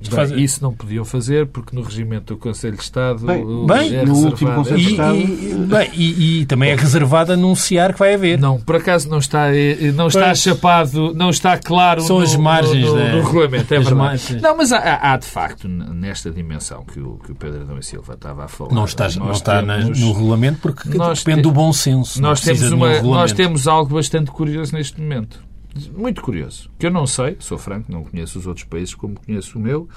faz... 0.07 0.31
Isso 0.31 0.63
não 0.63 0.73
podiam 0.73 1.03
fazer 1.03 1.47
porque 1.47 1.75
no 1.75 1.81
regimento 1.81 2.33
do 2.33 2.39
Conselho 2.39 2.77
de 2.77 2.83
Estado 2.83 3.25
bem, 3.25 3.65
bem 3.65 3.95
é 3.95 4.05
no 4.05 4.15
último 4.15 4.53
Conselho 4.53 4.79
de 4.79 4.91
Estado 4.91 5.15
e, 5.15 5.21
e, 5.21 5.53
bem, 5.65 5.91
e, 5.93 6.41
e, 6.41 6.45
também 6.45 6.71
é 6.71 6.75
reservado 6.75 7.33
anunciar 7.33 7.93
que 7.93 7.99
vai 7.99 8.13
haver. 8.13 8.39
Não, 8.39 8.59
por 8.59 8.75
acaso 8.75 9.09
não 9.09 9.17
está 9.19 9.53
eh, 9.55 9.91
não 9.93 10.07
está 10.07 10.25
pois, 10.25 10.39
chapado, 10.39 11.13
não 11.13 11.29
está 11.29 11.57
claro 11.57 12.01
são 12.01 12.17
no, 12.17 12.23
as 12.23 12.35
margens 12.35 12.85
no, 12.85 12.95
no, 12.95 12.99
da, 12.99 13.15
no 13.15 13.23
regulamento, 13.23 13.73
é 13.73 13.77
verdade. 13.77 13.95
Margens. 13.95 14.41
Não, 14.41 14.57
mas 14.57 14.71
há, 14.71 15.13
há, 15.13 15.17
de 15.17 15.25
facto 15.25 15.67
nesta 15.67 16.31
dimensão 16.31 16.83
que 16.85 16.99
o, 16.99 17.17
que 17.17 17.31
o 17.31 17.35
Pedro 17.35 17.61
Adão 17.61 17.77
e 17.77 17.83
Silva 17.83 18.13
estava 18.13 18.45
a 18.45 18.47
falar. 18.47 18.73
Não 18.73 18.85
está, 18.85 19.09
não 19.09 19.31
está 19.31 19.61
temos, 19.63 19.99
no 19.99 20.13
regulamento 20.13 20.59
porque 20.61 20.87
depende 20.87 21.39
te, 21.39 21.41
do 21.41 21.51
bom 21.51 21.73
senso. 21.73 22.21
Nós 22.21 22.41
temos, 22.41 22.71
uma, 22.71 23.01
nós 23.01 23.31
temos 23.31 23.67
algo 23.67 23.95
bastante 23.95 24.31
curioso 24.31 24.75
neste 24.75 24.99
momento. 25.01 25.48
Muito 25.95 26.21
curioso. 26.21 26.69
Que 26.77 26.87
eu 26.87 26.91
não 26.91 27.05
sei, 27.05 27.37
sou 27.39 27.57
franco, 27.57 27.91
não 27.91 28.03
conheço 28.03 28.39
os 28.39 28.47
outros 28.47 28.65
países 28.65 28.93
como 28.95 29.19
conheço 29.19 29.57
o 29.57 29.61
meu 29.61 29.87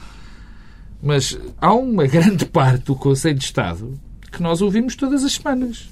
mas 1.03 1.37
há 1.61 1.75
uma 1.75 2.07
grande 2.07 2.47
parte 2.47 2.85
do 2.85 2.95
Conselho 2.95 3.37
de 3.37 3.45
Estado 3.45 3.99
que 4.31 4.43
nós 4.43 4.63
ouvimos 4.63 4.95
todas 4.95 5.25
as 5.25 5.33
semanas. 5.33 5.91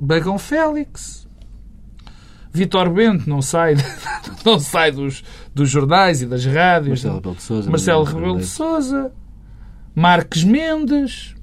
Bagão 0.00 0.38
Félix. 0.38 1.24
Vitor 2.50 2.88
Bento 2.88 3.28
não 3.28 3.42
sai, 3.42 3.74
não 4.46 4.60
sai 4.60 4.92
dos, 4.92 5.24
dos 5.52 5.68
jornais 5.68 6.22
e 6.22 6.26
das 6.26 6.46
rádios. 6.46 7.04
Marcelo 7.04 7.16
Rebelo 7.16 7.34
de 7.34 7.42
Sousa. 7.42 7.70
Marcelo 7.70 8.04
Rebelo 8.04 8.38
de 8.38 8.46
Sousa. 8.46 9.12
Marques 9.94 10.44
Mendes. 10.44 11.34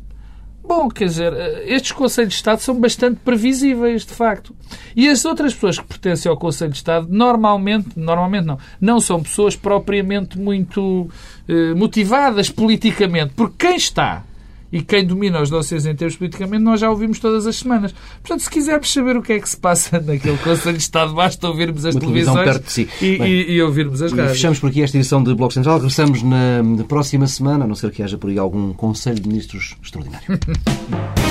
Bom, 0.63 0.89
quer 0.89 1.05
dizer, 1.05 1.33
estes 1.65 1.91
Conselhos 1.91 2.29
de 2.33 2.35
Estado 2.35 2.59
são 2.59 2.79
bastante 2.79 3.19
previsíveis, 3.25 4.05
de 4.05 4.13
facto. 4.13 4.55
E 4.95 5.09
as 5.09 5.25
outras 5.25 5.53
pessoas 5.53 5.79
que 5.79 5.85
pertencem 5.85 6.29
ao 6.29 6.37
Conselho 6.37 6.71
de 6.71 6.77
Estado, 6.77 7.07
normalmente, 7.09 7.89
normalmente 7.95 8.45
não, 8.45 8.59
não 8.79 8.99
são 8.99 9.21
pessoas 9.21 9.55
propriamente 9.55 10.39
muito 10.39 11.09
eh, 11.47 11.73
motivadas 11.73 12.49
politicamente. 12.49 13.33
Porque 13.35 13.67
quem 13.67 13.75
está 13.75 14.23
e 14.71 14.81
quem 14.81 15.05
domina 15.05 15.41
os 15.41 15.49
dossiês 15.49 15.85
em 15.85 15.95
termos 15.95 16.15
politicamente, 16.15 16.63
nós 16.63 16.79
já 16.79 16.89
ouvimos 16.89 17.19
todas 17.19 17.45
as 17.45 17.57
semanas. 17.57 17.93
Portanto, 18.21 18.41
se 18.41 18.49
quisermos 18.49 18.91
saber 18.91 19.17
o 19.17 19.21
que 19.21 19.33
é 19.33 19.39
que 19.39 19.49
se 19.49 19.57
passa 19.57 19.99
naquele 20.05 20.37
Conselho 20.37 20.77
de 20.77 20.83
Estado, 20.83 21.13
basta 21.13 21.47
ouvirmos 21.47 21.85
as 21.85 21.95
Uma 21.95 22.01
televisões 22.01 22.43
perto 22.45 22.65
de 22.65 22.71
si. 22.71 22.89
e, 23.01 23.17
Bem, 23.17 23.27
e, 23.27 23.51
e 23.53 23.61
ouvirmos 23.61 24.01
as 24.01 24.11
rádios. 24.11 24.31
Fechamos 24.33 24.59
por 24.59 24.69
aqui 24.69 24.81
esta 24.81 24.97
edição 24.97 25.23
de 25.23 25.33
Bloco 25.35 25.53
Central. 25.53 25.75
Regressamos 25.75 26.23
na, 26.23 26.63
na 26.63 26.83
próxima 26.83 27.27
semana, 27.27 27.65
a 27.65 27.67
não 27.67 27.75
ser 27.75 27.91
que 27.91 28.01
haja 28.01 28.17
por 28.17 28.29
aí 28.29 28.37
algum 28.37 28.73
Conselho 28.73 29.19
de 29.19 29.27
Ministros 29.27 29.75
extraordinário. 29.81 30.39